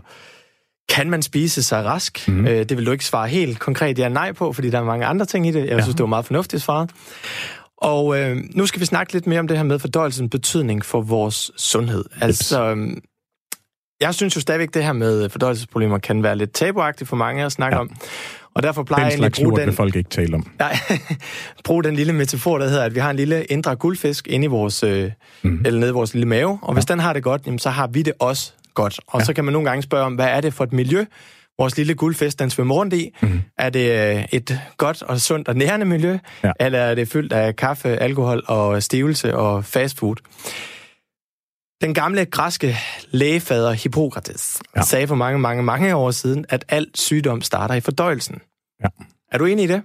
kan 0.89 1.09
man 1.09 1.21
spise 1.21 1.63
sig 1.63 1.85
rask? 1.85 2.27
Mm. 2.27 2.47
Øh, 2.47 2.69
det 2.69 2.77
vil 2.77 2.85
du 2.85 2.91
ikke 2.91 3.05
svare 3.05 3.27
helt 3.27 3.59
konkret 3.59 3.99
ja 3.99 4.09
nej 4.09 4.31
på, 4.31 4.53
fordi 4.53 4.69
der 4.69 4.79
er 4.79 4.83
mange 4.83 5.05
andre 5.05 5.25
ting 5.25 5.47
i 5.47 5.51
det. 5.51 5.59
Jeg 5.59 5.69
ja. 5.69 5.81
synes, 5.81 5.95
det 5.95 6.03
var 6.03 6.07
meget 6.07 6.25
fornuftigt 6.25 6.63
svaret. 6.63 6.89
Og 7.77 8.19
øh, 8.19 8.37
nu 8.55 8.65
skal 8.65 8.79
vi 8.79 8.85
snakke 8.85 9.13
lidt 9.13 9.27
mere 9.27 9.39
om 9.39 9.47
det 9.47 9.57
her 9.57 9.63
med 9.63 9.79
fordøjelsens 9.79 10.31
betydning 10.31 10.85
for 10.85 11.01
vores 11.01 11.51
sundhed. 11.57 12.05
Altså, 12.21 12.63
øhm, 12.63 13.01
jeg 14.01 14.15
synes 14.15 14.35
jo 14.35 14.41
stadigvæk, 14.41 14.73
det 14.73 14.83
her 14.83 14.93
med 14.93 15.29
fordøjelsesproblemer 15.29 15.97
kan 15.97 16.23
være 16.23 16.35
lidt 16.35 16.53
tabuagtigt 16.53 17.09
for 17.09 17.15
mange 17.15 17.45
at 17.45 17.51
snakke 17.51 17.75
ja. 17.75 17.81
om. 17.81 17.91
Og 18.57 18.63
derfor 18.63 18.83
plejer 18.83 19.09
den 19.09 19.19
jeg 19.19 19.25
at 19.25 19.39
bruge 19.43 19.59
den... 19.59 19.73
folk 19.73 19.95
ikke 19.95 20.09
tale 20.09 20.35
om. 20.35 20.47
Nej, 20.59 20.77
bruge 21.65 21.83
den 21.83 21.95
lille 21.95 22.13
metafor, 22.13 22.57
der 22.57 22.67
hedder, 22.67 22.83
at 22.83 22.95
vi 22.95 22.99
har 22.99 23.09
en 23.09 23.15
lille 23.15 23.43
indre 23.43 23.75
guldfisk 23.75 24.27
inde 24.27 24.45
i 24.45 24.47
vores, 24.47 24.83
øh, 24.83 25.11
mm. 25.41 25.61
eller 25.65 25.79
nede 25.79 25.89
i 25.89 25.93
vores 25.93 26.13
lille 26.13 26.27
mave, 26.27 26.59
og 26.61 26.73
hvis 26.73 26.89
ja. 26.89 26.93
den 26.93 26.99
har 26.99 27.13
det 27.13 27.23
godt, 27.23 27.41
jamen, 27.45 27.59
så 27.59 27.69
har 27.69 27.87
vi 27.87 28.01
det 28.01 28.13
også 28.19 28.53
godt. 28.73 28.99
Og 29.07 29.19
ja. 29.19 29.25
så 29.25 29.33
kan 29.33 29.45
man 29.45 29.53
nogle 29.53 29.69
gange 29.69 29.83
spørge 29.83 30.05
om, 30.05 30.15
hvad 30.15 30.27
er 30.27 30.41
det 30.41 30.53
for 30.53 30.63
et 30.63 30.73
miljø, 30.73 31.05
vores 31.59 31.77
lille 31.77 31.93
guldfisk, 31.93 32.39
den 32.39 32.49
svømmer 32.49 32.75
rundt 32.75 32.93
i? 32.93 33.15
Mm. 33.21 33.41
Er 33.57 33.69
det 33.69 34.15
øh, 34.17 34.25
et 34.31 34.59
godt 34.77 35.01
og 35.01 35.21
sundt 35.21 35.47
og 35.47 35.55
nærende 35.55 35.85
miljø? 35.85 36.17
Ja. 36.43 36.51
Eller 36.59 36.79
er 36.79 36.95
det 36.95 37.07
fyldt 37.07 37.33
af 37.33 37.55
kaffe, 37.55 37.89
alkohol 37.89 38.43
og 38.47 38.83
stivelse 38.83 39.35
og 39.35 39.65
fastfood? 39.65 40.15
Den 41.81 41.93
gamle 41.93 42.25
græske 42.25 42.75
lægefader 43.11 43.71
Hippokrates 43.71 44.61
ja. 44.75 44.81
sagde 44.81 45.07
for 45.07 45.15
mange, 45.15 45.39
mange, 45.39 45.63
mange 45.63 45.95
år 45.95 46.11
siden, 46.11 46.45
at 46.49 46.65
al 46.69 46.87
sygdom 46.95 47.41
starter 47.41 47.75
i 47.75 47.79
fordøjelsen. 47.79 48.39
Ja. 48.83 48.87
Er 49.31 49.37
du 49.37 49.45
enig 49.45 49.63
i 49.63 49.67
det? 49.67 49.81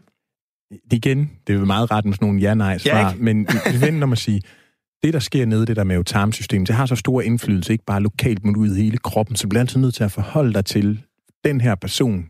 Igen, 0.93 1.31
det 1.47 1.55
er 1.55 1.59
jo 1.59 1.65
meget 1.65 1.91
ret 1.91 2.05
med 2.05 2.15
sådan 2.15 2.27
nogle 2.27 2.41
ja-nej-svar, 2.41 2.99
ja, 2.99 3.15
men 3.17 3.49
vent 3.81 4.03
om 4.03 4.13
at 4.13 4.19
sige, 4.19 4.43
det, 5.03 5.15
der 5.15 5.21
sker 5.21 5.47
nede 5.47 5.63
i 5.63 5.67
det 5.67 5.77
der 5.77 5.85
mavetarmsystem, 5.85 6.67
det 6.67 6.75
har 6.75 6.87
så 6.87 6.97
stor 6.97 7.21
indflydelse, 7.21 7.73
ikke 7.73 7.85
bare 7.85 8.01
lokalt, 8.01 8.45
men 8.45 8.57
ud 8.57 8.77
i 8.77 8.83
hele 8.83 8.99
kroppen, 8.99 9.37
så 9.37 9.43
du 9.43 9.49
bliver 9.49 9.61
altid 9.61 9.81
nødt 9.81 9.95
til 9.95 10.05
at 10.05 10.13
forholde 10.13 10.53
dig 10.53 10.65
til 10.65 11.03
den 11.45 11.61
her 11.61 11.75
person, 11.75 12.27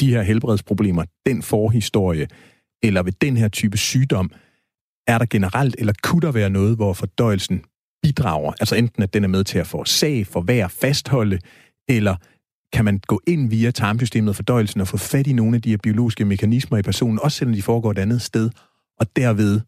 de 0.00 0.10
her 0.10 0.22
helbredsproblemer, 0.22 1.04
den 1.26 1.42
forhistorie, 1.42 2.26
eller 2.82 3.02
ved 3.02 3.12
den 3.12 3.36
her 3.36 3.48
type 3.48 3.78
sygdom, 3.78 4.30
er 5.06 5.18
der 5.18 5.26
generelt, 5.26 5.76
eller 5.78 5.92
kunne 6.02 6.20
der 6.20 6.32
være 6.32 6.50
noget, 6.50 6.76
hvor 6.76 6.92
fordøjelsen 6.92 7.62
bidrager? 8.06 8.52
Altså 8.60 8.74
enten, 8.76 9.02
at 9.02 9.14
den 9.14 9.24
er 9.24 9.28
med 9.28 9.44
til 9.44 9.58
at 9.58 9.66
få 9.66 9.84
sag, 9.84 10.26
forvære, 10.26 10.70
fastholde, 10.70 11.38
eller 11.88 12.16
kan 12.72 12.84
man 12.84 13.00
gå 13.06 13.20
ind 13.26 13.50
via 13.50 13.70
tarmsystemet 13.70 14.28
og 14.28 14.36
fordøjelsen 14.36 14.80
og 14.80 14.88
få 14.88 14.96
fat 14.96 15.26
i 15.26 15.32
nogle 15.32 15.56
af 15.56 15.62
de 15.62 15.70
her 15.70 15.76
biologiske 15.82 16.24
mekanismer 16.24 16.78
i 16.78 16.82
personen, 16.82 17.18
også 17.22 17.38
selvom 17.38 17.54
de 17.54 17.62
foregår 17.62 17.90
et 17.90 17.98
andet 17.98 18.22
sted, 18.22 18.50
og 19.00 19.16
derved 19.16 19.60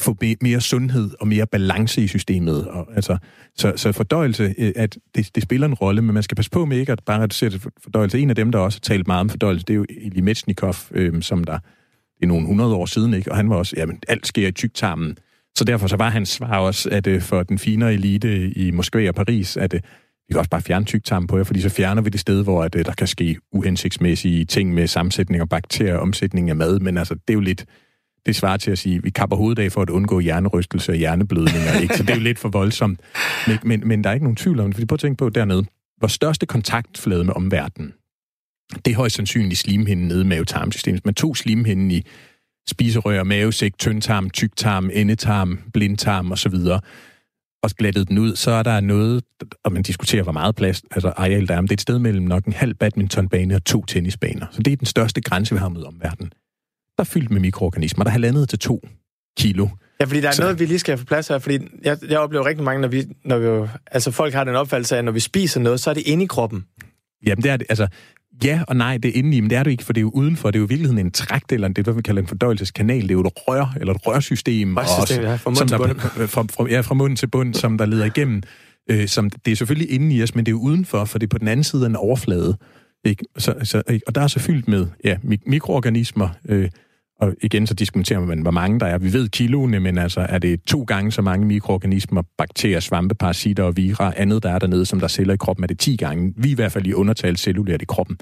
få 0.00 0.16
mere 0.40 0.60
sundhed 0.60 1.10
og 1.20 1.28
mere 1.28 1.46
balance 1.46 2.02
i 2.02 2.06
systemet. 2.06 2.68
Og, 2.68 2.88
altså, 2.94 3.18
så, 3.56 3.72
så 3.76 3.92
fordøjelse, 3.92 4.54
øh, 4.58 4.72
at 4.76 4.98
det, 5.14 5.30
det 5.34 5.42
spiller 5.42 5.66
en 5.66 5.74
rolle, 5.74 6.02
men 6.02 6.14
man 6.14 6.22
skal 6.22 6.36
passe 6.36 6.50
på 6.50 6.64
med 6.64 6.78
ikke 6.78 6.92
at 6.92 7.02
bare 7.06 7.22
reducere 7.22 7.50
det 7.50 7.66
fordøjelse. 7.82 8.18
En 8.18 8.30
af 8.30 8.36
dem, 8.36 8.52
der 8.52 8.58
også 8.58 8.78
har 8.78 8.94
talt 8.94 9.06
meget 9.06 9.20
om 9.20 9.30
fordøjelse, 9.30 9.64
det 9.66 9.72
er 9.72 9.76
jo 9.76 9.86
Eli 9.88 10.20
Metchnikov, 10.20 10.74
øh, 10.90 11.22
som 11.22 11.44
der 11.44 11.58
det 12.18 12.22
er 12.22 12.26
nogle 12.26 12.46
hundrede 12.46 12.74
år 12.74 12.86
siden, 12.86 13.14
ikke? 13.14 13.30
og 13.30 13.36
han 13.36 13.50
var 13.50 13.56
også, 13.56 13.74
jamen, 13.76 14.00
alt 14.08 14.26
sker 14.26 14.48
i 14.48 14.52
tyktarmen. 14.52 15.18
Så 15.56 15.64
derfor 15.64 15.86
så 15.86 15.96
var 15.96 16.10
hans 16.10 16.28
svar 16.28 16.58
også, 16.58 16.88
at 16.90 17.06
øh, 17.06 17.22
for 17.22 17.42
den 17.42 17.58
finere 17.58 17.94
elite 17.94 18.50
i 18.50 18.70
Moskva 18.70 19.08
og 19.08 19.14
Paris, 19.14 19.56
at 19.56 19.74
øh, 19.74 19.80
vi 20.28 20.32
kan 20.32 20.38
også 20.38 20.50
bare 20.50 20.62
fjerne 20.62 20.84
tyktarmen 20.84 21.26
på 21.26 21.36
jer, 21.36 21.44
fordi 21.44 21.60
så 21.60 21.68
fjerner 21.68 22.02
vi 22.02 22.10
det 22.10 22.20
sted, 22.20 22.42
hvor 22.42 22.64
at, 22.64 22.74
øh, 22.74 22.84
der 22.84 22.92
kan 22.92 23.06
ske 23.06 23.36
uhensigtsmæssige 23.52 24.44
ting 24.44 24.74
med 24.74 24.86
sammensætning 24.86 25.40
af 25.40 25.48
bakterier, 25.48 25.96
omsætning 25.96 26.50
af 26.50 26.56
mad, 26.56 26.80
men 26.80 26.98
altså, 26.98 27.14
det 27.14 27.30
er 27.30 27.34
jo 27.34 27.40
lidt, 27.40 27.64
det 28.26 28.36
svarer 28.36 28.56
til 28.56 28.70
at 28.70 28.78
sige, 28.78 28.96
at 28.96 29.04
vi 29.04 29.10
kapper 29.10 29.36
hovedet 29.36 29.62
af 29.62 29.72
for 29.72 29.82
at 29.82 29.90
undgå 29.90 30.20
hjernerystelse 30.20 30.92
og 30.92 30.96
hjerneblødninger, 30.96 31.80
ikke? 31.80 31.96
så 31.96 32.02
det 32.02 32.10
er 32.10 32.14
jo 32.14 32.22
lidt 32.22 32.38
for 32.38 32.48
voldsomt. 32.48 33.00
Men, 33.46 33.58
men, 33.64 33.88
men 33.88 34.04
der 34.04 34.10
er 34.10 34.14
ikke 34.14 34.24
nogen 34.24 34.36
tvivl 34.36 34.60
om 34.60 34.66
det, 34.66 34.74
fordi 34.74 34.86
prøv 34.86 34.94
at 34.94 35.00
tænke 35.00 35.18
på 35.18 35.28
dernede, 35.28 35.64
vores 36.00 36.12
største 36.12 36.46
kontaktflade 36.46 37.24
med 37.24 37.36
omverdenen, 37.36 37.92
det 38.84 38.92
er 38.92 38.96
højst 38.96 39.16
sandsynligt 39.16 39.60
slimhinden 39.60 40.08
nede 40.08 40.20
i 40.20 40.24
mavetarmsystemet. 40.24 41.04
Man 41.04 41.14
tog 41.14 41.36
slimhinden 41.36 41.90
i 41.90 42.02
spiserør, 42.70 43.22
mavesæk, 43.22 43.78
tyndtarm, 43.78 44.30
tyktarm, 44.30 44.90
endetarm, 44.92 45.58
blindtarm 45.72 46.32
osv., 46.32 46.54
og 47.62 47.70
glattede 47.70 48.04
den 48.04 48.18
ud, 48.18 48.36
så 48.36 48.50
er 48.50 48.62
der 48.62 48.80
noget, 48.80 49.24
og 49.64 49.72
man 49.72 49.82
diskuterer, 49.82 50.22
hvor 50.22 50.32
meget 50.32 50.56
plads, 50.56 50.82
altså 50.90 51.08
areal 51.08 51.48
der 51.48 51.54
er, 51.54 51.60
men 51.60 51.68
det 51.68 51.72
er 51.72 51.76
et 51.76 51.80
sted 51.80 51.98
mellem 51.98 52.26
nok 52.26 52.44
en 52.44 52.52
halv 52.52 52.74
badmintonbane 52.74 53.54
og 53.54 53.64
to 53.64 53.84
tennisbaner. 53.84 54.46
Så 54.50 54.62
det 54.62 54.72
er 54.72 54.76
den 54.76 54.86
største 54.86 55.20
grænse, 55.20 55.54
vi 55.54 55.58
har 55.58 55.68
med 55.68 55.82
omverdenen. 55.82 56.32
Der 56.96 57.02
er 57.02 57.04
fyldt 57.04 57.30
med 57.30 57.40
mikroorganismer, 57.40 58.04
der 58.04 58.10
er 58.10 58.12
halvandet 58.12 58.48
til 58.48 58.58
to 58.58 58.88
kilo. 59.38 59.68
Ja, 60.00 60.04
fordi 60.04 60.20
der 60.20 60.28
er 60.28 60.32
så... 60.32 60.42
noget, 60.42 60.60
vi 60.60 60.66
lige 60.66 60.78
skal 60.78 60.92
have 60.92 60.98
på 60.98 61.06
plads 61.06 61.28
her, 61.28 61.38
fordi 61.38 61.58
jeg, 61.82 61.98
jeg 62.08 62.18
oplever 62.18 62.46
rigtig 62.46 62.64
mange, 62.64 62.80
når 62.80 62.88
vi, 62.88 63.04
når 63.24 63.38
vi 63.38 63.68
altså 63.86 64.10
folk 64.10 64.34
har 64.34 64.44
den 64.44 64.54
opfattelse 64.56 64.94
af, 64.94 64.98
at 64.98 65.04
når 65.04 65.12
vi 65.12 65.20
spiser 65.20 65.60
noget, 65.60 65.80
så 65.80 65.90
er 65.90 65.94
det 65.94 66.02
inde 66.06 66.24
i 66.24 66.26
kroppen. 66.26 66.64
Jamen 67.26 67.42
det 67.42 67.50
er 67.50 67.56
det, 67.56 67.66
altså 67.68 67.88
Ja 68.44 68.62
og 68.68 68.76
nej, 68.76 68.96
det 68.96 69.08
er 69.08 69.12
inde 69.18 69.36
i, 69.36 69.40
men 69.40 69.50
det 69.50 69.58
er 69.58 69.62
det 69.62 69.70
ikke, 69.70 69.84
for 69.84 69.92
det 69.92 70.00
er 70.00 70.02
jo 70.02 70.10
udenfor. 70.14 70.50
Det 70.50 70.58
er 70.58 70.60
jo 70.60 70.66
i 70.66 70.68
virkeligheden 70.68 71.06
en 71.06 71.10
trakt, 71.10 71.52
eller 71.52 71.68
det 71.68 71.78
er, 71.78 71.82
hvad 71.82 71.94
vi 71.94 72.02
kalder 72.02 72.22
en 72.22 72.28
fordøjelseskanal. 72.28 73.02
Det 73.02 73.10
er 73.10 73.14
jo 73.14 73.20
et 73.20 73.32
rør, 73.36 73.76
eller 73.80 73.94
et 73.94 74.06
rørsystem. 74.06 74.76
Rørsystem, 74.76 75.24
ja, 75.24 75.34
fra 75.34 75.50
munden 75.50 75.68
til 75.68 75.76
bund. 75.76 76.28
Fra, 76.28 76.42
fra, 76.42 76.68
ja, 76.68 76.80
fra 76.80 76.94
munden 76.94 77.16
til 77.16 77.26
bund, 77.26 77.54
som 77.54 77.78
der 77.78 77.86
leder 77.86 78.04
igennem. 78.04 78.42
Øh, 78.90 79.08
som, 79.08 79.30
det 79.30 79.52
er 79.52 79.56
selvfølgelig 79.56 79.90
inde 79.90 80.16
i 80.16 80.22
os, 80.22 80.34
men 80.34 80.46
det 80.46 80.50
er 80.50 80.54
jo 80.54 80.60
udenfor, 80.60 81.04
for 81.04 81.18
det 81.18 81.26
er 81.26 81.28
på 81.28 81.38
den 81.38 81.48
anden 81.48 81.64
side 81.64 81.84
af 81.84 81.88
en 81.88 81.96
overflade. 81.96 82.56
Ikke? 83.04 83.24
Så, 83.38 83.54
så? 83.62 83.82
Og 84.06 84.14
der 84.14 84.20
er 84.20 84.26
så 84.26 84.40
fyldt 84.40 84.68
med 84.68 84.86
ja, 85.04 85.16
mikroorganismer, 85.46 86.28
øh, 86.48 86.70
og 87.20 87.34
igen 87.42 87.66
så 87.66 87.74
diskuterer 87.74 88.20
man, 88.20 88.40
hvor 88.40 88.50
mange 88.50 88.80
der 88.80 88.86
er. 88.86 88.98
Vi 88.98 89.12
ved 89.12 89.28
kiloene, 89.28 89.80
men 89.80 89.98
altså 89.98 90.20
er 90.20 90.38
det 90.38 90.62
to 90.62 90.82
gange 90.82 91.12
så 91.12 91.22
mange 91.22 91.46
mikroorganismer, 91.46 92.22
bakterier, 92.38 92.80
svampe, 92.80 93.14
parasitter 93.14 93.64
og 93.64 93.76
vira, 93.76 94.12
andet 94.16 94.42
der 94.42 94.50
er 94.50 94.58
dernede, 94.58 94.86
som 94.86 94.98
der 94.98 95.04
er 95.04 95.08
celler 95.08 95.34
i 95.34 95.36
kroppen, 95.36 95.62
er 95.62 95.66
det 95.66 95.78
10 95.78 95.96
gange. 95.96 96.34
Vi 96.36 96.48
er 96.48 96.52
i 96.52 96.54
hvert 96.54 96.72
fald 96.72 96.86
i 96.86 96.92
undertal 96.92 97.36
cellulært 97.36 97.82
i 97.82 97.84
kroppen. 97.84 98.18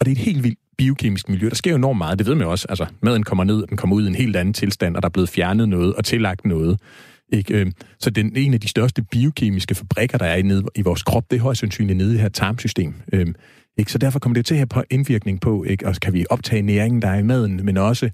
Og 0.00 0.06
det 0.06 0.12
er 0.12 0.16
et 0.16 0.22
helt 0.22 0.42
vildt 0.42 0.58
biokemisk 0.78 1.28
miljø. 1.28 1.48
Der 1.48 1.54
sker 1.54 1.70
jo 1.70 1.76
enormt 1.76 1.98
meget, 1.98 2.18
det 2.18 2.26
ved 2.26 2.34
man 2.34 2.46
også. 2.46 2.66
Altså, 2.68 2.86
maden 3.02 3.22
kommer 3.22 3.44
ned, 3.44 3.66
den 3.66 3.76
kommer 3.76 3.96
ud 3.96 4.04
i 4.04 4.06
en 4.06 4.14
helt 4.14 4.36
anden 4.36 4.54
tilstand, 4.54 4.96
og 4.96 5.02
der 5.02 5.08
er 5.08 5.10
blevet 5.10 5.28
fjernet 5.28 5.68
noget 5.68 5.94
og 5.94 6.04
tillagt 6.04 6.44
noget. 6.44 6.80
Ikke? 7.32 7.54
Øhm, 7.54 7.72
så 7.98 8.10
den, 8.10 8.36
en 8.36 8.54
af 8.54 8.60
de 8.60 8.68
største 8.68 9.02
biokemiske 9.02 9.74
fabrikker, 9.74 10.18
der 10.18 10.26
er 10.26 10.36
i, 10.36 10.42
nede, 10.42 10.64
i 10.74 10.82
vores 10.82 11.02
krop, 11.02 11.30
det 11.30 11.36
er 11.36 11.40
højst 11.40 11.60
sandsynligt 11.60 11.96
nede 11.96 12.10
i 12.10 12.12
det 12.12 12.20
her 12.20 12.28
tarmsystem. 12.28 12.94
Øhm, 13.12 13.34
ikke? 13.78 13.92
Så 13.92 13.98
derfor 13.98 14.18
kommer 14.18 14.34
det 14.34 14.46
til 14.46 14.54
at 14.54 14.72
have 14.72 14.84
indvirkning 14.90 15.40
på, 15.40 15.64
ikke? 15.64 15.86
og 15.86 15.94
kan 16.02 16.12
vi 16.12 16.26
optage 16.30 16.62
næringen, 16.62 17.02
der 17.02 17.08
er 17.08 17.18
i 17.18 17.22
maden, 17.22 17.64
men 17.64 17.76
også 17.76 18.10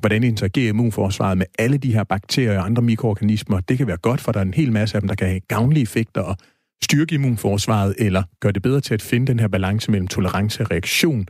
hvordan 0.00 0.24
interagerer 0.24 0.68
immunforsvaret 0.68 1.38
med 1.38 1.46
alle 1.58 1.78
de 1.78 1.92
her 1.92 2.04
bakterier 2.04 2.58
og 2.58 2.64
andre 2.64 2.82
mikroorganismer. 2.82 3.60
Det 3.60 3.78
kan 3.78 3.86
være 3.86 3.96
godt, 3.96 4.20
for 4.20 4.32
der 4.32 4.40
er 4.40 4.44
en 4.44 4.54
hel 4.54 4.72
masse 4.72 4.96
af 4.96 5.00
dem, 5.00 5.08
der 5.08 5.14
kan 5.14 5.28
have 5.28 5.40
gavnlige 5.40 5.82
effekter 5.82 6.20
og 6.20 6.36
styrke 6.84 7.14
immunforsvaret, 7.14 7.94
eller 7.98 8.22
gøre 8.40 8.52
det 8.52 8.62
bedre 8.62 8.80
til 8.80 8.94
at 8.94 9.02
finde 9.02 9.26
den 9.26 9.40
her 9.40 9.48
balance 9.48 9.90
mellem 9.90 10.08
tolerance 10.08 10.62
og 10.62 10.70
reaktion. 10.70 11.26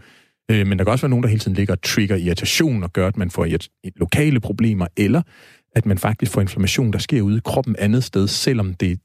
Øh, 0.51 0.67
men 0.67 0.79
der 0.79 0.85
kan 0.85 0.93
også 0.93 1.03
være 1.03 1.11
nogen, 1.11 1.23
der 1.23 1.29
hele 1.29 1.41
tiden 1.41 1.57
ligger 1.57 1.75
og 1.75 1.83
trigger 1.83 2.17
irritation 2.17 2.83
og 2.83 2.93
gør, 2.93 3.07
at 3.07 3.17
man 3.17 3.31
får 3.31 3.47
lokale 3.97 4.41
problemer, 4.41 4.87
eller 4.97 5.23
at 5.77 5.87
man 5.87 5.99
faktisk 5.99 6.33
får 6.33 6.41
inflammation, 6.41 6.93
der 6.93 6.99
sker 6.99 7.23
ude 7.23 7.37
i 7.37 7.41
kroppen 7.45 7.77
andet 7.79 8.05
sted, 8.05 8.29
selvom 8.29 8.75
det 8.75 9.01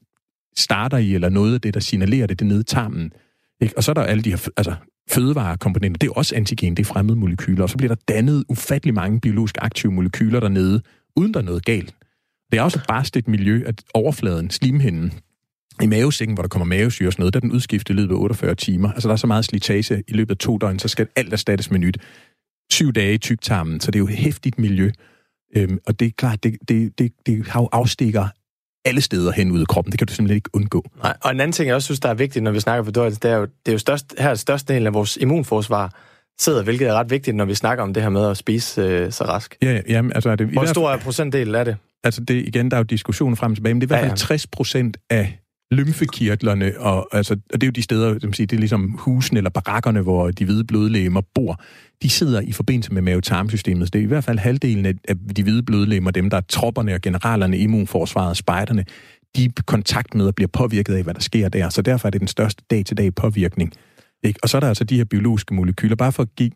starter 0.58 0.98
i, 0.98 1.14
eller 1.14 1.30
noget 1.30 1.54
af 1.54 1.62
det, 1.62 1.74
der 1.74 1.80
signalerer 1.80 2.28
det, 2.28 2.40
det 2.40 2.48
nede 2.48 2.60
i 2.60 2.64
tarmen. 2.64 3.12
Ikke? 3.62 3.78
Og 3.78 3.84
så 3.84 3.92
er 3.92 3.94
der 3.94 4.04
alle 4.04 4.24
de 4.24 4.30
her 4.30 4.50
altså, 4.58 4.76
fødevarekomponenter, 5.10 5.98
det 5.98 6.08
er 6.08 6.12
også 6.12 6.36
antigen, 6.36 6.78
det 6.78 6.84
er 6.84 6.88
fremmede 6.88 7.20
molekyler, 7.20 7.64
og 7.64 7.70
så 7.70 7.78
bliver 7.78 7.96
der 7.96 8.02
dannet 8.08 8.44
ufattelig 8.50 8.94
mange 8.94 9.20
biologisk 9.20 9.58
aktive 9.62 9.92
molekyler 9.92 10.40
dernede, 10.40 10.82
uden 11.16 11.34
der 11.34 11.40
er 11.40 11.44
noget 11.44 11.66
galt. 11.66 11.96
Det 12.52 12.58
er 12.58 12.62
også 12.62 12.80
bare 12.88 13.06
et 13.16 13.28
miljø, 13.28 13.64
at 13.66 13.84
overfladen, 13.94 14.50
slimhinden, 14.50 15.14
i 15.82 15.88
mavesækken, 15.88 16.34
hvor 16.34 16.44
der 16.44 16.48
kommer 16.48 16.66
mavesyre 16.66 17.10
og 17.10 17.14
sådan 17.14 17.22
noget, 17.22 17.34
der 17.34 17.38
er 17.38 17.42
den 17.42 17.52
udskiftet 17.52 17.94
i 17.94 17.98
løbet 17.98 18.16
af 18.16 18.20
48 18.20 18.56
timer. 18.56 18.92
Altså 18.92 19.08
der 19.08 19.14
er 19.14 19.18
så 19.18 19.28
meget 19.28 19.46
slitage 19.46 20.04
i 20.08 20.14
løbet 20.14 20.32
af 20.32 20.38
to 20.38 20.58
døgn, 20.58 20.80
så 20.80 20.88
skal 20.88 21.08
alt 21.16 21.34
erstattes 21.34 21.72
med 21.72 21.80
nyt. 21.80 21.98
Syv 22.72 22.94
dage 22.94 23.14
i 23.14 23.18
tyktarmen, 23.18 23.80
så 23.80 23.92
det 23.92 23.96
er 23.96 24.00
jo 24.00 24.08
et 24.08 24.16
hæftigt 24.16 24.60
miljø. 24.60 24.92
Øhm, 25.56 25.80
og 25.88 26.00
det 26.00 26.06
er 26.06 26.12
klart, 26.18 26.44
det, 26.44 26.58
det, 26.68 27.00
det, 27.00 27.12
det 27.26 27.48
har 27.48 27.62
jo 27.62 27.70
afstikker 27.72 28.28
alle 28.88 29.02
steder 29.02 29.32
hen 29.32 29.52
ud 29.52 29.62
af 29.62 29.68
kroppen. 29.68 29.92
Det 29.92 30.00
kan 30.00 30.08
du 30.08 30.14
simpelthen 30.14 30.36
ikke 30.36 30.50
undgå. 30.54 30.86
Nej, 31.04 31.14
og 31.24 31.32
en 31.32 31.40
anden 31.40 31.52
ting, 31.52 31.68
jeg 31.68 31.76
også 31.76 31.86
synes, 31.86 32.00
der 32.00 32.10
er 32.10 32.14
vigtigt, 32.14 32.44
når 32.44 32.52
vi 32.52 32.60
snakker 32.60 32.84
fordøjelse, 32.84 33.20
det 33.20 33.32
er 33.32 33.36
jo, 33.36 33.42
det 33.42 33.68
er 33.68 33.72
jo 33.72 33.78
størst, 33.78 34.16
her 34.20 34.30
er 34.30 34.36
størstedelen 34.36 34.88
af 34.88 34.94
vores 34.94 35.18
immunforsvar 35.22 35.94
sidder, 36.40 36.64
hvilket 36.64 36.88
er 36.88 36.94
ret 36.94 37.10
vigtigt, 37.10 37.36
når 37.36 37.46
vi 37.46 37.56
snakker 37.56 37.84
om 37.84 37.94
det 37.94 38.04
her 38.04 38.10
med 38.10 38.30
at 38.30 38.38
spise 38.38 38.82
øh, 38.82 39.12
så 39.12 39.24
rask. 39.24 39.58
Ja, 39.62 39.82
ja 39.90 40.04
altså 40.16 40.30
er 40.30 40.36
det... 40.36 40.48
Hvor 40.48 40.66
stor 40.66 40.92
er 40.92 40.98
procentdel 40.98 41.56
af 41.56 41.66
det? 41.66 41.78
Altså 42.04 42.22
det, 42.22 42.48
igen, 42.48 42.72
der 42.72 42.78
er 42.78 42.80
jo 42.80 42.84
diskussion 42.84 43.36
frem 43.36 43.52
og 43.52 43.58
tilbage, 43.58 43.74
men 43.74 43.82
det 43.82 43.92
er 43.92 43.96
i 43.96 44.00
hvert 44.00 44.00
fald 44.00 44.10
ja, 44.10 44.34
ja. 44.34 44.38
60 44.38 44.48
procent 44.48 44.98
af 45.10 45.40
lymfekirtlerne, 45.72 46.80
og, 46.80 47.08
altså, 47.12 47.34
og 47.34 47.62
det 47.62 47.64
er 47.64 47.68
jo 47.68 47.72
de 47.72 47.82
steder, 47.82 48.20
som 48.20 48.34
siger, 48.34 48.48
det 48.48 48.56
er 48.56 48.60
ligesom 48.60 48.92
husene 48.92 49.38
eller 49.38 49.50
barakkerne, 49.50 50.02
hvor 50.02 50.32
de 50.32 50.46
hvide 50.46 50.64
blodlegemer 50.64 51.22
bor. 51.36 51.62
De 52.02 52.10
sidder 52.10 52.42
i 52.42 52.52
forbindelse 52.52 52.94
med 52.94 53.02
mavetarmsystemet. 53.02 53.88
Så 53.88 53.90
det 53.92 54.00
er 54.00 54.04
i 54.04 54.08
hvert 54.08 54.24
fald 54.24 54.40
halvdelen 54.40 54.86
af, 54.86 54.94
de 55.36 55.44
hvide 55.44 55.64
blodlegemer, 55.64 56.12
dem 56.12 56.30
der 56.30 56.38
er 56.38 56.42
tropperne 56.42 56.94
og 56.94 57.02
generalerne, 57.02 57.58
immunforsvaret 57.58 58.30
og 58.30 58.38
spejderne, 58.38 58.86
de 59.36 59.46
er 59.46 59.50
kontakt 59.66 60.16
med 60.16 60.26
og 60.26 60.36
bliver 60.36 60.48
påvirket 60.48 60.94
af, 60.94 61.04
hvad 61.04 61.14
der 61.14 61.20
sker 61.20 61.50
der. 61.50 61.70
Så 61.70 61.82
derfor 61.82 62.08
er 62.08 62.10
det 62.10 62.22
den 62.22 62.28
største 62.28 62.64
dag-til-dag 62.72 63.16
påvirkning. 63.16 63.74
Ikke? 64.24 64.40
Og 64.44 64.50
så 64.50 64.58
er 64.58 64.60
der 64.60 64.68
altså 64.68 64.84
de 64.84 64.98
her 64.98 65.06
biologiske 65.06 65.54
molekyler. 65.54 65.96
Bare 65.96 66.12
for 66.12 66.24
at 66.24 66.36
give 66.36 66.52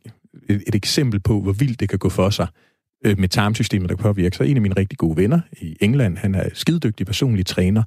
et, 0.50 0.64
et 0.68 0.76
eksempel 0.76 1.20
på, 1.20 1.42
hvor 1.42 1.52
vildt 1.52 1.80
det 1.80 1.90
kan 1.90 2.00
gå 2.00 2.10
for 2.10 2.30
sig 2.30 2.48
øh, 3.06 3.20
med 3.20 3.30
tarmsystemet, 3.30 3.90
der 3.90 3.96
kan 3.96 4.04
påvirke. 4.04 4.38
Så 4.38 4.44
en 4.44 4.58
af 4.58 4.62
mine 4.62 4.76
rigtig 4.78 4.98
gode 4.98 5.18
venner 5.18 5.40
i 5.62 5.78
England, 5.82 6.18
han 6.18 6.36
er 6.36 6.50
skidedygtig 6.54 7.06
personlig 7.06 7.46
træner, 7.46 7.84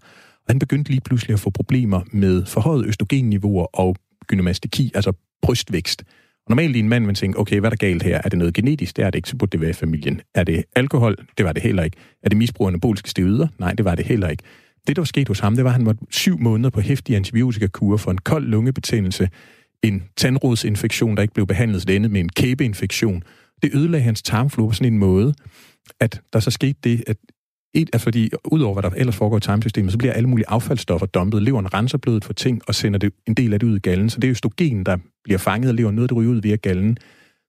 han 0.48 0.59
begyndte 0.59 0.90
lige 0.90 1.00
pludselig 1.00 1.35
at 1.35 1.40
få 1.40 1.50
problemer 1.50 2.00
med 2.12 2.46
forhøjet 2.46 2.87
østrogenniveauer 2.87 3.66
og 3.80 3.96
gynomastiki, 4.26 4.92
altså 4.94 5.12
brystvækst. 5.42 6.04
Og 6.46 6.50
normalt 6.50 6.76
i 6.76 6.78
en 6.78 6.88
mand, 6.88 7.07
vil 7.07 7.14
tænke, 7.14 7.38
okay, 7.38 7.61
hvad 7.61 7.68
er 7.68 7.74
der 7.74 7.87
galt 7.87 8.02
her? 8.02 8.20
Er 8.24 8.28
det 8.28 8.38
noget 8.38 8.54
genetisk? 8.54 8.96
Det 8.96 9.04
er 9.04 9.11
det 9.11 9.18
ikke, 9.18 9.28
så 9.28 9.37
burde 9.37 9.50
det 9.50 9.61
være 9.61 9.70
i 9.70 9.72
familien. 9.72 10.20
Er 10.35 10.44
det 10.44 10.64
alkohol? 10.76 11.16
Det 11.38 11.46
var 11.46 11.52
det 11.52 11.62
heller 11.62 11.83
ikke. 11.83 11.96
Er 12.22 12.28
det 12.28 12.38
misbrug 12.38 12.66
af 12.66 12.70
anaboliske 12.70 13.11
steroider? 13.11 13.48
Nej, 13.59 13.72
det 13.72 13.85
var 13.85 13.94
det 13.94 14.07
heller 14.07 14.28
ikke. 14.28 14.42
Det, 14.87 14.96
der 14.96 15.02
var 15.02 15.07
sket 15.07 15.28
hos 15.28 15.38
ham, 15.40 15.54
det 15.54 15.64
var, 15.64 15.70
at 15.70 15.76
han 15.76 15.87
var 15.87 15.96
syv 16.11 16.38
måneder 16.38 16.70
på 16.70 16.80
hæftig 16.80 17.16
antibiotikakur 17.16 17.96
for 17.96 18.11
en 18.11 18.18
kold 18.18 18.46
lungebetændelse, 18.46 19.28
en 19.83 20.02
tandrodsinfektion, 20.16 21.16
der 21.16 21.22
ikke 21.22 21.35
blev 21.35 21.46
behandlet, 21.46 21.83
så 21.83 21.87
det 21.87 21.96
endte 21.96 22.09
med 22.09 22.20
en 22.20 22.28
kæbeinfektion. 22.28 23.22
Det 23.62 23.74
ødelagde 23.74 24.04
hans 24.04 24.22
tarmflora 24.22 24.68
på 24.68 24.74
sådan 24.74 24.92
en 24.92 24.98
måde, 24.98 25.35
at 26.00 26.20
der 26.33 26.40
så 26.40 26.50
skete 26.50 26.78
det, 26.85 27.04
at 27.07 27.16
et 27.75 27.91
er 27.93 27.99
fordi, 27.99 28.31
udover 28.45 28.81
hvad 28.81 28.91
der 28.91 28.97
ellers 28.97 29.17
foregår 29.17 29.37
i 29.37 29.41
tarmsystemet, 29.41 29.93
så 29.93 29.99
bliver 29.99 30.13
alle 30.13 30.29
mulige 30.29 30.49
affaldsstoffer 30.49 31.07
dumpet. 31.07 31.43
Leveren 31.43 31.75
renser 31.75 31.99
blødet 31.99 32.25
for 32.25 32.33
ting 32.33 32.62
og 32.66 32.75
sender 32.75 32.99
det, 32.99 33.12
en 33.27 33.35
del 33.35 33.53
af 33.53 33.61
det 33.61 33.66
ud 33.66 33.77
i 33.77 33.79
gallen. 33.79 34.11
Så 34.11 34.20
det 34.20 34.29
er 34.29 34.31
østrogen, 34.31 34.87
der 34.87 34.97
bliver 35.25 35.39
fanget 35.39 35.68
af 35.68 35.77
leveren, 35.77 35.95
noget 35.95 36.11
der 36.11 36.16
ryger 36.16 36.31
ud 36.31 36.41
via 36.41 36.57
gallen. 36.57 36.99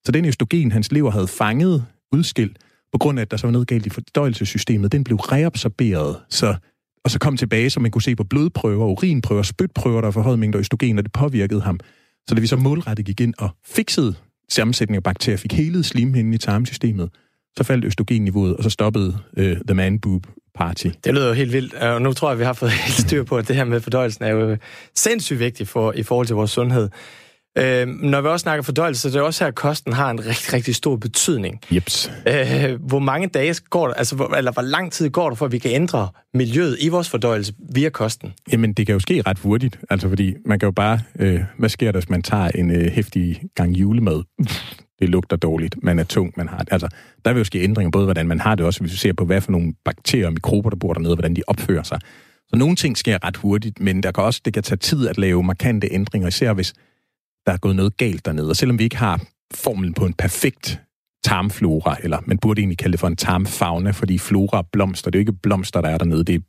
Så 0.06 0.12
den 0.12 0.26
østrogen, 0.26 0.72
hans 0.72 0.92
lever 0.92 1.12
havde 1.12 1.28
fanget, 1.28 1.86
udskilt, 2.12 2.58
på 2.92 2.98
grund 3.00 3.20
af, 3.20 3.22
at 3.22 3.32
der 3.32 3.38
så 3.38 3.48
var 3.48 3.52
noget 3.52 3.68
galt 3.68 3.86
i 3.86 3.90
fordøjelsessystemet, 3.90 4.92
den 4.92 5.04
blev 5.04 5.18
reabsorberet, 5.18 6.18
så, 6.30 6.56
og 7.04 7.12
så 7.12 7.20
kom 7.20 7.38
tilbage, 7.38 7.70
så 7.70 7.80
man 7.80 7.92
kunne 7.92 8.02
se 8.02 8.16
på 8.16 8.24
blodprøver, 8.24 8.86
urinprøver, 8.86 9.44
spytprøver, 9.44 10.02
der 10.02 10.08
var 10.08 10.12
forhøjet 10.12 10.40
mængder 10.40 10.60
østrogen, 10.60 10.98
og 10.98 11.04
det 11.04 11.12
påvirkede 11.12 11.62
ham. 11.62 11.80
Så 12.28 12.36
da 12.36 12.42
vi 12.42 12.48
så 12.48 12.56
målrettet 12.56 13.06
gik 13.06 13.22
ind 13.22 13.34
og 13.38 13.50
fikset 13.66 14.16
sammensætningen 14.50 14.98
af 14.98 15.04
bakterier, 15.04 15.38
fik 15.38 15.54
hele 15.54 15.84
slimhinden 15.84 16.34
i 16.34 16.38
tarmsystemet, 16.38 17.10
så 17.58 17.64
faldt 17.64 17.86
østrogenniveauet, 17.86 18.56
og 18.56 18.64
så 18.64 18.70
stoppede 18.70 19.18
uh, 19.38 19.44
The 19.44 19.74
Man 19.74 20.00
Boob 20.00 20.28
Party. 20.56 20.88
Det 21.04 21.14
lyder 21.14 21.28
jo 21.28 21.34
helt 21.34 21.54
vildt, 21.54 21.74
og 21.74 22.02
nu 22.02 22.14
tror 22.14 22.30
jeg, 22.30 22.40
vi 22.40 22.44
har 22.44 22.54
fået 22.54 22.72
helt 22.86 23.08
styr 23.08 23.24
på, 23.24 23.38
at 23.38 23.48
det 23.48 23.56
her 23.56 23.64
med 23.64 23.82
fordøjelsen 23.82 24.26
er 24.26 24.30
jo 24.30 24.58
sindssygt 24.96 25.40
vigtigt 25.40 25.70
for, 25.70 25.94
i 25.94 26.04
forhold 26.04 26.28
til 26.28 26.36
vores 26.36 26.52
sundhed. 26.52 26.90
Øh, 27.58 27.88
når 27.88 28.22
vi 28.22 28.28
også 28.28 28.44
snakker 28.44 28.64
fordøjelse, 28.64 29.12
det 29.12 29.16
er 29.16 29.22
også 29.22 29.44
her, 29.44 29.48
at 29.48 29.56
kosten 29.56 29.94
har 29.94 30.10
en 30.10 30.26
rigtig, 30.26 30.54
rigtig 30.54 30.76
stor 30.76 30.96
betydning. 30.96 31.60
Jeps. 31.72 32.12
Øh, 32.28 32.82
hvor 32.88 33.00
mange 33.00 33.28
dage 33.28 33.56
går 33.70 33.88
der, 33.88 33.94
altså, 33.94 34.16
hvor, 34.16 34.36
eller 34.36 34.52
hvor 34.52 34.62
lang 34.62 34.92
tid 34.92 35.10
går 35.10 35.30
der, 35.30 35.36
for 35.36 35.46
at 35.46 35.52
vi 35.52 35.58
kan 35.58 35.72
ændre 35.72 36.10
miljøet 36.34 36.78
i 36.80 36.90
vores 36.90 37.10
fordøjelse 37.10 37.54
via 37.74 37.90
kosten? 37.90 38.34
Jamen, 38.52 38.74
det 38.74 38.86
kan 38.86 38.94
jo 38.94 39.00
ske 39.00 39.22
ret 39.22 39.40
hurtigt, 39.40 39.80
altså 39.90 40.10
fordi 40.10 40.34
man 40.46 40.60
kan 40.60 40.68
jo 40.68 40.72
bare, 40.72 41.00
øh, 41.20 41.40
hvad 41.60 41.70
sker 41.70 41.92
der, 41.92 42.00
hvis 42.00 42.10
man 42.10 42.22
tager 42.22 42.48
en 42.48 42.72
øh, 42.72 42.92
hæftig 42.92 43.42
gang 43.56 43.72
julemad? 43.72 44.24
Det 45.06 45.12
lugter 45.12 45.36
dårligt, 45.36 45.84
man 45.84 46.00
er 46.00 46.04
tung, 46.04 46.34
man 46.38 46.48
har 46.48 46.66
Altså, 46.72 46.88
der 47.26 47.34
vil 47.34 47.40
jo 47.40 47.44
ske 47.44 47.64
ændringer, 47.64 47.92
både 47.92 48.06
hvordan 48.06 48.28
man 48.28 48.40
har 48.40 48.56
det 48.56 48.66
også, 48.66 48.80
hvis 48.80 48.92
vi 48.92 48.98
ser 48.98 49.14
på, 49.14 49.26
hvad 49.26 49.42
for 49.42 49.52
nogle 49.52 49.74
bakterier 49.86 50.28
og 50.28 50.34
mikrober, 50.34 50.70
der 50.70 50.78
bor 50.78 50.94
dernede, 50.94 51.16
hvordan 51.16 51.36
de 51.36 51.42
opfører 51.48 51.84
sig. 51.84 52.00
Så 52.50 52.56
nogle 52.56 52.76
ting 52.76 52.98
sker 52.98 53.18
ret 53.26 53.38
hurtigt, 53.38 53.80
men 53.80 54.04
der 54.04 54.12
kan 54.12 54.24
også, 54.24 54.42
det 54.46 54.54
kan 54.54 54.64
tage 54.64 54.78
tid 54.78 55.08
at 55.08 55.18
lave 55.18 55.44
markante 55.44 55.88
ændringer, 55.92 56.28
især 56.28 56.54
hvis 56.54 56.74
der 57.46 57.52
er 57.52 57.58
gået 57.58 57.76
noget 57.76 57.98
galt 57.98 58.26
dernede. 58.26 58.50
Og 58.50 58.56
selvom 58.56 58.80
vi 58.80 58.84
ikke 58.84 58.98
har 58.98 59.22
formlen 59.54 59.94
på 59.94 60.06
en 60.06 60.14
perfekt 60.14 60.82
tarmflora, 61.24 61.98
eller 62.04 62.20
man 62.26 62.38
burde 62.38 62.62
egentlig 62.62 62.78
kalde 62.78 62.92
det 62.92 63.00
for 63.00 63.08
en 63.08 63.16
tarmfauna, 63.16 63.92
fordi 63.92 64.18
flora 64.18 64.58
er 64.58 64.64
blomster, 64.72 65.12
det 65.12 65.18
er 65.18 65.20
jo 65.20 65.22
ikke 65.22 65.42
blomster, 65.44 65.82
der 65.82 65.90
er 65.90 65.98
dernede, 65.98 66.24
det 66.24 66.36
er 66.36 66.40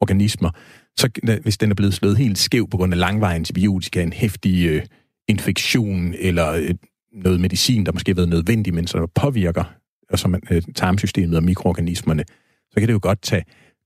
organismer. 0.00 0.50
Så 0.96 1.08
hvis 1.42 1.58
den 1.58 1.70
er 1.70 1.74
blevet 1.74 1.94
slået 1.94 2.16
helt 2.16 2.38
skæv 2.38 2.68
på 2.70 2.76
grund 2.76 2.92
af 2.92 2.98
langvarig 2.98 3.34
antibiotika, 3.34 4.02
en 4.02 4.12
hæftig 4.12 4.66
øh, 4.66 4.82
infektion, 5.28 6.14
eller 6.18 6.52
øh, 6.52 6.74
noget 7.12 7.40
medicin, 7.40 7.86
der 7.86 7.92
måske 7.92 8.10
har 8.10 8.14
været 8.14 8.28
nødvendigt, 8.28 8.74
men 8.74 8.86
som 8.86 9.08
påvirker 9.14 9.64
og 10.10 10.18
som, 10.18 10.34
øh, 10.50 10.62
tarmsystemet 10.74 11.36
og 11.36 11.44
mikroorganismerne, 11.44 12.24
så 12.70 12.80
kan 12.80 12.88
det 12.88 12.92
jo 12.92 12.98
godt 13.02 13.22
tage 13.22 13.44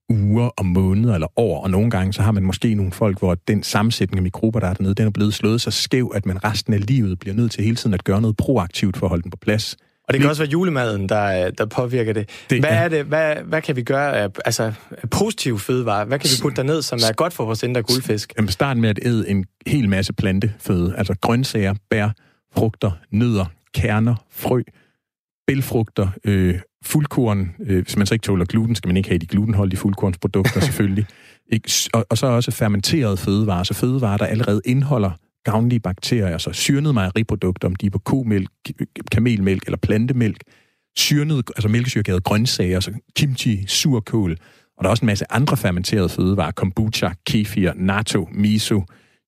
uger 0.09 0.47
og 0.47 0.65
måneder 0.65 1.13
eller 1.13 1.39
år, 1.39 1.63
og 1.63 1.69
nogle 1.69 1.89
gange 1.89 2.13
så 2.13 2.21
har 2.21 2.31
man 2.31 2.43
måske 2.43 2.73
nogle 2.73 2.91
folk, 2.91 3.19
hvor 3.19 3.35
den 3.35 3.63
sammensætning 3.63 4.17
af 4.17 4.23
mikrober, 4.23 4.59
der 4.59 4.67
er 4.67 4.73
dernede, 4.73 4.95
den 4.95 5.05
er 5.05 5.11
blevet 5.11 5.33
slået 5.33 5.61
så 5.61 5.71
skæv, 5.71 6.11
at 6.15 6.25
man 6.25 6.43
resten 6.43 6.73
af 6.73 6.87
livet 6.87 7.19
bliver 7.19 7.35
nødt 7.35 7.51
til 7.51 7.63
hele 7.63 7.75
tiden 7.75 7.93
at 7.93 8.03
gøre 8.03 8.21
noget 8.21 8.37
proaktivt 8.37 8.97
for 8.97 9.05
at 9.05 9.09
holde 9.09 9.23
den 9.23 9.31
på 9.31 9.37
plads. 9.37 9.77
Og 10.07 10.13
det 10.13 10.21
kan 10.21 10.29
også 10.29 10.41
være 10.41 10.51
julemaden, 10.51 11.09
der, 11.09 11.49
der 11.49 11.65
påvirker 11.65 12.13
det. 12.13 12.29
det 12.49 12.59
hvad, 12.59 12.69
er 12.69 12.87
det 12.87 13.05
hvad, 13.05 13.35
hvad 13.35 13.61
kan 13.61 13.75
vi 13.75 13.83
gøre 13.83 14.17
af 14.17 14.29
altså, 14.45 14.73
positive 15.11 15.59
fødevarer? 15.59 16.05
Hvad 16.05 16.19
kan 16.19 16.29
vi 16.37 16.41
putte 16.41 16.55
derned, 16.55 16.81
som 16.81 16.99
er 17.09 17.13
godt 17.13 17.33
for 17.33 17.45
vores 17.45 17.63
indre 17.63 17.83
guldfisk? 17.83 18.33
Jamen, 18.37 18.49
start 18.49 18.77
med 18.77 18.89
at 18.89 18.99
æde 19.05 19.29
en 19.29 19.45
hel 19.67 19.89
masse 19.89 20.13
planteføde, 20.13 20.95
altså 20.97 21.15
grøntsager, 21.21 21.73
bær, 21.89 22.09
frugter, 22.57 22.91
nødder, 23.11 23.45
kerner, 23.73 24.15
frø, 24.31 24.61
bælfrugter, 25.47 26.07
øh, 26.23 26.59
fuldkorn. 26.83 27.55
Øh, 27.59 27.83
hvis 27.83 27.97
man 27.97 28.05
så 28.05 28.13
ikke 28.13 28.23
tåler 28.23 28.45
gluten, 28.45 28.75
skal 28.75 28.87
man 28.87 28.97
ikke 28.97 29.09
have 29.09 29.19
de 29.19 29.25
glutenholdige 29.25 29.79
fuldkornsprodukter 29.79 30.59
selvfølgelig. 30.69 31.05
Ikke? 31.51 31.71
Og, 31.93 32.05
og 32.09 32.17
så 32.17 32.27
også 32.27 32.51
fermenterede 32.51 33.17
fødevarer, 33.17 33.63
så 33.63 33.73
fødevarer, 33.73 34.17
der 34.17 34.25
allerede 34.25 34.61
indeholder 34.65 35.11
gavnlige 35.43 35.79
bakterier, 35.79 36.37
så 36.37 36.53
syrnede 36.53 36.93
mejeriprodukter, 36.93 37.67
om 37.67 37.75
de 37.75 37.85
er 37.85 37.89
på 37.89 37.99
komælk, 37.99 38.49
kamelmælk 39.11 39.63
eller 39.65 39.77
plantemælk, 39.77 40.43
syrnede, 40.97 41.43
altså 41.55 41.67
mælkesyregavet 41.67 42.23
grøntsager, 42.23 42.79
så 42.79 42.91
kimchi, 43.15 43.65
surkål, 43.67 44.37
og 44.77 44.83
der 44.83 44.89
er 44.89 44.91
også 44.91 45.01
en 45.01 45.07
masse 45.07 45.31
andre 45.31 45.57
fermenterede 45.57 46.09
fødevarer, 46.09 46.51
kombucha, 46.51 47.09
kefir, 47.25 47.71
natto, 47.75 48.29
miso, 48.31 48.83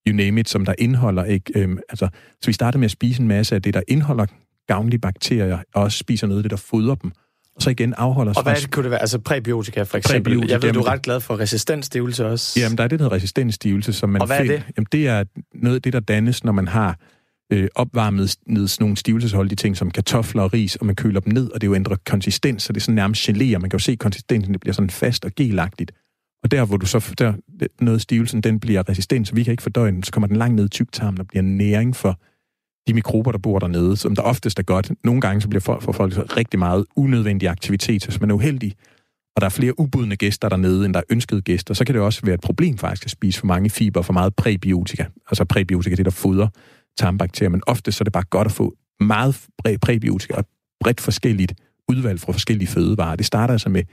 you 0.07 0.15
name 0.15 0.39
it, 0.39 0.49
som 0.49 0.65
der 0.65 0.73
indeholder, 0.77 1.23
ikke? 1.23 1.59
Øhm, 1.59 1.77
altså, 1.89 2.07
så 2.41 2.47
vi 2.47 2.53
starter 2.53 2.79
med 2.79 2.85
at 2.85 2.91
spise 2.91 3.21
en 3.21 3.27
masse 3.27 3.55
af 3.55 3.61
det, 3.61 3.73
der 3.73 3.81
indeholder 3.87 4.25
gavnlige 4.67 4.99
bakterier, 4.99 5.59
og 5.73 5.83
også 5.83 5.97
spiser 5.97 6.27
noget 6.27 6.39
af 6.39 6.43
det, 6.43 6.51
der 6.51 6.57
fodrer 6.57 6.95
dem. 6.95 7.11
Og 7.55 7.61
så 7.61 7.69
igen 7.69 7.93
afholder 7.93 8.33
Og 8.33 8.43
hvad 8.43 8.55
det, 8.55 8.71
kunne 8.71 8.83
det 8.83 8.91
være? 8.91 9.01
Altså 9.01 9.19
præbiotika 9.19 9.83
for 9.83 9.97
eksempel. 9.97 10.31
Præbiotika, 10.33 10.53
jeg 10.53 10.61
ved, 10.61 10.73
du 10.73 10.79
er 10.79 10.87
ret 10.87 11.01
glad 11.01 11.19
for 11.19 11.39
resistensstivelse 11.39 12.25
også. 12.25 12.59
Jamen, 12.59 12.77
der 12.77 12.83
er 12.83 12.87
det, 12.87 12.99
der 12.99 13.05
hedder 13.05 13.15
resistensstivelse, 13.15 13.93
som 13.93 14.09
man 14.09 14.21
Og 14.21 14.27
hvad 14.27 14.37
finder. 14.37 14.53
er 14.53 14.57
det? 14.57 14.65
Jamen, 14.77 14.87
det 14.91 15.07
er 15.07 15.23
noget 15.53 15.75
af 15.75 15.81
det, 15.81 15.93
der 15.93 15.99
dannes, 15.99 16.43
når 16.43 16.51
man 16.51 16.67
har 16.67 16.97
øh, 17.53 17.67
opvarmet 17.75 18.35
ned 18.47 18.67
sådan 18.67 18.83
nogle 18.83 18.97
stivelsesholdige 18.97 19.55
ting 19.55 19.77
som 19.77 19.91
kartofler 19.91 20.43
og 20.43 20.53
ris, 20.53 20.75
og 20.75 20.85
man 20.85 20.95
køler 20.95 21.19
dem 21.19 21.33
ned, 21.33 21.51
og 21.51 21.61
det 21.61 21.67
jo 21.67 21.75
ændrer 21.75 21.95
konsistens, 22.05 22.63
så 22.63 22.73
det 22.73 22.79
er 22.79 22.81
sådan 22.81 22.95
nærmest 22.95 23.29
gelé, 23.29 23.57
man 23.57 23.61
kan 23.61 23.71
jo 23.73 23.79
se 23.79 23.95
konsistensen, 23.95 24.53
det 24.53 24.61
bliver 24.61 24.73
sådan 24.73 24.89
fast 24.89 25.25
og 25.25 25.31
gelagtigt. 25.35 25.91
Og 26.43 26.51
der, 26.51 26.65
hvor 26.65 26.77
du 26.77 26.85
så, 26.85 27.13
der, 27.17 27.33
noget 27.81 28.01
stivelsen, 28.01 28.41
den 28.41 28.59
bliver 28.59 28.89
resistent, 28.89 29.27
så 29.27 29.35
vi 29.35 29.43
kan 29.43 29.51
ikke 29.51 29.63
fordøje 29.63 29.91
den, 29.91 30.03
så 30.03 30.11
kommer 30.11 30.27
den 30.27 30.35
langt 30.35 30.55
ned 30.55 30.65
i 30.65 30.69
tyktarmen 30.69 31.19
og 31.19 31.27
bliver 31.27 31.43
næring 31.43 31.95
for 31.95 32.19
de 32.87 32.93
mikrober, 32.93 33.31
der 33.31 33.39
bor 33.39 33.59
dernede, 33.59 33.97
som 33.97 34.15
der 34.15 34.21
oftest 34.21 34.59
er 34.59 34.63
godt. 34.63 34.91
Nogle 35.03 35.21
gange 35.21 35.41
så 35.41 35.47
bliver 35.47 35.61
folk, 35.61 35.81
for 35.81 35.91
folk 35.91 36.13
så 36.13 36.23
rigtig 36.37 36.59
meget 36.59 36.85
unødvendig 36.95 37.49
aktivitet, 37.49 38.01
så 38.01 38.09
hvis 38.09 38.21
man 38.21 38.29
er 38.31 38.35
uheldig, 38.35 38.73
og 39.35 39.41
der 39.41 39.45
er 39.45 39.49
flere 39.49 39.79
ubudne 39.79 40.15
gæster 40.15 40.49
dernede, 40.49 40.85
end 40.85 40.93
der 40.93 40.99
er 40.99 41.03
ønskede 41.09 41.41
gæster, 41.41 41.73
så 41.73 41.85
kan 41.85 41.95
det 41.95 42.01
også 42.01 42.21
være 42.23 42.35
et 42.35 42.41
problem 42.41 42.77
faktisk 42.77 43.05
at 43.05 43.11
spise 43.11 43.39
for 43.39 43.47
mange 43.47 43.69
fiber, 43.69 44.01
for 44.01 44.13
meget 44.13 44.35
præbiotika. 44.35 45.05
Altså 45.27 45.45
præbiotika, 45.45 45.95
det 45.95 46.05
der 46.05 46.11
fodrer 46.11 46.47
tarmbakterier, 46.97 47.49
men 47.49 47.61
ofte 47.67 47.91
så 47.91 48.01
er 48.01 48.03
det 48.03 48.13
bare 48.13 48.23
godt 48.29 48.45
at 48.45 48.51
få 48.51 48.75
meget 48.99 49.47
præbiotika 49.81 50.33
og 50.33 50.45
bredt 50.79 51.01
forskelligt 51.01 51.53
udvalg 51.89 52.19
fra 52.19 52.31
forskellige 52.31 52.67
fødevarer. 52.67 53.15
Det 53.15 53.25
starter 53.25 53.53
altså 53.53 53.69
med 53.69 53.83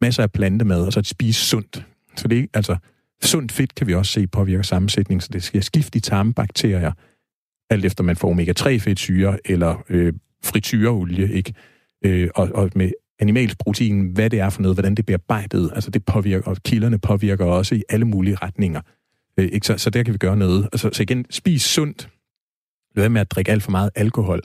masser 0.00 0.22
af 0.22 0.32
plantemad, 0.32 0.86
og 0.86 0.92
så 0.92 0.98
at 0.98 1.06
spise 1.06 1.44
sundt. 1.44 1.86
Så 2.16 2.28
det 2.28 2.38
er 2.38 2.46
altså 2.54 2.76
sundt 3.22 3.52
fedt 3.52 3.74
kan 3.74 3.86
vi 3.86 3.94
også 3.94 4.12
se 4.12 4.26
påvirker 4.26 4.62
sammensætning, 4.62 5.22
så 5.22 5.28
det 5.32 5.42
skal 5.42 5.62
skifte 5.62 5.96
i 5.96 6.00
tarmbakterier, 6.00 6.92
alt 7.70 7.84
efter 7.84 8.04
man 8.04 8.16
får 8.16 8.34
omega-3 8.34 8.78
fedtsyre 8.78 9.38
eller 9.44 9.84
øh, 9.88 10.12
frityreolie, 10.44 11.32
ikke? 11.32 11.54
Øh, 12.04 12.28
og, 12.34 12.50
og 12.54 12.70
med 12.74 12.90
animalsk 13.18 13.58
protein, 13.58 14.06
hvad 14.06 14.30
det 14.30 14.40
er 14.40 14.50
for 14.50 14.62
noget, 14.62 14.76
hvordan 14.76 14.94
det 14.94 15.06
bliver 15.06 15.18
bearbejdet, 15.18 15.72
altså 15.74 15.90
det 15.90 16.04
påvirker, 16.04 16.50
og 16.50 16.56
kilderne 16.56 16.98
påvirker 16.98 17.44
også 17.44 17.74
i 17.74 17.82
alle 17.88 18.04
mulige 18.04 18.36
retninger. 18.36 18.80
Øh, 19.38 19.48
ikke? 19.52 19.66
Så, 19.66 19.78
så 19.78 19.90
der 19.90 20.02
kan 20.02 20.12
vi 20.12 20.18
gøre 20.18 20.36
noget. 20.36 20.68
Altså, 20.72 20.90
så 20.92 21.02
igen, 21.02 21.26
spis 21.30 21.62
sundt. 21.62 22.08
Lad 22.96 23.08
med 23.08 23.20
at 23.20 23.30
drikke 23.30 23.52
alt 23.52 23.62
for 23.62 23.70
meget 23.70 23.90
alkohol. 23.94 24.40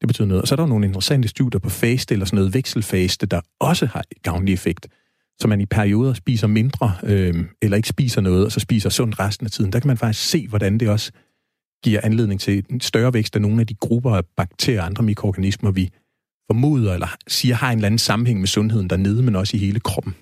Det 0.00 0.08
betyder 0.08 0.28
noget. 0.28 0.42
Og 0.42 0.48
så 0.48 0.54
er 0.54 0.56
der 0.56 0.66
nogle 0.66 0.86
interessante 0.86 1.28
studier 1.28 1.58
på 1.58 1.68
faste 1.68 2.14
eller 2.14 2.26
sådan 2.26 2.36
noget 2.36 2.54
vekselfaste, 2.54 3.26
der 3.26 3.40
også 3.60 3.86
har 3.86 4.04
gavnlig 4.22 4.52
effekt. 4.52 4.88
Så 5.40 5.48
man 5.48 5.60
i 5.60 5.66
perioder 5.66 6.14
spiser 6.14 6.46
mindre, 6.46 6.94
øh, 7.02 7.44
eller 7.62 7.76
ikke 7.76 7.88
spiser 7.88 8.20
noget, 8.20 8.44
og 8.44 8.52
så 8.52 8.60
spiser 8.60 8.90
sundt 8.90 9.18
resten 9.18 9.46
af 9.46 9.50
tiden. 9.50 9.72
Der 9.72 9.80
kan 9.80 9.88
man 9.88 9.96
faktisk 9.96 10.30
se, 10.30 10.48
hvordan 10.48 10.78
det 10.78 10.88
også 10.88 11.12
giver 11.84 12.00
anledning 12.02 12.40
til 12.40 12.64
en 12.70 12.80
større 12.80 13.14
vækst 13.14 13.36
af 13.36 13.42
nogle 13.42 13.60
af 13.60 13.66
de 13.66 13.74
grupper 13.74 14.16
af 14.16 14.24
bakterier 14.36 14.80
og 14.80 14.86
andre 14.86 15.02
mikroorganismer, 15.02 15.70
vi 15.70 15.90
formoder 16.46 16.94
eller 16.94 17.16
siger 17.28 17.54
har 17.54 17.72
en 17.72 17.78
eller 17.78 17.86
anden 17.86 17.98
sammenhæng 17.98 18.40
med 18.40 18.48
sundheden 18.48 18.90
dernede, 18.90 19.22
men 19.22 19.36
også 19.36 19.56
i 19.56 19.60
hele 19.60 19.80
kroppen. 19.80 20.14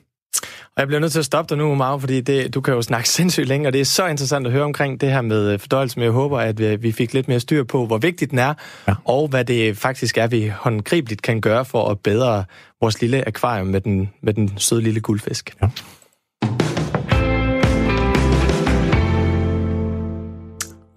Og 0.43 0.81
jeg 0.81 0.87
bliver 0.87 1.01
nødt 1.01 1.13
til 1.13 1.19
at 1.19 1.25
stoppe 1.25 1.49
dig 1.49 1.59
nu, 1.59 1.75
Mau, 1.75 1.99
fordi 1.99 2.21
det, 2.21 2.55
du 2.55 2.61
kan 2.61 2.75
jo 2.75 2.83
snakke 2.83 3.09
sindssygt 3.19 3.49
længe, 3.49 3.69
og 3.69 3.73
det 3.73 3.81
er 3.81 3.85
så 3.85 4.07
interessant 4.07 4.47
at 4.47 4.53
høre 4.53 4.65
omkring 4.65 5.01
det 5.01 5.13
her 5.13 5.21
med 5.21 5.53
øh, 5.53 5.59
fordøjelse, 5.59 5.99
men 5.99 6.05
jeg 6.05 6.13
håber, 6.13 6.39
at 6.39 6.59
vi, 6.59 6.77
vi 6.77 6.93
fik 6.93 7.15
lidt 7.15 7.29
mere 7.29 7.41
styr 7.41 7.65
på, 7.65 7.87
hvor 7.87 7.99
vigtigt 7.99 8.31
den 8.31 8.39
er, 8.39 8.55
ja. 8.89 8.95
og 9.05 9.29
hvad 9.29 9.45
det 9.45 9.77
faktisk 9.77 10.19
er, 10.19 10.27
vi 10.27 10.53
håndgribeligt 10.57 11.23
kan 11.23 11.41
gøre 11.41 11.65
for 11.65 11.89
at 11.89 12.01
bedre 12.01 12.45
vores 12.81 13.01
lille 13.01 13.29
akvarium 13.29 13.67
med 13.67 13.81
den, 13.81 14.11
med 14.23 14.35
den 14.35 14.59
søde 14.59 14.81
lille 14.81 15.01
guldfisk. 15.01 15.55
Ja. 15.63 15.69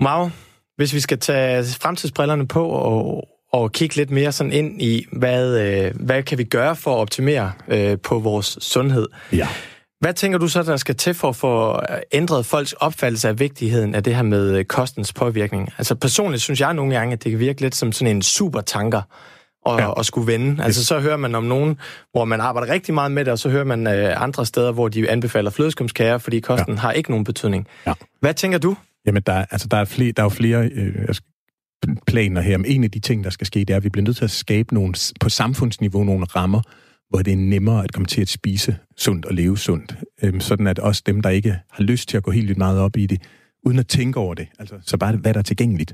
Mau, 0.01 0.29
hvis 0.75 0.93
vi 0.93 0.99
skal 0.99 1.19
tage 1.19 1.63
fremtidsbrillerne 1.63 2.47
på 2.47 2.65
og, 2.65 3.27
og 3.53 3.71
kigge 3.71 3.95
lidt 3.95 4.11
mere 4.11 4.31
sådan 4.31 4.53
ind 4.53 4.81
i, 4.81 5.05
hvad, 5.11 5.59
øh, 5.59 5.91
hvad 5.95 6.23
kan 6.23 6.37
vi 6.37 6.43
gøre 6.43 6.75
for 6.75 6.95
at 6.95 6.97
optimere 6.97 7.51
øh, 7.67 7.97
på 8.03 8.19
vores 8.19 8.57
sundhed. 8.61 9.07
Ja. 9.33 9.47
Hvad 9.99 10.13
tænker 10.13 10.37
du 10.37 10.47
så, 10.47 10.63
der 10.63 10.77
skal 10.77 10.95
til 10.95 11.13
for 11.13 11.29
at 11.29 11.35
få 11.35 11.81
ændret 12.11 12.45
folks 12.45 12.73
opfattelse 12.73 13.27
af 13.27 13.39
vigtigheden 13.39 13.95
af 13.95 14.03
det 14.03 14.15
her 14.15 14.23
med 14.23 14.57
øh, 14.57 14.65
kostens 14.65 15.13
påvirkning? 15.13 15.69
Altså 15.77 15.95
personligt 15.95 16.43
synes 16.43 16.61
jeg 16.61 16.73
nogle 16.73 16.95
gange, 16.95 17.13
at 17.13 17.23
det 17.23 17.31
kan 17.31 17.39
virke 17.39 17.61
lidt 17.61 17.75
som 17.75 17.91
sådan 17.91 18.15
en 18.15 18.21
super 18.21 18.61
tanker 18.61 19.01
at, 19.65 19.77
ja. 19.77 19.99
at 19.99 20.05
skulle 20.05 20.31
vende. 20.31 20.63
Altså 20.63 20.85
så 20.85 20.99
hører 20.99 21.17
man 21.17 21.35
om 21.35 21.43
nogen, 21.43 21.77
hvor 22.11 22.25
man 22.25 22.41
arbejder 22.41 22.73
rigtig 22.73 22.93
meget 22.93 23.11
med 23.11 23.25
det, 23.25 23.31
og 23.31 23.39
så 23.39 23.49
hører 23.49 23.63
man 23.63 23.87
øh, 23.87 24.21
andre 24.21 24.45
steder, 24.45 24.71
hvor 24.71 24.87
de 24.87 25.09
anbefaler 25.09 25.49
flødeskumskager, 25.49 26.17
fordi 26.17 26.39
kosten 26.39 26.73
ja. 26.73 26.79
har 26.79 26.91
ikke 26.91 27.09
nogen 27.09 27.23
betydning. 27.23 27.67
Ja. 27.87 27.93
Hvad 28.21 28.33
tænker 28.33 28.57
du? 28.57 28.75
Jamen, 29.05 29.23
der, 29.25 29.45
altså, 29.51 29.67
der, 29.67 29.77
er, 29.77 29.85
flere, 29.85 30.11
der 30.11 30.21
er 30.21 30.25
jo 30.25 30.29
flere 30.29 30.69
øh, 30.73 31.15
planer 32.07 32.41
her. 32.41 32.57
Men 32.57 32.65
en 32.65 32.83
af 32.83 32.91
de 32.91 32.99
ting, 32.99 33.23
der 33.23 33.29
skal 33.29 33.47
ske, 33.47 33.59
det 33.59 33.69
er, 33.69 33.77
at 33.77 33.83
vi 33.83 33.89
bliver 33.89 34.05
nødt 34.05 34.17
til 34.17 34.23
at 34.23 34.31
skabe 34.31 34.73
nogle, 34.73 34.93
på 35.19 35.29
samfundsniveau 35.29 36.03
nogle 36.03 36.25
rammer, 36.25 36.61
hvor 37.09 37.21
det 37.21 37.33
er 37.33 37.37
nemmere 37.37 37.83
at 37.83 37.93
komme 37.93 38.05
til 38.05 38.21
at 38.21 38.29
spise 38.29 38.77
sundt 38.97 39.25
og 39.25 39.33
leve 39.33 39.57
sundt. 39.57 39.95
Øhm, 40.23 40.39
sådan 40.39 40.67
at 40.67 40.79
også 40.79 41.03
dem, 41.05 41.21
der 41.21 41.29
ikke 41.29 41.55
har 41.71 41.83
lyst 41.83 42.09
til 42.09 42.17
at 42.17 42.23
gå 42.23 42.31
helt 42.31 42.47
vildt 42.47 42.57
meget 42.57 42.79
op 42.79 42.97
i 42.97 43.05
det, 43.05 43.21
uden 43.65 43.79
at 43.79 43.87
tænke 43.87 44.19
over 44.19 44.33
det, 44.33 44.47
altså 44.59 44.75
så 44.81 44.97
bare 44.97 45.15
hvad 45.15 45.33
der 45.33 45.39
er 45.39 45.43
tilgængeligt. 45.43 45.93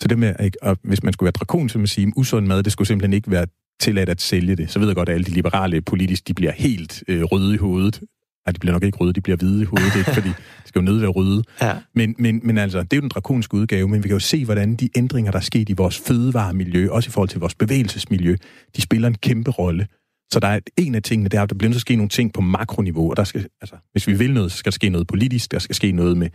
Så 0.00 0.08
det 0.08 0.18
med, 0.18 0.34
ikke, 0.40 0.62
og 0.62 0.76
hvis 0.82 1.02
man 1.02 1.12
skulle 1.12 1.26
være 1.26 1.32
drakon, 1.32 1.68
så 1.68 1.78
man 1.78 1.86
sige, 1.86 2.12
usund 2.16 2.46
mad, 2.46 2.62
det 2.62 2.72
skulle 2.72 2.88
simpelthen 2.88 3.12
ikke 3.12 3.30
være 3.30 3.46
tilladt 3.80 4.08
at 4.08 4.20
sælge 4.20 4.56
det. 4.56 4.70
Så 4.70 4.78
ved 4.78 4.88
jeg 4.88 4.96
godt, 4.96 5.08
at 5.08 5.14
alle 5.14 5.24
de 5.24 5.30
liberale 5.30 5.80
politisk, 5.82 6.28
de 6.28 6.34
bliver 6.34 6.52
helt 6.52 7.04
øh, 7.08 7.22
røde 7.22 7.54
i 7.54 7.56
hovedet 7.56 8.00
Nej, 8.46 8.52
de 8.52 8.58
bliver 8.58 8.72
nok 8.72 8.84
ikke 8.84 8.98
røde, 8.98 9.12
de 9.12 9.20
bliver 9.20 9.36
hvide 9.36 9.62
i 9.62 9.64
hovedet, 9.64 9.96
ikke? 9.96 10.10
fordi 10.14 10.28
de 10.28 10.34
skal 10.64 10.78
jo 10.78 10.84
nødt 10.84 11.00
være 11.00 11.10
røde. 11.10 11.42
Ja. 11.62 11.76
Men, 11.94 12.14
men, 12.18 12.40
men 12.42 12.58
altså, 12.58 12.82
det 12.82 12.92
er 12.92 12.96
jo 12.96 13.00
den 13.00 13.08
drakoniske 13.08 13.54
udgave, 13.54 13.88
men 13.88 14.02
vi 14.02 14.08
kan 14.08 14.16
jo 14.16 14.20
se, 14.20 14.44
hvordan 14.44 14.76
de 14.76 14.88
ændringer, 14.96 15.30
der 15.30 15.38
er 15.38 15.42
sket 15.42 15.68
i 15.68 15.72
vores 15.72 15.98
fødevaremiljø, 15.98 16.90
også 16.90 17.08
i 17.08 17.10
forhold 17.10 17.28
til 17.28 17.40
vores 17.40 17.54
bevægelsesmiljø, 17.54 18.36
de 18.76 18.82
spiller 18.82 19.08
en 19.08 19.14
kæmpe 19.14 19.50
rolle. 19.50 19.86
Så 20.32 20.40
der 20.40 20.48
er 20.48 20.60
en 20.76 20.94
af 20.94 21.02
tingene, 21.02 21.28
der 21.28 21.38
er, 21.38 21.42
at 21.42 21.50
der 21.50 21.54
bliver 21.54 21.68
nødt 21.68 21.74
til 21.74 21.78
at 21.78 21.80
ske 21.80 21.96
nogle 21.96 22.08
ting 22.08 22.32
på 22.32 22.40
makroniveau, 22.40 23.10
og 23.10 23.16
der 23.16 23.24
skal, 23.24 23.46
altså, 23.60 23.76
hvis 23.92 24.06
vi 24.06 24.12
vil 24.12 24.34
noget, 24.34 24.52
så 24.52 24.58
skal 24.58 24.70
der 24.70 24.74
ske 24.74 24.88
noget 24.88 25.06
politisk, 25.06 25.52
der 25.52 25.58
skal 25.58 25.74
ske 25.74 25.92
noget 25.92 26.16
med 26.16 26.28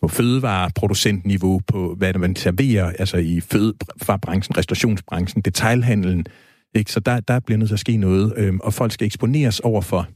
på 0.00 0.08
fødevareproducentniveau, 0.08 1.60
på 1.66 1.94
hvad 1.94 2.14
man 2.14 2.36
serverer, 2.36 2.92
altså 2.98 3.16
i 3.16 3.40
fødevarebranchen, 3.40 4.56
restaurationsbranchen, 4.56 5.42
detailhandlen. 5.42 6.26
Ikke? 6.74 6.92
Så 6.92 7.00
der, 7.00 7.20
der 7.20 7.40
bliver 7.40 7.58
nødt 7.58 7.68
til 7.68 7.74
at 7.74 7.80
ske 7.80 7.96
noget, 7.96 8.32
øhm, 8.36 8.60
og 8.60 8.74
folk 8.74 8.92
skal 8.92 9.06
eksponeres 9.06 9.60
over 9.60 9.80
for 9.80 10.08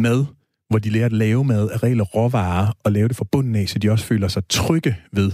mad, 0.00 0.24
hvor 0.70 0.78
de 0.78 0.90
lærer 0.90 1.06
at 1.06 1.12
lave 1.12 1.44
mad 1.44 1.70
af 1.70 1.82
reelle 1.82 2.02
råvarer, 2.02 2.76
og 2.84 2.92
lave 2.92 3.08
det 3.08 3.16
fra 3.16 3.24
bunden 3.32 3.54
af, 3.54 3.68
så 3.68 3.78
de 3.78 3.90
også 3.90 4.04
føler 4.04 4.28
sig 4.28 4.42
trygge 4.48 4.96
ved 5.12 5.32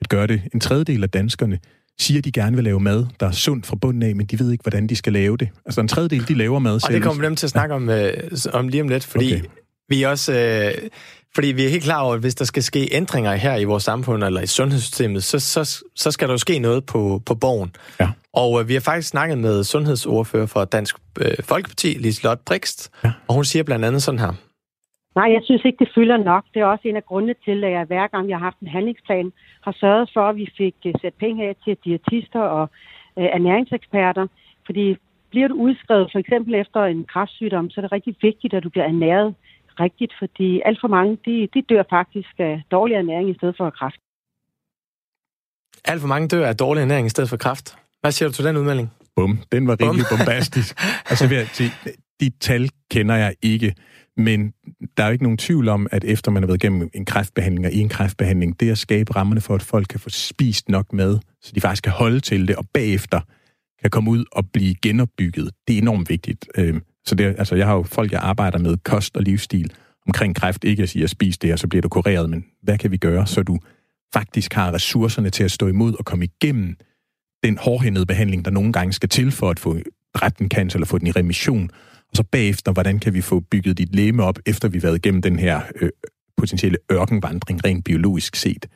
at 0.00 0.08
gøre 0.08 0.26
det. 0.26 0.42
En 0.54 0.60
tredjedel 0.60 1.02
af 1.02 1.10
danskerne 1.10 1.58
siger, 1.98 2.18
at 2.18 2.24
de 2.24 2.32
gerne 2.32 2.56
vil 2.56 2.64
lave 2.64 2.80
mad, 2.80 3.06
der 3.20 3.26
er 3.26 3.32
sundt 3.32 3.66
fra 3.66 3.76
bunden 3.76 4.02
af, 4.02 4.16
men 4.16 4.26
de 4.26 4.38
ved 4.38 4.52
ikke, 4.52 4.62
hvordan 4.62 4.86
de 4.86 4.96
skal 4.96 5.12
lave 5.12 5.36
det. 5.36 5.48
Altså 5.66 5.80
en 5.80 5.88
tredjedel, 5.88 6.28
de 6.28 6.34
laver 6.34 6.58
mad 6.58 6.80
selv. 6.80 6.88
Og 6.88 6.94
det 6.94 7.02
kommer 7.02 7.20
vi 7.20 7.26
dem 7.26 7.36
til 7.36 7.46
at 7.46 7.50
snakke 7.50 7.74
om, 7.74 7.90
øh, 7.90 8.12
om 8.52 8.68
lige 8.68 8.82
om 8.82 8.88
lidt, 8.88 9.04
fordi 9.04 9.34
okay. 9.34 9.44
vi 9.88 10.02
er 10.02 10.08
også... 10.08 10.32
Øh, 10.32 10.88
fordi 11.34 11.48
vi 11.48 11.64
er 11.64 11.68
helt 11.68 11.84
klar 11.84 12.00
over, 12.00 12.14
at 12.14 12.20
hvis 12.20 12.34
der 12.34 12.44
skal 12.44 12.62
ske 12.62 12.88
ændringer 12.92 13.34
her 13.34 13.56
i 13.56 13.64
vores 13.64 13.82
samfund 13.82 14.24
eller 14.24 14.40
i 14.40 14.46
sundhedssystemet, 14.46 15.24
så, 15.24 15.38
så, 15.38 15.82
så 15.96 16.10
skal 16.10 16.28
der 16.28 16.34
jo 16.34 16.38
ske 16.38 16.58
noget 16.58 16.86
på, 16.86 17.22
på 17.26 17.34
borgen. 17.34 17.70
Ja. 18.00 18.08
Og 18.32 18.60
øh, 18.60 18.68
vi 18.68 18.72
har 18.72 18.80
faktisk 18.80 19.08
snakket 19.08 19.38
med 19.38 19.64
sundhedsordfører 19.64 20.46
for 20.46 20.64
Dansk 20.64 20.96
øh, 21.18 21.34
Folkeparti, 21.44 21.88
Liselotte 21.88 22.42
Brikst, 22.46 22.90
ja. 23.04 23.12
og 23.28 23.34
hun 23.34 23.44
siger 23.44 23.62
blandt 23.62 23.84
andet 23.84 24.02
sådan 24.02 24.20
her. 24.20 24.32
Nej, 25.18 25.28
jeg 25.36 25.42
synes 25.44 25.64
ikke, 25.64 25.84
det 25.84 25.94
fylder 25.94 26.16
nok. 26.16 26.44
Det 26.54 26.60
er 26.60 26.66
også 26.66 26.88
en 26.88 26.96
af 26.96 27.06
grundene 27.10 27.34
til, 27.44 27.64
at 27.64 27.72
jeg 27.72 27.84
hver 27.84 28.06
gang, 28.06 28.28
jeg 28.28 28.38
har 28.38 28.44
haft 28.44 28.60
en 28.60 28.74
handlingsplan, 28.76 29.32
har 29.66 29.74
sørget 29.80 30.10
for, 30.14 30.24
at 30.28 30.36
vi 30.36 30.46
fik 30.56 30.74
øh, 30.86 30.92
sat 31.02 31.14
penge 31.14 31.48
af 31.48 31.56
til 31.64 31.76
diætister 31.84 32.40
og 32.40 32.64
øh, 33.18 33.28
ernæringseksperter. 33.38 34.26
Fordi 34.66 34.96
bliver 35.30 35.48
du 35.48 35.54
udskrevet 35.54 36.08
for 36.12 36.18
eksempel 36.18 36.54
efter 36.54 36.80
en 36.84 37.04
kræftsygdom, 37.12 37.70
så 37.70 37.80
er 37.80 37.82
det 37.82 37.92
rigtig 37.92 38.16
vigtigt, 38.22 38.54
at 38.54 38.62
du 38.64 38.70
bliver 38.70 38.84
ernæret 38.84 39.34
rigtigt, 39.80 40.12
fordi 40.18 40.60
alt 40.64 40.78
for 40.80 40.88
mange, 40.88 41.18
de, 41.26 41.48
de 41.54 41.62
dør 41.62 41.82
faktisk 41.90 42.34
af 42.38 42.62
dårlig 42.70 42.94
ernæring 42.94 43.30
i 43.30 43.34
stedet 43.34 43.56
for 43.56 43.70
kræft. 43.70 44.00
Alt 45.84 46.00
for 46.00 46.08
mange 46.08 46.28
dør 46.28 46.46
af 46.46 46.56
dårlig 46.56 46.80
ernæring 46.80 47.06
i 47.06 47.10
stedet 47.10 47.30
for 47.30 47.36
kræft. 47.36 47.78
Hvad 48.00 48.12
siger 48.12 48.28
du 48.28 48.34
til 48.34 48.44
den 48.44 48.56
udmelding? 48.56 48.92
Bum, 49.16 49.38
den 49.52 49.66
var 49.66 49.76
rimelig 49.82 50.06
bombastisk. 50.10 50.70
altså, 51.10 51.34
jeg 51.34 51.46
sige, 51.46 51.70
de 52.20 52.30
tal 52.40 52.70
kender 52.90 53.16
jeg 53.16 53.34
ikke. 53.42 53.74
Men 54.16 54.52
der 54.96 55.02
er 55.02 55.06
jo 55.06 55.12
ikke 55.12 55.24
nogen 55.24 55.38
tvivl 55.38 55.68
om, 55.68 55.86
at 55.90 56.04
efter 56.04 56.30
man 56.30 56.42
har 56.42 56.46
været 56.46 56.62
igennem 56.62 56.90
en 56.94 57.04
kræftbehandling 57.04 57.66
og 57.66 57.72
i 57.72 57.80
en 57.80 57.88
kræftbehandling, 57.88 58.60
det 58.60 58.70
at 58.70 58.78
skabe 58.78 59.16
rammerne 59.16 59.40
for, 59.40 59.54
at 59.54 59.62
folk 59.62 59.86
kan 59.88 60.00
få 60.00 60.10
spist 60.10 60.68
nok 60.68 60.92
mad, 60.92 61.18
så 61.42 61.52
de 61.54 61.60
faktisk 61.60 61.82
kan 61.82 61.92
holde 61.92 62.20
til 62.20 62.48
det, 62.48 62.56
og 62.56 62.64
bagefter 62.74 63.20
kan 63.82 63.90
komme 63.90 64.10
ud 64.10 64.24
og 64.32 64.50
blive 64.52 64.74
genopbygget, 64.74 65.50
det 65.68 65.74
er 65.74 65.78
enormt 65.78 66.10
vigtigt. 66.10 66.48
Øhm, 66.56 66.82
så 67.04 67.14
det, 67.14 67.24
altså, 67.24 67.54
jeg 67.54 67.66
har 67.66 67.74
jo 67.74 67.82
folk, 67.82 68.12
jeg 68.12 68.20
arbejder 68.20 68.58
med 68.58 68.76
kost 68.76 69.16
og 69.16 69.22
livsstil 69.22 69.72
omkring 70.06 70.36
kræft, 70.36 70.64
ikke 70.64 70.82
at 70.82 70.88
sige 70.88 71.04
at 71.04 71.10
spis 71.10 71.38
det, 71.38 71.52
og 71.52 71.58
så 71.58 71.68
bliver 71.68 71.82
du 71.82 71.88
kureret, 71.88 72.30
men 72.30 72.44
hvad 72.62 72.78
kan 72.78 72.90
vi 72.90 72.96
gøre, 72.96 73.26
så 73.26 73.42
du 73.42 73.58
faktisk 74.12 74.52
har 74.52 74.72
ressourcerne 74.72 75.30
til 75.30 75.44
at 75.44 75.50
stå 75.50 75.66
imod 75.66 75.94
og 75.98 76.04
komme 76.04 76.24
igennem 76.24 76.76
den 77.44 77.58
hårdhændede 77.58 78.06
behandling, 78.06 78.44
der 78.44 78.50
nogle 78.50 78.72
gange 78.72 78.92
skal 78.92 79.08
til 79.08 79.30
for 79.30 79.50
at 79.50 79.58
få 79.58 79.78
retten 80.22 80.48
cancer 80.48 80.76
eller 80.76 80.86
få 80.86 80.98
den 80.98 81.06
i 81.06 81.10
remission, 81.10 81.70
og 82.10 82.16
så 82.16 82.22
bagefter, 82.22 82.72
hvordan 82.72 82.98
kan 82.98 83.14
vi 83.14 83.20
få 83.20 83.40
bygget 83.40 83.78
dit 83.78 83.94
læme 83.94 84.22
op, 84.22 84.38
efter 84.46 84.68
vi 84.68 84.78
har 84.78 84.82
været 84.82 84.96
igennem 84.96 85.22
den 85.22 85.38
her 85.38 85.60
øh, 85.80 85.90
potentielle 86.36 86.78
ørkenvandring, 86.92 87.64
rent 87.64 87.84
biologisk 87.84 88.36
set. 88.36 88.66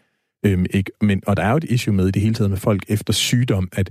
Øhm, 0.47 0.67
ikke? 0.71 0.93
Men, 1.01 1.23
og 1.27 1.37
der 1.37 1.43
er 1.43 1.51
jo 1.51 1.57
et 1.57 1.65
issue 1.65 1.95
med 1.95 2.09
i 2.09 2.11
det 2.11 2.23
hele 2.23 2.35
taget 2.35 2.51
med 2.51 2.59
folk 2.59 2.85
efter 2.89 3.13
sygdom, 3.13 3.69
at, 3.73 3.91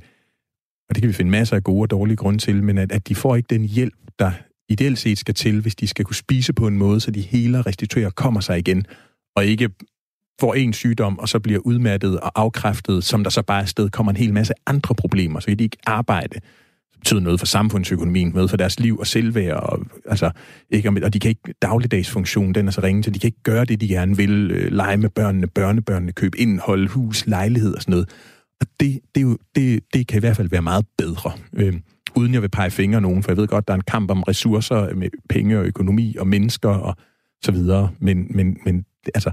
og 0.90 0.96
det 0.96 1.02
kan 1.02 1.08
vi 1.08 1.14
finde 1.14 1.32
masser 1.32 1.56
af 1.56 1.64
gode 1.64 1.82
og 1.82 1.90
dårlige 1.90 2.18
grunde 2.18 2.40
til, 2.40 2.64
men 2.64 2.78
at, 2.78 2.92
at 2.92 3.08
de 3.08 3.16
får 3.16 3.36
ikke 3.36 3.48
den 3.50 3.66
hjælp, 3.66 3.96
der 4.20 4.32
ideelt 4.70 5.00
set 5.00 5.18
skal 5.18 5.34
til, 5.34 5.62
hvis 5.62 5.76
de 5.76 5.88
skal 5.88 6.06
kunne 6.06 6.16
spise 6.16 6.54
på 6.54 6.68
en 6.68 6.78
måde, 6.78 7.00
så 7.00 7.12
de 7.12 7.22
hele 7.22 7.62
restituerer 7.62 8.10
kommer 8.10 8.40
sig 8.40 8.60
igen, 8.60 8.86
og 9.36 9.46
ikke 9.46 9.70
får 10.40 10.54
en 10.54 10.74
sygdom, 10.74 11.20
og 11.20 11.30
så 11.30 11.40
bliver 11.40 11.60
udmattet 11.60 12.20
og 12.20 12.32
afkræftet, 12.36 13.04
som 13.04 13.24
der 13.24 13.30
så 13.30 13.42
bare 13.42 13.62
afsted 13.62 13.90
kommer 13.90 14.12
en 14.12 14.18
hel 14.18 14.34
masse 14.34 14.54
andre 14.66 14.96
problemer, 14.96 15.40
så 15.40 15.48
kan 15.48 15.60
de 15.60 15.64
ikke 15.64 15.78
arbejde 15.86 16.40
betyder 17.00 17.20
noget 17.20 17.40
for 17.40 17.48
samfundsøkonomien, 17.48 18.32
noget 18.34 18.50
for 18.50 18.58
deres 18.58 18.80
liv 18.80 19.00
og 19.00 19.08
selvværd, 19.08 19.64
og, 19.64 19.80
altså, 20.06 20.32
ikke, 20.70 20.90
og 21.04 21.14
de 21.14 21.20
kan 21.20 21.30
ikke, 21.30 21.54
dagligdagsfunktionen, 21.62 22.56
den 22.56 22.68
er 22.68 22.72
så 22.72 22.82
ringe, 22.82 23.04
så 23.04 23.10
de 23.10 23.20
kan 23.20 23.28
ikke 23.28 23.44
gøre 23.44 23.66
det, 23.66 23.82
de 23.82 23.88
gerne 23.88 24.18
vil, 24.18 24.52
øh, 24.52 24.72
lege 24.72 24.98
med 24.98 25.10
børnene, 25.10 25.48
børnebørnene, 25.48 26.12
købe 26.12 26.40
indhold, 26.40 26.88
hus, 26.88 27.28
lejlighed 27.28 27.76
og 27.76 27.82
sådan 27.82 27.92
noget. 27.92 28.10
Og 28.62 28.68
det, 28.80 29.00
det, 29.16 29.22
er 29.22 29.26
jo, 29.26 29.38
det, 29.56 29.84
det 29.94 30.08
kan 30.08 30.18
i 30.18 30.20
hvert 30.20 30.36
fald 30.36 30.50
være 30.50 30.62
meget 30.62 30.86
bedre. 30.98 31.32
Øh, 31.54 31.74
uden 32.16 32.34
jeg 32.34 32.42
vil 32.42 32.50
pege 32.50 32.72
fingre 32.72 33.02
nogen, 33.02 33.24
for 33.24 33.32
jeg 33.32 33.38
ved 33.38 33.48
godt, 33.48 33.68
der 33.68 33.74
er 33.74 33.78
en 33.78 33.84
kamp 33.88 34.12
om 34.12 34.24
ressourcer 34.24 34.96
med 34.96 35.10
penge 35.30 35.60
og 35.60 35.66
økonomi 35.66 36.16
og 36.20 36.28
mennesker 36.28 36.70
og 36.70 36.96
så 37.44 37.52
videre, 37.52 37.90
men, 38.00 38.28
men, 38.30 38.58
men 38.66 38.86
altså, 39.16 39.32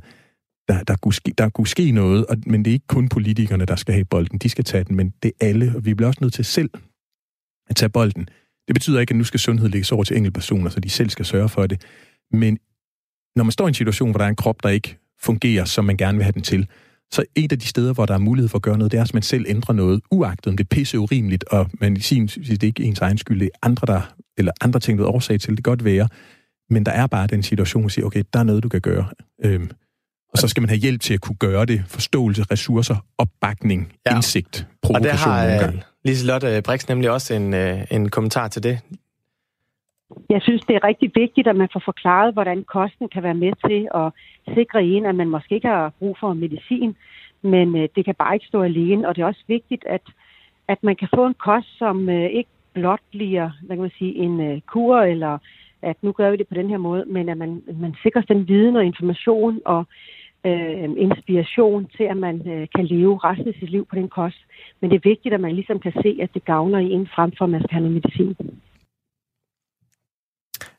der, 0.68 0.82
der, 0.82 0.96
kunne 0.96 1.14
ske, 1.14 1.32
der 1.38 1.48
kunne 1.48 1.66
ske 1.66 1.90
noget, 1.90 2.26
og, 2.26 2.36
men 2.46 2.64
det 2.64 2.70
er 2.70 2.72
ikke 2.72 2.86
kun 2.86 3.08
politikerne, 3.08 3.64
der 3.64 3.76
skal 3.76 3.94
have 3.94 4.04
bolden, 4.04 4.38
de 4.38 4.48
skal 4.48 4.64
tage 4.64 4.84
den, 4.84 4.96
men 4.96 5.12
det 5.22 5.32
er 5.40 5.46
alle, 5.46 5.72
og 5.76 5.84
vi 5.84 5.94
bliver 5.94 6.08
også 6.08 6.18
nødt 6.20 6.34
til 6.34 6.44
selv 6.44 6.70
at 7.66 7.76
tage 7.76 7.88
bolden. 7.88 8.28
Det 8.66 8.74
betyder 8.74 9.00
ikke, 9.00 9.10
at 9.10 9.16
nu 9.16 9.24
skal 9.24 9.40
sundhed 9.40 9.68
lægges 9.68 9.92
over 9.92 10.04
til 10.04 10.16
enkeltpersoner, 10.16 10.70
så 10.70 10.80
de 10.80 10.90
selv 10.90 11.10
skal 11.10 11.24
sørge 11.24 11.48
for 11.48 11.66
det. 11.66 11.80
Men 12.32 12.58
når 13.36 13.44
man 13.44 13.52
står 13.52 13.66
i 13.66 13.68
en 13.68 13.74
situation, 13.74 14.10
hvor 14.10 14.18
der 14.18 14.24
er 14.24 14.28
en 14.28 14.36
krop, 14.36 14.62
der 14.62 14.68
ikke 14.68 14.98
fungerer, 15.20 15.64
som 15.64 15.84
man 15.84 15.96
gerne 15.96 16.18
vil 16.18 16.24
have 16.24 16.32
den 16.32 16.42
til, 16.42 16.68
så 17.10 17.24
et 17.34 17.52
af 17.52 17.58
de 17.58 17.66
steder, 17.66 17.92
hvor 17.92 18.06
der 18.06 18.14
er 18.14 18.18
mulighed 18.18 18.48
for 18.48 18.58
at 18.58 18.62
gøre 18.62 18.78
noget, 18.78 18.92
det 18.92 18.98
er, 18.98 19.02
at 19.02 19.14
man 19.14 19.22
selv 19.22 19.44
ændrer 19.48 19.74
noget, 19.74 20.02
uagtet 20.10 20.46
om 20.46 20.56
det 20.56 20.64
er 20.64 20.68
pisse 20.68 20.98
urimeligt, 20.98 21.44
og 21.44 21.70
man 21.80 22.00
siger, 22.00 22.26
det 22.26 22.62
er 22.62 22.66
ikke 22.66 22.84
ens 22.84 23.00
egen 23.00 23.18
skyld, 23.18 23.40
det 23.40 23.50
er 23.54 23.58
andre, 23.66 23.86
der, 23.86 24.14
eller 24.38 24.52
andre 24.60 24.80
ting, 24.80 24.98
der 24.98 25.04
er 25.04 25.08
årsag 25.08 25.40
til, 25.40 25.56
det 25.56 25.64
kan 25.64 25.70
godt 25.70 25.84
være. 25.84 26.08
Men 26.70 26.86
der 26.86 26.92
er 26.92 27.06
bare 27.06 27.26
den 27.26 27.42
situation, 27.42 27.82
hvor 27.82 27.88
siger, 27.88 28.06
okay, 28.06 28.22
der 28.32 28.38
er 28.38 28.44
noget, 28.44 28.62
du 28.62 28.68
kan 28.68 28.80
gøre. 28.80 29.06
Øhm, 29.44 29.70
og 30.32 30.38
så 30.38 30.48
skal 30.48 30.60
man 30.60 30.68
have 30.68 30.78
hjælp 30.78 31.00
til 31.00 31.14
at 31.14 31.20
kunne 31.20 31.36
gøre 31.36 31.64
det. 31.64 31.84
Forståelse, 31.88 32.42
ressourcer, 32.42 32.96
opbakning, 33.18 33.92
ja. 34.06 34.14
indsigt, 34.14 34.66
provokation 34.82 35.32
og 35.32 35.42
det 35.42 35.60
har, 35.60 35.68
øh, 35.68 35.80
Liselotte 36.06 36.48
øh, 36.56 36.62
Brix 36.62 36.88
nemlig 36.88 37.10
også 37.10 37.34
en, 37.34 37.54
øh, 37.54 37.78
en 37.90 38.10
kommentar 38.10 38.48
til 38.48 38.62
det. 38.62 38.76
Jeg 40.30 40.42
synes, 40.42 40.62
det 40.68 40.76
er 40.76 40.84
rigtig 40.84 41.10
vigtigt, 41.14 41.48
at 41.48 41.56
man 41.56 41.68
får 41.72 41.82
forklaret, 41.84 42.34
hvordan 42.34 42.64
kosten 42.64 43.08
kan 43.08 43.22
være 43.22 43.40
med 43.44 43.52
til 43.68 43.88
at 43.94 44.12
sikre 44.54 44.84
en, 44.84 45.06
at 45.06 45.14
man 45.14 45.28
måske 45.28 45.54
ikke 45.54 45.68
har 45.68 45.92
brug 45.98 46.16
for 46.20 46.32
medicin, 46.32 46.96
men 47.42 47.76
øh, 47.76 47.88
det 47.96 48.04
kan 48.04 48.14
bare 48.14 48.34
ikke 48.34 48.46
stå 48.46 48.62
alene. 48.62 49.08
Og 49.08 49.16
det 49.16 49.22
er 49.22 49.26
også 49.26 49.44
vigtigt, 49.48 49.84
at, 49.86 50.04
at 50.68 50.78
man 50.82 50.96
kan 50.96 51.08
få 51.14 51.26
en 51.26 51.34
kost, 51.34 51.78
som 51.78 52.08
ikke 52.08 52.50
blot 52.74 53.00
bliver 53.10 53.50
hvad 53.62 53.76
kan 53.76 53.82
man 53.82 53.98
sige, 53.98 54.14
en 54.14 54.62
kur, 54.66 54.98
eller 55.00 55.38
at 55.82 55.96
nu 56.02 56.12
gør 56.12 56.30
vi 56.30 56.36
det 56.36 56.48
på 56.48 56.54
den 56.54 56.70
her 56.70 56.78
måde, 56.78 57.04
men 57.06 57.28
at 57.28 57.38
man, 57.38 57.62
man 57.80 57.94
sikrer 58.02 58.22
den 58.22 58.48
viden 58.48 58.76
og 58.76 58.84
information 58.84 59.60
og 59.64 59.86
øh, 60.48 60.88
inspiration 61.06 61.86
til, 61.96 62.06
at 62.12 62.16
man 62.16 62.36
øh, 62.52 62.66
kan 62.74 62.84
leve 62.86 63.18
resten 63.24 63.48
af 63.48 63.54
sit 63.60 63.70
liv 63.70 63.86
på 63.90 63.94
den 64.00 64.08
kost. 64.08 64.40
Men 64.80 64.90
det 64.90 64.96
er 64.96 65.08
vigtigt, 65.08 65.34
at 65.34 65.40
man 65.40 65.54
ligesom 65.54 65.78
kan 65.78 65.92
se, 66.02 66.10
at 66.22 66.30
det 66.34 66.44
gavner 66.44 66.78
i 66.78 66.90
en 66.90 67.08
frem 67.14 67.32
for, 67.38 67.44
at 67.44 67.50
man 67.50 67.60
skal 67.60 67.74
have 67.76 67.84
noget 67.88 67.94
medicin. 67.94 68.36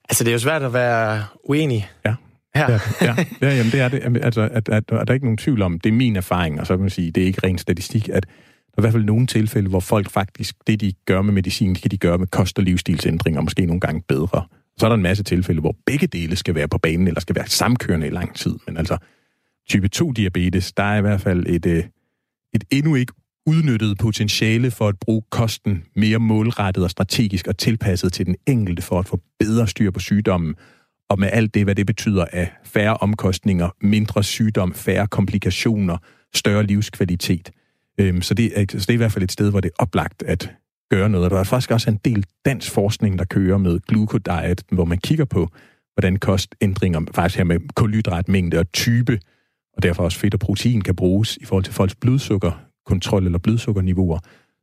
Altså, 0.09 0.24
det 0.24 0.30
er 0.30 0.34
jo 0.34 0.39
svært 0.47 0.63
at 0.63 0.74
være 0.74 1.24
uenig. 1.43 1.82
Ja. 2.05 2.15
Her. 2.55 2.72
Ja, 2.72 2.80
ja, 3.01 3.13
ja 3.41 3.49
jamen, 3.57 3.72
det 3.72 3.82
er 3.82 3.89
det. 3.89 4.24
Altså, 4.24 4.41
at, 4.41 4.51
at, 4.51 4.70
at, 4.70 4.84
at, 4.91 5.07
der 5.07 5.11
er 5.11 5.13
ikke 5.13 5.26
nogen 5.26 5.38
tvivl 5.38 5.61
om, 5.61 5.80
det 5.80 5.89
er 5.89 5.93
min 5.93 6.15
erfaring, 6.15 6.59
og 6.59 6.68
så 6.68 6.74
kan 6.74 6.82
man 6.82 6.89
sige, 6.89 7.11
det 7.11 7.24
er 7.24 7.28
ikke 7.28 7.41
ren 7.43 7.57
statistik, 7.57 8.09
at 8.09 8.26
der 8.26 8.78
er 8.78 8.82
i 8.82 8.84
hvert 8.84 8.93
fald 8.93 9.03
nogle 9.03 9.28
tilfælde, 9.28 9.70
hvor 9.70 9.80
folk 9.80 10.09
faktisk, 10.09 10.55
det 10.68 10.82
de 10.82 10.93
gør 11.05 11.22
med 11.22 11.34
medicin, 11.34 11.74
det 11.74 11.82
kan 11.82 11.91
de 11.91 11.97
gøre 11.97 12.18
med 12.18 12.28
kost- 12.28 12.57
og 12.57 12.63
livsstilsændringer, 12.63 13.41
måske 13.41 13.65
nogle 13.65 13.80
gange 13.80 14.03
bedre. 14.07 14.45
Så 14.78 14.86
er 14.86 14.89
der 14.89 14.95
en 14.95 15.01
masse 15.01 15.24
tilfælde, 15.24 15.61
hvor 15.61 15.76
begge 15.86 16.07
dele 16.07 16.36
skal 16.36 16.55
være 16.55 16.68
på 16.68 16.78
banen, 16.78 17.07
eller 17.07 17.22
skal 17.22 17.36
være 17.36 17.47
samkørende 17.47 18.07
i 18.07 18.09
lang 18.09 18.36
tid. 18.36 18.55
Men 18.68 18.78
altså, 18.78 18.97
type 19.70 19.89
2-diabetes, 19.95 20.72
der 20.72 20.84
er 20.84 20.97
i 20.97 21.01
hvert 21.01 21.22
fald 21.22 21.45
et, 21.47 21.65
øh, 21.65 21.84
et 22.53 22.63
endnu 22.72 22.95
ikke 22.95 23.13
udnyttet 23.47 23.97
potentiale 23.97 24.72
for 24.72 24.88
at 24.88 24.99
bruge 24.99 25.22
kosten 25.30 25.84
mere 25.95 26.20
målrettet 26.20 26.84
og 26.84 26.89
strategisk 26.89 27.47
og 27.47 27.57
tilpasset 27.57 28.13
til 28.13 28.26
den 28.26 28.36
enkelte 28.47 28.82
for 28.82 28.99
at 28.99 29.05
få 29.05 29.20
bedre 29.39 29.68
styr 29.68 29.91
på 29.91 29.99
sygdommen, 29.99 30.55
og 31.09 31.20
med 31.20 31.30
alt 31.32 31.53
det, 31.53 31.63
hvad 31.63 31.76
det 31.76 31.86
betyder 31.86 32.26
af 32.34 32.51
færre 32.63 32.97
omkostninger, 32.97 33.70
mindre 33.82 34.24
sygdom, 34.24 34.74
færre 34.74 35.07
komplikationer, 35.07 35.97
større 36.36 36.63
livskvalitet. 36.63 37.51
Øhm, 37.99 38.22
så, 38.22 38.34
det 38.34 38.59
er, 38.59 38.65
så 38.70 38.78
det 38.78 38.89
er 38.89 38.93
i 38.93 38.97
hvert 38.97 39.11
fald 39.11 39.24
et 39.24 39.32
sted, 39.32 39.49
hvor 39.49 39.59
det 39.59 39.70
er 39.70 39.84
oplagt 39.84 40.24
at 40.24 40.51
gøre 40.91 41.09
noget. 41.09 41.32
Der 41.32 41.39
er 41.39 41.43
faktisk 41.43 41.72
også 41.72 41.89
en 41.89 41.99
del 42.05 42.26
dansk 42.45 42.72
forskning, 42.72 43.20
der 43.20 43.26
kører 43.26 43.57
med 43.57 43.80
glucodiet, 43.80 44.63
hvor 44.72 44.86
man 44.86 44.97
kigger 44.97 45.26
på, 45.26 45.49
hvordan 45.95 46.15
kostændringer, 46.15 47.01
faktisk 47.15 47.38
her 47.38 47.43
med 47.43 47.59
kulhydratmængde 47.76 48.59
og 48.59 48.72
type, 48.72 49.20
og 49.78 49.84
derfor 49.84 50.03
også 50.03 50.19
fedt 50.19 50.34
og 50.34 50.39
protein 50.39 50.82
kan 50.82 50.95
bruges 50.95 51.38
i 51.38 51.45
forhold 51.45 51.63
til 51.63 51.73
folks 51.73 51.95
blodsukkerkontrol 51.95 53.25
eller 53.25 53.39
blodsukkerniveauer, 53.39 54.19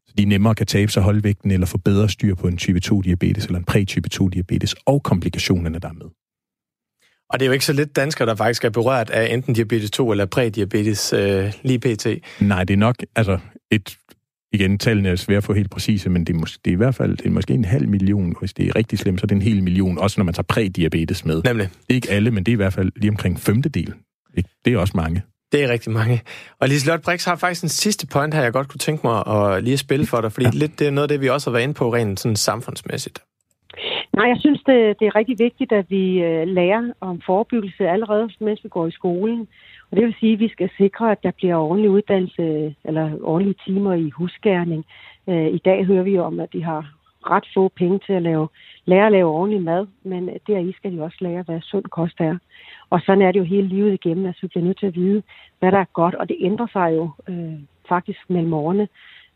så 0.06 0.14
de 0.18 0.24
nemmere 0.24 0.54
kan 0.54 0.66
tabe 0.66 0.92
sig 0.92 1.02
holde 1.02 1.24
vægten 1.24 1.50
eller 1.50 1.66
få 1.66 1.78
bedre 1.78 2.08
styr 2.08 2.34
på 2.34 2.48
en 2.48 2.56
type 2.56 2.80
2-diabetes 2.84 3.46
eller 3.46 3.58
en 3.58 3.64
præ-type 3.64 4.08
2-diabetes 4.14 4.74
og 4.86 5.02
komplikationerne 5.02 5.78
der 5.78 5.92
med. 5.92 6.06
Og 7.30 7.40
det 7.40 7.44
er 7.44 7.46
jo 7.46 7.52
ikke 7.52 7.64
så 7.64 7.72
lidt 7.72 7.96
danskere, 7.96 8.28
der 8.28 8.34
faktisk 8.34 8.64
er 8.64 8.70
berørt 8.70 9.10
af 9.10 9.34
enten 9.34 9.54
diabetes 9.54 9.90
2 9.90 10.10
eller 10.10 10.26
prædiabetes 10.26 11.12
øh, 11.12 11.52
lige 11.62 11.78
pt. 11.78 12.06
Nej, 12.40 12.64
det 12.64 12.74
er 12.74 12.78
nok, 12.78 12.96
altså 13.16 13.38
et, 13.70 13.96
igen, 14.52 14.78
tallene 14.78 15.08
er 15.08 15.16
svære 15.16 15.36
at 15.36 15.44
få 15.44 15.52
helt 15.52 15.70
præcise, 15.70 16.10
men 16.10 16.24
det 16.24 16.34
er, 16.34 16.38
måske, 16.38 16.60
det 16.64 16.70
er 16.70 16.74
i 16.74 16.76
hvert 16.76 16.94
fald 16.94 17.16
det 17.16 17.26
er 17.26 17.30
måske 17.30 17.54
en 17.54 17.64
halv 17.64 17.88
million. 17.88 18.36
Hvis 18.40 18.52
det 18.52 18.66
er 18.68 18.76
rigtig 18.76 18.98
slemt, 18.98 19.20
så 19.20 19.24
er 19.24 19.26
det 19.26 19.34
en 19.34 19.42
hel 19.42 19.62
million, 19.62 19.98
også 19.98 20.20
når 20.20 20.24
man 20.24 20.34
tager 20.34 20.42
prædiabetes 20.42 21.24
med. 21.24 21.42
Nemlig. 21.44 21.68
Det 21.68 21.90
er 21.90 21.94
ikke 21.94 22.10
alle, 22.10 22.30
men 22.30 22.44
det 22.44 22.52
er 22.52 22.54
i 22.54 22.56
hvert 22.56 22.72
fald 22.72 22.92
lige 22.96 23.10
omkring 23.10 23.40
femtedel 23.40 23.94
det 24.64 24.72
er 24.72 24.78
også 24.78 24.96
mange. 24.96 25.22
Det 25.52 25.64
er 25.64 25.72
rigtig 25.72 25.92
mange. 25.92 26.20
Og 26.60 26.68
Liselotte 26.68 27.04
Brix 27.04 27.24
har 27.24 27.36
faktisk 27.36 27.62
en 27.62 27.68
sidste 27.68 28.06
point 28.06 28.34
her, 28.34 28.42
jeg 28.42 28.52
godt 28.52 28.68
kunne 28.68 28.78
tænke 28.78 29.06
mig 29.06 29.26
at 29.26 29.64
lige 29.64 29.76
spille 29.76 30.06
for 30.06 30.20
dig, 30.20 30.32
fordi 30.32 30.46
ja. 30.46 30.50
lidt 30.54 30.78
det 30.78 30.86
er 30.86 30.90
noget 30.90 31.02
af 31.02 31.08
det, 31.08 31.20
vi 31.20 31.28
også 31.28 31.50
har 31.50 31.52
været 31.52 31.62
inde 31.62 31.74
på 31.74 31.94
rent 31.94 32.20
sådan 32.20 32.36
samfundsmæssigt. 32.36 33.18
Nej, 34.16 34.26
jeg 34.28 34.36
synes, 34.40 34.60
det, 34.66 34.96
det 34.98 35.06
er 35.06 35.16
rigtig 35.16 35.38
vigtigt, 35.38 35.72
at 35.72 35.86
vi 35.88 36.04
øh, 36.22 36.48
lærer 36.48 36.92
om 37.00 37.20
forebyggelse 37.26 37.88
allerede, 37.88 38.28
mens 38.40 38.64
vi 38.64 38.68
går 38.68 38.86
i 38.86 38.90
skolen. 38.90 39.48
Og 39.90 39.96
det 39.96 40.04
vil 40.06 40.14
sige, 40.20 40.32
at 40.32 40.38
vi 40.38 40.48
skal 40.48 40.70
sikre, 40.78 41.12
at 41.12 41.22
der 41.22 41.30
bliver 41.30 41.56
ordentlig 41.56 41.90
uddannelse 41.90 42.74
eller 42.84 43.18
ordentlige 43.22 43.60
timer 43.66 43.94
i 43.94 44.10
husgærning. 44.10 44.84
Øh, 45.28 45.46
I 45.46 45.58
dag 45.58 45.84
hører 45.84 46.02
vi 46.02 46.10
jo 46.10 46.24
om, 46.24 46.40
at 46.40 46.52
de 46.52 46.62
har 46.62 46.82
ret 47.30 47.46
få 47.54 47.68
penge 47.68 47.98
til 48.06 48.12
at 48.12 48.22
lave, 48.22 48.48
lære 48.84 49.06
at 49.06 49.12
lave 49.12 49.30
ordentlig 49.30 49.62
mad, 49.62 49.86
men 50.02 50.28
der 50.46 50.58
i 50.58 50.72
skal 50.72 50.92
de 50.92 51.02
også 51.02 51.16
lære, 51.20 51.42
hvad 51.42 51.60
sund 51.60 51.84
kost 51.84 52.20
er. 52.20 52.38
Og 52.90 53.00
sådan 53.06 53.22
er 53.22 53.32
det 53.32 53.38
jo 53.38 53.44
hele 53.44 53.68
livet 53.68 53.92
igennem, 53.92 54.26
at 54.26 54.38
vi 54.42 54.48
bliver 54.48 54.64
nødt 54.64 54.78
til 54.78 54.86
at 54.86 54.94
vide, 54.94 55.22
hvad 55.58 55.72
der 55.72 55.78
er 55.78 55.92
godt, 55.92 56.14
og 56.14 56.28
det 56.28 56.36
ændrer 56.40 56.66
sig 56.72 56.92
jo 56.96 57.10
øh, 57.28 57.58
faktisk 57.88 58.20
mellem 58.28 58.52
årene. 58.52 58.88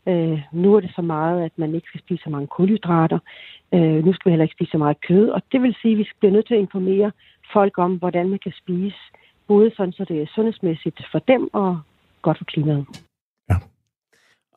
Øh, 0.07 0.41
nu 0.51 0.75
er 0.75 0.79
det 0.79 0.91
så 0.95 1.01
meget, 1.01 1.43
at 1.43 1.51
man 1.55 1.75
ikke 1.75 1.87
skal 1.87 1.99
spise 1.99 2.23
så 2.23 2.29
mange 2.29 2.47
kulhydrater. 2.47 3.19
Øh, 3.73 4.05
nu 4.05 4.13
skal 4.13 4.29
vi 4.29 4.31
heller 4.31 4.43
ikke 4.43 4.55
spise 4.55 4.71
så 4.71 4.77
meget 4.77 5.01
kød, 5.01 5.29
og 5.29 5.41
det 5.51 5.61
vil 5.61 5.75
sige, 5.81 5.91
at 5.91 5.97
vi 5.97 6.09
bliver 6.19 6.33
nødt 6.33 6.47
til 6.47 6.53
at 6.53 6.59
informere 6.59 7.11
folk 7.53 7.77
om, 7.77 7.95
hvordan 7.95 8.29
man 8.29 8.39
kan 8.39 8.53
spise, 8.61 8.97
både 9.47 9.71
sådan, 9.77 9.93
så 9.93 10.05
det 10.05 10.21
er 10.21 10.25
sundhedsmæssigt 10.35 11.01
for 11.11 11.19
dem 11.19 11.49
og 11.53 11.79
godt 12.21 12.37
for 12.37 12.45
klimaet. 12.45 13.08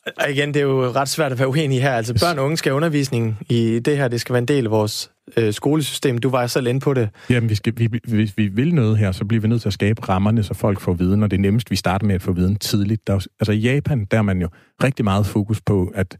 Og 0.06 0.30
igen, 0.30 0.48
det 0.48 0.56
er 0.56 0.64
jo 0.64 0.90
ret 0.90 1.08
svært 1.08 1.32
at 1.32 1.38
være 1.38 1.48
uenig 1.48 1.82
her. 1.82 1.92
Altså 1.92 2.14
børn 2.14 2.38
og 2.38 2.44
unge 2.44 2.56
skal 2.56 2.70
have 2.70 2.76
undervisning 2.76 3.38
i 3.48 3.78
det 3.78 3.96
her. 3.96 4.08
Det 4.08 4.20
skal 4.20 4.32
være 4.32 4.38
en 4.38 4.48
del 4.48 4.64
af 4.64 4.70
vores 4.70 5.10
øh, 5.36 5.52
skolesystem. 5.52 6.18
Du 6.18 6.30
var 6.30 6.46
selv 6.46 6.66
inde 6.66 6.80
på 6.80 6.94
det. 6.94 7.08
Jamen, 7.30 7.50
vi 7.50 7.54
skal, 7.54 7.72
vi, 7.76 7.88
hvis 8.08 8.32
vi 8.36 8.48
vil 8.48 8.74
noget 8.74 8.98
her, 8.98 9.12
så 9.12 9.24
bliver 9.24 9.40
vi 9.40 9.48
nødt 9.48 9.62
til 9.62 9.68
at 9.68 9.72
skabe 9.72 10.08
rammerne, 10.08 10.42
så 10.42 10.54
folk 10.54 10.80
får 10.80 10.92
viden, 10.92 11.22
og 11.22 11.30
det 11.30 11.36
er 11.36 11.40
nemmest, 11.40 11.70
vi 11.70 11.76
starter 11.76 12.06
med 12.06 12.14
at 12.14 12.22
få 12.22 12.32
viden 12.32 12.56
tidligt. 12.56 13.06
Der, 13.06 13.26
altså 13.40 13.52
i 13.52 13.58
Japan, 13.58 14.06
der 14.10 14.18
er 14.18 14.22
man 14.22 14.40
jo 14.40 14.48
rigtig 14.82 15.04
meget 15.04 15.26
fokus 15.26 15.60
på, 15.60 15.92
at 15.94 16.16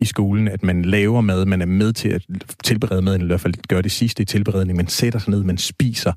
i 0.00 0.04
skolen, 0.04 0.48
at 0.48 0.62
man 0.62 0.82
laver 0.84 1.20
mad, 1.20 1.46
man 1.46 1.62
er 1.62 1.66
med 1.66 1.92
til 1.92 2.08
at 2.08 2.22
tilberede 2.64 3.02
mad, 3.02 3.14
eller 3.14 3.26
i 3.26 3.26
hvert 3.26 3.40
fald 3.40 3.54
gøre 3.68 3.82
det 3.82 3.92
sidste 3.92 4.22
i 4.22 4.26
tilberedning, 4.26 4.76
man 4.76 4.88
sætter 4.88 5.18
sig 5.18 5.30
ned, 5.30 5.42
man 5.42 5.58
spiser. 5.58 6.12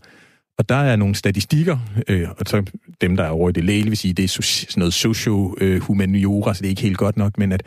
Og 0.57 0.69
der 0.69 0.75
er 0.75 0.95
nogle 0.95 1.15
statistikker, 1.15 1.77
øh, 2.07 2.29
og 2.29 2.45
så 2.47 2.63
dem, 3.01 3.15
der 3.15 3.23
er 3.23 3.29
over 3.29 3.49
i 3.49 3.51
det 3.51 3.63
læge, 3.63 3.83
vil 3.83 3.97
sige, 3.97 4.13
det 4.13 4.23
er 4.23 4.27
sådan 4.27 4.79
noget 4.79 4.93
socio-humaniora, 4.93 6.53
så 6.53 6.61
det 6.61 6.65
er 6.65 6.69
ikke 6.69 6.81
helt 6.81 6.97
godt 6.97 7.17
nok, 7.17 7.37
men 7.37 7.51
at 7.51 7.63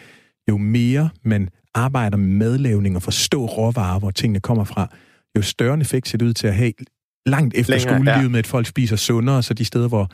jo 0.49 0.57
mere 0.57 1.11
man 1.23 1.49
arbejder 1.75 2.17
med 2.17 2.29
madlavning 2.29 2.97
og 2.97 3.03
forstå 3.03 3.47
råvarer, 3.47 3.99
hvor 3.99 4.11
tingene 4.11 4.41
kommer 4.41 4.65
fra, 4.65 4.95
jo 5.37 5.43
større 5.43 5.75
en 5.75 5.81
effekt 5.81 6.09
ser 6.09 6.19
det 6.19 6.27
ud 6.27 6.33
til 6.33 6.47
at 6.47 6.55
have 6.55 6.73
langt 7.27 7.55
efter 7.55 7.73
Længere, 7.73 7.95
skolelivet 7.95 8.23
ja. 8.23 8.29
med, 8.29 8.39
at 8.39 8.47
folk 8.47 8.67
spiser 8.67 8.97
sundere, 8.97 9.43
så 9.43 9.55
de 9.55 9.65
steder, 9.65 9.89
hvor 9.89 10.11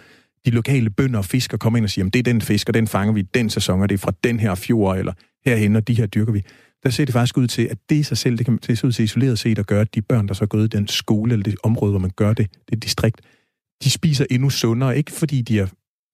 de 0.47 0.51
lokale 0.51 0.91
bønder 0.91 1.19
og 1.19 1.25
fisker 1.25 1.57
kommer 1.57 1.77
ind 1.77 1.85
og 1.85 1.91
siger, 1.91 2.09
det 2.09 2.19
er 2.19 2.23
den 2.23 2.41
fisk, 2.41 2.69
og 2.69 2.75
den 2.75 2.87
fanger 2.87 3.13
vi 3.13 3.23
den 3.23 3.51
sæson, 3.51 3.83
og 3.83 3.89
det 3.89 3.95
er 3.95 3.99
fra 3.99 4.13
den 4.25 4.41
her 4.41 4.55
fjord, 4.55 4.99
eller 4.99 5.13
herhen, 5.45 5.77
og 5.77 5.89
de 5.89 5.95
her 5.95 6.07
dyrker 6.07 6.33
vi 6.33 6.43
der 6.83 6.91
ser 6.91 7.05
det 7.05 7.13
faktisk 7.13 7.39
ud 7.39 7.47
til, 7.47 7.63
at 7.63 7.79
det 7.89 7.97
i 7.97 8.03
sig 8.03 8.19
selv, 8.19 8.39
det 8.39 8.47
kan 8.47 8.59
det 8.67 8.79
se 8.79 8.87
ud 8.87 8.93
til 8.93 9.05
isoleret 9.05 9.39
set 9.39 9.59
at 9.59 9.67
gøre, 9.67 9.81
at 9.81 9.95
de 9.95 10.03
børn, 10.03 10.29
der 10.29 10.35
så 10.35 10.45
er 10.45 10.49
gået 10.49 10.65
i 10.65 10.77
den 10.77 10.89
skole 10.89 11.33
eller 11.33 11.45
det 11.45 11.57
område, 11.63 11.91
hvor 11.91 11.99
man 11.99 12.11
gør 12.17 12.33
det, 12.33 12.51
det 12.71 12.83
distrikt, 12.83 13.21
de 13.85 13.91
spiser 13.91 14.27
endnu 14.31 14.51
sundere, 14.51 14.97
ikke 14.97 15.13
fordi 15.13 15.43
de 15.43 15.61
er 15.61 15.67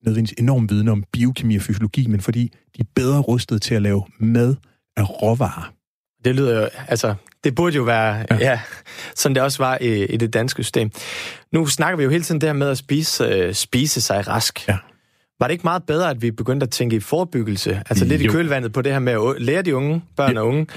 nødvendigvis 0.05 0.39
enormt 0.39 0.71
vidne 0.71 0.91
om 0.91 1.03
biokemi 1.11 1.55
og 1.55 1.61
fysiologi, 1.61 2.07
men 2.07 2.21
fordi 2.21 2.51
de 2.77 2.81
er 2.81 2.85
bedre 2.95 3.19
rustet 3.19 3.61
til 3.61 3.75
at 3.75 3.81
lave 3.81 4.03
mad 4.19 4.55
af 4.97 5.21
råvarer. 5.21 5.73
Det 6.25 6.35
lyder 6.35 6.61
jo, 6.61 6.69
altså, 6.87 7.15
det 7.43 7.55
burde 7.55 7.75
jo 7.75 7.83
være, 7.83 8.25
ja, 8.31 8.37
ja 8.37 8.59
sådan 9.15 9.35
det 9.35 9.43
også 9.43 9.63
var 9.63 9.77
i, 9.81 10.05
i 10.05 10.17
det 10.17 10.33
danske 10.33 10.63
system. 10.63 10.91
Nu 11.51 11.65
snakker 11.65 11.97
vi 11.97 12.03
jo 12.03 12.09
hele 12.09 12.23
tiden 12.23 12.41
der 12.41 12.53
med 12.53 12.69
at 12.69 12.77
spise, 12.77 13.47
uh, 13.47 13.53
spise 13.53 14.01
sig 14.01 14.27
rask. 14.27 14.67
Ja. 14.67 14.77
Var 15.39 15.47
det 15.47 15.51
ikke 15.51 15.63
meget 15.63 15.83
bedre, 15.83 16.09
at 16.09 16.21
vi 16.21 16.31
begyndte 16.31 16.63
at 16.63 16.69
tænke 16.69 16.95
i 16.95 16.99
forebyggelse? 16.99 17.81
Altså 17.89 18.05
lidt 18.05 18.21
jo. 18.21 18.29
i 18.29 18.33
kølvandet 18.33 18.73
på 18.73 18.81
det 18.81 18.91
her 18.91 18.99
med 18.99 19.13
at 19.13 19.41
lære 19.41 19.61
de 19.61 19.75
unge, 19.75 20.01
børn 20.15 20.33
jo. 20.35 20.41
og 20.41 20.47
unge, 20.47 20.67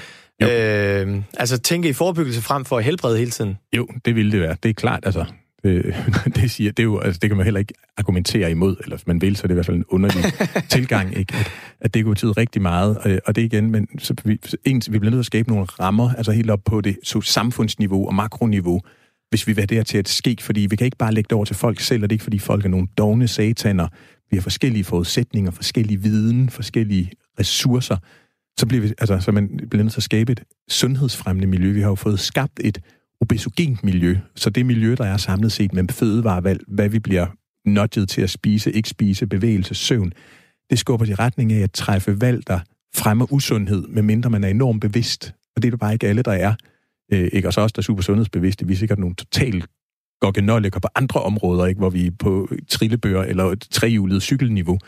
Øh, 0.42 1.22
altså 1.38 1.58
tænke 1.58 1.88
i 1.88 1.92
forebyggelse 1.92 2.42
frem 2.42 2.64
for 2.64 2.78
at 2.78 2.84
helbrede 2.84 3.18
hele 3.18 3.30
tiden? 3.30 3.58
Jo, 3.76 3.88
det 4.04 4.14
ville 4.14 4.32
det 4.32 4.40
være. 4.40 4.56
Det 4.62 4.68
er 4.68 4.72
klart, 4.72 5.00
altså. 5.06 5.24
Det, 5.64 5.94
det, 6.36 6.50
siger, 6.50 6.72
det, 6.72 6.78
er 6.78 6.84
jo, 6.84 6.98
altså, 6.98 7.18
det 7.22 7.30
kan 7.30 7.36
man 7.36 7.44
heller 7.44 7.60
ikke 7.60 7.74
argumentere 7.96 8.50
imod, 8.50 8.76
eller 8.82 8.96
hvis 8.96 9.06
man 9.06 9.20
vil, 9.20 9.36
så 9.36 9.42
er 9.42 9.46
det 9.46 9.52
i 9.52 9.54
hvert 9.54 9.66
fald 9.66 9.76
en 9.76 9.84
underlig 9.88 10.24
tilgang, 10.68 11.16
ikke? 11.16 11.34
At, 11.34 11.52
at 11.80 11.94
det 11.94 12.04
kunne 12.04 12.14
betyde 12.14 12.32
rigtig 12.32 12.62
meget. 12.62 12.98
Og, 12.98 13.18
og 13.26 13.36
det 13.36 13.42
igen, 13.42 13.70
men 13.70 13.88
så 13.98 14.14
vi, 14.24 14.40
en, 14.64 14.82
vi 14.88 14.98
bliver 14.98 15.10
nødt 15.10 15.12
til 15.12 15.18
at 15.18 15.26
skabe 15.26 15.48
nogle 15.48 15.64
rammer, 15.64 16.14
altså 16.14 16.32
helt 16.32 16.50
op 16.50 16.60
på 16.64 16.80
det 16.80 16.98
så 17.02 17.20
samfundsniveau 17.20 18.06
og 18.06 18.14
makroniveau, 18.14 18.80
hvis 19.28 19.46
vi 19.46 19.52
vil 19.52 19.60
have 19.60 19.66
det 19.66 19.76
her 19.76 19.84
til 19.84 19.98
at 19.98 20.08
ske, 20.08 20.36
fordi 20.40 20.60
vi 20.60 20.76
kan 20.76 20.84
ikke 20.84 20.96
bare 20.96 21.12
lægge 21.12 21.28
det 21.28 21.32
over 21.32 21.44
til 21.44 21.56
folk 21.56 21.80
selv, 21.80 22.02
og 22.02 22.10
det 22.10 22.14
er 22.14 22.16
ikke, 22.16 22.24
fordi 22.24 22.38
folk 22.38 22.64
er 22.64 22.68
nogle 22.68 22.86
dogne 22.98 23.28
sataner, 23.28 23.88
vi 24.30 24.36
har 24.36 24.42
forskellige 24.42 24.84
forudsætninger, 24.84 25.50
forskellige 25.50 26.02
viden, 26.02 26.50
forskellige 26.50 27.10
ressourcer, 27.40 27.96
så 28.58 28.66
bliver 28.66 28.82
vi, 28.82 28.92
altså, 28.98 29.20
så 29.20 29.32
man 29.32 29.60
bliver 29.70 29.82
nødt 29.82 29.92
til 29.92 30.00
at 30.00 30.04
skabe 30.04 30.32
et 30.32 30.42
sundhedsfremmende 30.68 31.46
miljø. 31.46 31.72
Vi 31.72 31.80
har 31.80 31.88
jo 31.88 31.94
fået 31.94 32.20
skabt 32.20 32.60
et 32.64 32.80
obesogent 33.20 33.84
miljø, 33.84 34.18
så 34.34 34.50
det 34.50 34.66
miljø, 34.66 34.94
der 34.98 35.04
er 35.04 35.16
samlet 35.16 35.52
set 35.52 35.72
med 35.72 35.88
fødevarevalg, 35.88 36.60
hvad 36.68 36.88
vi 36.88 36.98
bliver 36.98 37.26
nudget 37.66 38.08
til 38.08 38.22
at 38.22 38.30
spise, 38.30 38.72
ikke 38.72 38.88
spise, 38.88 39.26
bevægelse, 39.26 39.74
søvn, 39.74 40.12
det 40.70 40.78
skubber 40.78 41.06
i 41.06 41.14
retning 41.14 41.52
af 41.52 41.60
at 41.60 41.72
træffe 41.72 42.20
valg, 42.20 42.46
der 42.46 42.60
fremmer 42.94 43.32
usundhed, 43.32 43.88
medmindre 43.88 44.30
man 44.30 44.44
er 44.44 44.48
enormt 44.48 44.80
bevidst. 44.80 45.34
Og 45.56 45.62
det 45.62 45.68
er 45.68 45.70
det 45.70 45.80
bare 45.80 45.92
ikke 45.92 46.08
alle, 46.08 46.22
der 46.22 46.32
er. 46.32 46.54
Øh, 47.12 47.28
ikke? 47.32 47.48
også 47.48 47.60
os, 47.60 47.64
også 47.64 47.72
der 47.72 47.80
er 47.80 47.82
super 47.82 48.02
sundhedsbevidste. 48.02 48.66
Vi 48.66 48.72
er 48.72 48.76
sikkert 48.76 48.98
nogle 48.98 49.14
totalt 49.14 49.66
gokkenolliker 50.20 50.80
på 50.80 50.88
andre 50.94 51.22
områder, 51.22 51.66
ikke? 51.66 51.78
hvor 51.78 51.90
vi 51.90 52.06
er 52.06 52.10
på 52.18 52.48
trillebøger 52.68 53.22
eller 53.22 53.44
et 53.44 53.66
trehjulet 53.70 54.22
cykelniveau. 54.22 54.78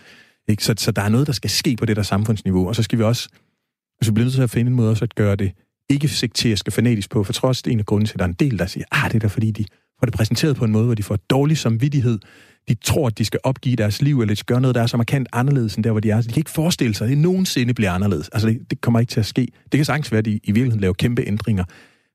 Ikke? 0.48 0.64
Så, 0.64 0.74
så 0.78 0.90
der 0.90 1.02
er 1.02 1.08
noget, 1.08 1.26
der 1.26 1.32
skal 1.32 1.50
ske 1.50 1.76
på 1.76 1.86
det 1.86 1.96
der 1.96 2.02
samfundsniveau, 2.02 2.68
og 2.68 2.74
så 2.76 2.82
skal 2.82 2.98
vi 2.98 3.04
også 3.04 3.28
altså, 4.00 4.10
vi 4.10 4.14
bliver 4.14 4.24
nødt 4.24 4.34
til 4.34 4.42
at 4.42 4.50
finde 4.50 4.68
en 4.68 4.76
måde 4.76 4.90
også 4.90 5.04
at 5.04 5.14
gøre 5.14 5.36
det 5.36 5.52
ikke 5.88 6.08
sekterisk 6.08 6.66
og 6.66 6.72
fanatisk 6.72 7.10
på, 7.10 7.24
for 7.24 7.32
trods 7.32 7.62
det 7.62 7.70
er 7.70 7.72
en 7.72 7.78
af 7.78 7.86
grunden 7.86 8.06
til, 8.06 8.14
at 8.14 8.18
der 8.18 8.24
er 8.24 8.28
en 8.28 8.34
del, 8.34 8.58
der 8.58 8.66
siger, 8.66 8.84
ah, 8.92 9.10
det 9.10 9.16
er 9.16 9.20
da 9.20 9.26
fordi, 9.26 9.50
de 9.50 9.64
får 10.00 10.06
det 10.06 10.14
præsenteret 10.14 10.56
på 10.56 10.64
en 10.64 10.72
måde, 10.72 10.84
hvor 10.84 10.94
de 10.94 11.02
får 11.02 11.16
dårlig 11.16 11.58
samvittighed, 11.58 12.18
de 12.68 12.74
tror, 12.74 13.06
at 13.06 13.18
de 13.18 13.24
skal 13.24 13.40
opgive 13.42 13.76
deres 13.76 14.02
liv, 14.02 14.20
eller 14.20 14.34
de 14.34 14.38
skal 14.38 14.54
gøre 14.54 14.60
noget, 14.60 14.74
der 14.74 14.82
er 14.82 14.86
så 14.86 14.96
markant 14.96 15.28
anderledes 15.32 15.74
end 15.74 15.84
der, 15.84 15.90
hvor 15.90 16.00
de 16.00 16.10
er. 16.10 16.20
Så 16.20 16.28
de 16.28 16.32
kan 16.32 16.40
ikke 16.40 16.50
forestille 16.50 16.94
sig, 16.94 17.04
at 17.04 17.10
det 17.10 17.18
nogensinde 17.18 17.74
bliver 17.74 17.92
anderledes. 17.92 18.28
Altså, 18.28 18.48
det, 18.48 18.70
det 18.70 18.80
kommer 18.80 19.00
ikke 19.00 19.10
til 19.10 19.20
at 19.20 19.26
ske. 19.26 19.48
Det 19.72 19.78
kan 19.78 19.84
sagtens 19.84 20.12
være, 20.12 20.18
at 20.18 20.24
de 20.24 20.30
i 20.30 20.52
virkeligheden 20.52 20.80
laver 20.80 20.94
kæmpe 20.94 21.22
ændringer. 21.26 21.64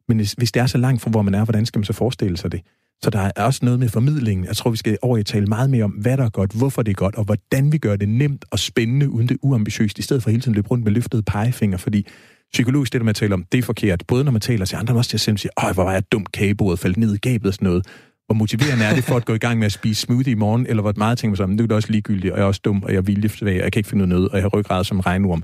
Men 0.08 0.18
hvis, 0.18 0.34
hvis 0.34 0.52
det 0.52 0.60
er 0.60 0.66
så 0.66 0.78
langt 0.78 1.02
fra, 1.02 1.10
hvor 1.10 1.22
man 1.22 1.36
er, 1.36 1.44
hvordan 1.44 1.66
skal 1.66 1.80
man 1.80 1.86
så 1.86 1.94
forestille 1.94 2.38
sig 2.38 2.52
det? 2.52 2.62
Så 3.04 3.10
der 3.10 3.32
er 3.36 3.44
også 3.44 3.60
noget 3.64 3.80
med 3.80 3.90
formidlingen. 3.90 4.46
Jeg 4.46 4.56
tror, 4.56 4.72
vi 4.72 4.78
skal 4.78 4.98
over 5.02 5.18
i 5.18 5.24
tale 5.24 5.46
meget 5.46 5.70
mere 5.70 5.84
om, 5.84 5.92
hvad 5.92 6.18
der 6.18 6.26
er 6.26 6.30
godt, 6.30 6.52
hvorfor 6.54 6.82
det 6.82 6.92
er 6.92 6.96
godt, 6.96 7.16
og 7.16 7.24
hvordan 7.24 7.72
vi 7.72 7.78
gør 7.78 7.96
det 7.96 8.10
nemt 8.10 8.46
og 8.52 8.60
spændende, 8.60 9.10
uden 9.10 9.30
det 9.30 9.38
uambitiøst, 9.42 10.00
i 10.00 10.02
stedet 10.02 10.24
for 10.24 10.30
hele 10.30 10.42
tiden 10.42 10.56
løbe 10.56 10.68
rundt 10.68 10.84
med 10.84 10.92
løftede 10.92 11.24
pegefinger, 11.24 11.78
fordi 11.78 12.08
psykologisk 12.54 12.94
det, 12.94 13.02
der 13.02 13.06
man 13.06 13.16
taler 13.16 13.34
om, 13.34 13.46
det 13.52 13.58
er 13.58 13.62
forkert. 13.64 14.04
Både 14.08 14.24
når 14.24 14.32
man 14.32 14.42
taler 14.42 14.66
til 14.66 14.76
andre, 14.76 14.94
men 14.94 14.98
også 14.98 15.10
til 15.10 15.18
at 15.18 15.22
selv 15.22 15.38
sige, 15.38 15.52
åh, 15.64 15.74
hvor 15.74 15.84
var 15.84 15.92
jeg 15.92 16.04
dumt 16.12 16.32
kagebordet, 16.32 16.80
faldt 16.80 16.98
ned 16.98 17.14
i 17.16 17.18
gabet 17.18 17.48
og 17.48 17.54
sådan 17.54 17.66
noget. 17.66 17.86
Hvor 18.26 18.36
motiverende 18.36 18.86
er 18.86 18.96
det 18.96 19.04
for 19.04 19.16
at 19.16 19.26
gå 19.26 19.34
i 19.34 19.38
gang 19.38 19.60
med 19.60 19.66
at 19.66 19.72
spise 19.72 20.02
smoothie 20.02 20.32
i 20.32 20.36
morgen, 20.36 20.66
eller 20.68 20.82
hvor 20.82 20.94
meget 20.98 21.18
tænker 21.18 21.32
man 21.32 21.38
så, 21.38 21.54
det 21.54 21.62
er 21.62 21.68
det 21.68 21.72
også 21.72 21.92
ligegyldigt, 21.92 22.32
og 22.32 22.38
jeg 22.38 22.44
er 22.44 22.48
også 22.48 22.62
dum, 22.66 22.84
og 22.84 22.92
jeg 22.92 22.98
er 22.98 23.02
viljesvag, 23.02 23.58
og 23.58 23.64
jeg 23.64 23.72
kan 23.72 23.80
ikke 23.80 23.90
finde 23.90 24.08
noget, 24.08 24.30
og 24.30 24.36
jeg 24.36 24.44
har 24.44 24.50
ryggrad 24.50 24.84
som 24.84 25.00
regnorm 25.00 25.44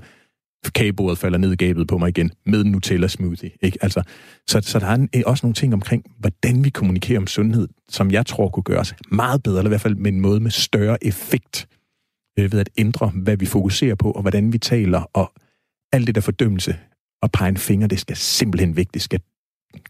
kagebordet 0.68 1.18
falder 1.18 1.38
ned 1.38 1.52
i 1.52 1.56
gabet 1.56 1.88
på 1.88 1.98
mig 1.98 2.08
igen 2.08 2.30
med 2.46 2.64
Nutella 2.64 3.08
smoothie. 3.08 3.50
Ikke? 3.62 3.78
Altså, 3.80 4.02
så, 4.46 4.60
så 4.60 4.78
der 4.78 4.86
er 4.86 4.94
en, 4.94 5.08
øh, 5.16 5.22
også 5.26 5.46
nogle 5.46 5.54
ting 5.54 5.74
omkring, 5.74 6.04
hvordan 6.18 6.64
vi 6.64 6.70
kommunikerer 6.70 7.18
om 7.18 7.26
sundhed, 7.26 7.68
som 7.88 8.10
jeg 8.10 8.26
tror 8.26 8.48
kunne 8.48 8.62
gøres 8.62 8.94
meget 9.10 9.42
bedre, 9.42 9.58
eller 9.58 9.68
i 9.68 9.72
hvert 9.72 9.80
fald 9.80 9.94
med 9.94 10.12
en 10.12 10.20
måde 10.20 10.40
med 10.40 10.50
større 10.50 11.04
effekt, 11.04 11.68
øh, 12.38 12.52
ved 12.52 12.60
at 12.60 12.70
ændre, 12.78 13.12
hvad 13.14 13.36
vi 13.36 13.46
fokuserer 13.46 13.94
på, 13.94 14.10
og 14.10 14.22
hvordan 14.22 14.52
vi 14.52 14.58
taler, 14.58 15.02
og 15.12 15.32
alt 15.92 16.06
det 16.06 16.14
der 16.14 16.20
fordømmelse 16.20 16.76
og 17.22 17.32
pege 17.32 17.48
en 17.48 17.56
finger, 17.56 17.86
det 17.86 18.00
skal 18.00 18.16
simpelthen 18.16 18.76
væk, 18.76 18.94
det 18.94 19.02
skal 19.02 19.20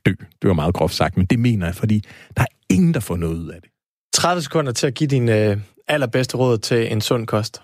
dø. 0.06 0.10
Det 0.42 0.48
var 0.48 0.52
meget 0.52 0.74
groft 0.74 0.94
sagt, 0.94 1.16
men 1.16 1.26
det 1.26 1.38
mener 1.38 1.66
jeg, 1.66 1.74
fordi 1.74 2.04
der 2.36 2.42
er 2.42 2.46
ingen, 2.70 2.94
der 2.94 3.00
får 3.00 3.16
noget 3.16 3.36
ud 3.36 3.48
af 3.48 3.60
det. 3.60 3.70
30 4.14 4.42
sekunder 4.42 4.72
til 4.72 4.86
at 4.86 4.94
give 4.94 5.08
din 5.08 5.28
øh, 5.28 5.58
allerbedste 5.88 6.36
råd 6.36 6.58
til 6.58 6.92
en 6.92 7.00
sund 7.00 7.26
kost. 7.26 7.62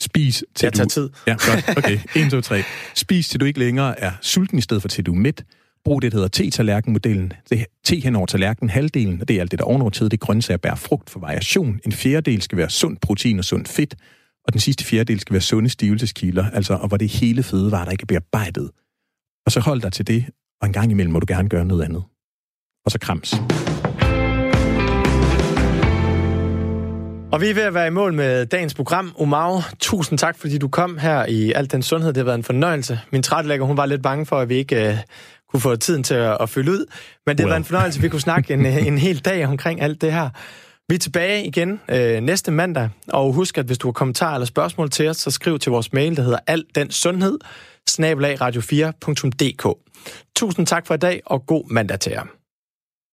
Spis 0.00 0.44
til 0.54 0.66
jeg 0.66 0.72
tager 0.72 0.84
du... 0.84 0.90
tid. 0.90 1.10
Ja, 1.26 1.32
godt. 1.32 1.78
Okay. 1.78 1.98
1, 2.16 2.30
2, 2.30 2.40
3. 2.40 2.62
Spis 2.94 3.28
til 3.28 3.40
du 3.40 3.44
ikke 3.44 3.58
længere 3.58 4.00
er 4.00 4.12
sulten 4.20 4.58
i 4.58 4.60
stedet 4.60 4.82
for 4.82 4.88
til 4.88 5.06
du 5.06 5.12
er 5.12 5.16
mæt. 5.16 5.44
Brug 5.84 6.02
det, 6.02 6.12
der 6.12 6.18
hedder 6.18 6.28
te-tallerken-modellen. 6.28 7.32
Det 7.50 7.66
te 7.84 7.96
hen 7.96 8.16
over 8.16 8.26
tallerken, 8.26 8.70
halvdelen, 8.70 9.20
og 9.20 9.28
det 9.28 9.36
er 9.36 9.40
alt 9.40 9.50
det, 9.50 9.58
der 9.58 9.64
ovenover 9.64 9.90
tid, 9.90 10.04
det 10.04 10.12
er 10.12 10.26
grøntsager, 10.26 10.58
bær, 10.58 10.74
frugt 10.74 11.10
for 11.10 11.20
variation. 11.20 11.80
En 11.86 11.92
fjerdedel 11.92 12.42
skal 12.42 12.58
være 12.58 12.70
sund 12.70 12.96
protein 13.02 13.38
og 13.38 13.44
sund 13.44 13.66
fedt, 13.66 13.94
og 14.46 14.52
den 14.52 14.60
sidste 14.60 14.84
fjerdedel 14.84 15.20
skal 15.20 15.34
være 15.34 15.40
sunde 15.40 15.68
stivelseskilder, 15.68 16.50
altså, 16.50 16.74
og 16.74 16.88
hvor 16.88 16.96
det 16.96 17.08
hele 17.08 17.42
fødevarer, 17.42 17.84
der 17.84 17.92
ikke 17.92 18.02
er 18.02 18.06
bearbejdet. 18.06 18.70
Og 19.46 19.52
så 19.52 19.60
hold 19.60 19.80
dig 19.80 19.92
til 19.92 20.06
det, 20.06 20.24
og 20.60 20.66
en 20.66 20.72
gang 20.72 20.90
imellem 20.90 21.12
må 21.12 21.20
du 21.20 21.26
gerne 21.28 21.48
gøre 21.48 21.64
noget 21.64 21.82
andet. 21.82 22.02
Og 22.84 22.90
så 22.90 22.98
krams. 22.98 23.34
Og 27.32 27.40
vi 27.40 27.50
er 27.50 27.54
ved 27.54 27.62
at 27.62 27.74
være 27.74 27.86
i 27.86 27.90
mål 27.90 28.14
med 28.14 28.46
dagens 28.46 28.74
program. 28.74 29.12
Umau, 29.16 29.60
tusind 29.80 30.18
tak, 30.18 30.38
fordi 30.38 30.58
du 30.58 30.68
kom 30.68 30.98
her 30.98 31.26
i 31.26 31.52
Alt 31.52 31.72
den 31.72 31.82
Sundhed. 31.82 32.08
Det 32.08 32.16
har 32.16 32.24
været 32.24 32.38
en 32.38 32.44
fornøjelse. 32.44 33.00
Min 33.12 33.22
trætlægger, 33.22 33.66
hun 33.66 33.76
var 33.76 33.86
lidt 33.86 34.02
bange 34.02 34.26
for, 34.26 34.38
at 34.38 34.48
vi 34.48 34.54
ikke 34.54 34.88
uh, 34.88 34.94
kunne 35.50 35.60
få 35.60 35.76
tiden 35.76 36.02
til 36.02 36.14
at, 36.14 36.36
at 36.40 36.48
fylde 36.48 36.72
ud. 36.72 36.86
Men 37.26 37.36
det 37.36 37.40
har 37.40 37.46
well. 37.46 37.50
været 37.50 37.60
en 37.60 37.64
fornøjelse, 37.64 38.00
vi 38.00 38.08
kunne 38.08 38.20
snakke 38.20 38.54
en, 38.54 38.66
en 38.66 38.98
hel 38.98 39.18
dag 39.18 39.46
omkring 39.46 39.80
alt 39.80 40.00
det 40.00 40.12
her. 40.12 40.30
Vi 40.88 40.94
er 40.94 40.98
tilbage 40.98 41.46
igen 41.46 41.80
øh, 41.90 42.20
næste 42.20 42.50
mandag, 42.50 42.88
og 43.08 43.32
husk, 43.32 43.58
at 43.58 43.64
hvis 43.64 43.78
du 43.78 43.86
har 43.86 43.92
kommentarer 43.92 44.34
eller 44.34 44.46
spørgsmål 44.46 44.90
til 44.90 45.08
os, 45.08 45.16
så 45.16 45.30
skriv 45.30 45.58
til 45.58 45.72
vores 45.72 45.92
mail, 45.92 46.16
der 46.16 46.22
hedder 46.22 46.38
alt 46.46 46.66
den 46.74 46.90
sundhed, 46.90 47.38
radio4.dk. 47.90 49.78
Tusind 50.36 50.66
tak 50.66 50.86
for 50.86 50.94
i 50.94 50.98
dag, 50.98 51.20
og 51.26 51.46
god 51.46 51.64
mandag 51.70 52.00
til 52.00 52.12
jer. 52.12 52.39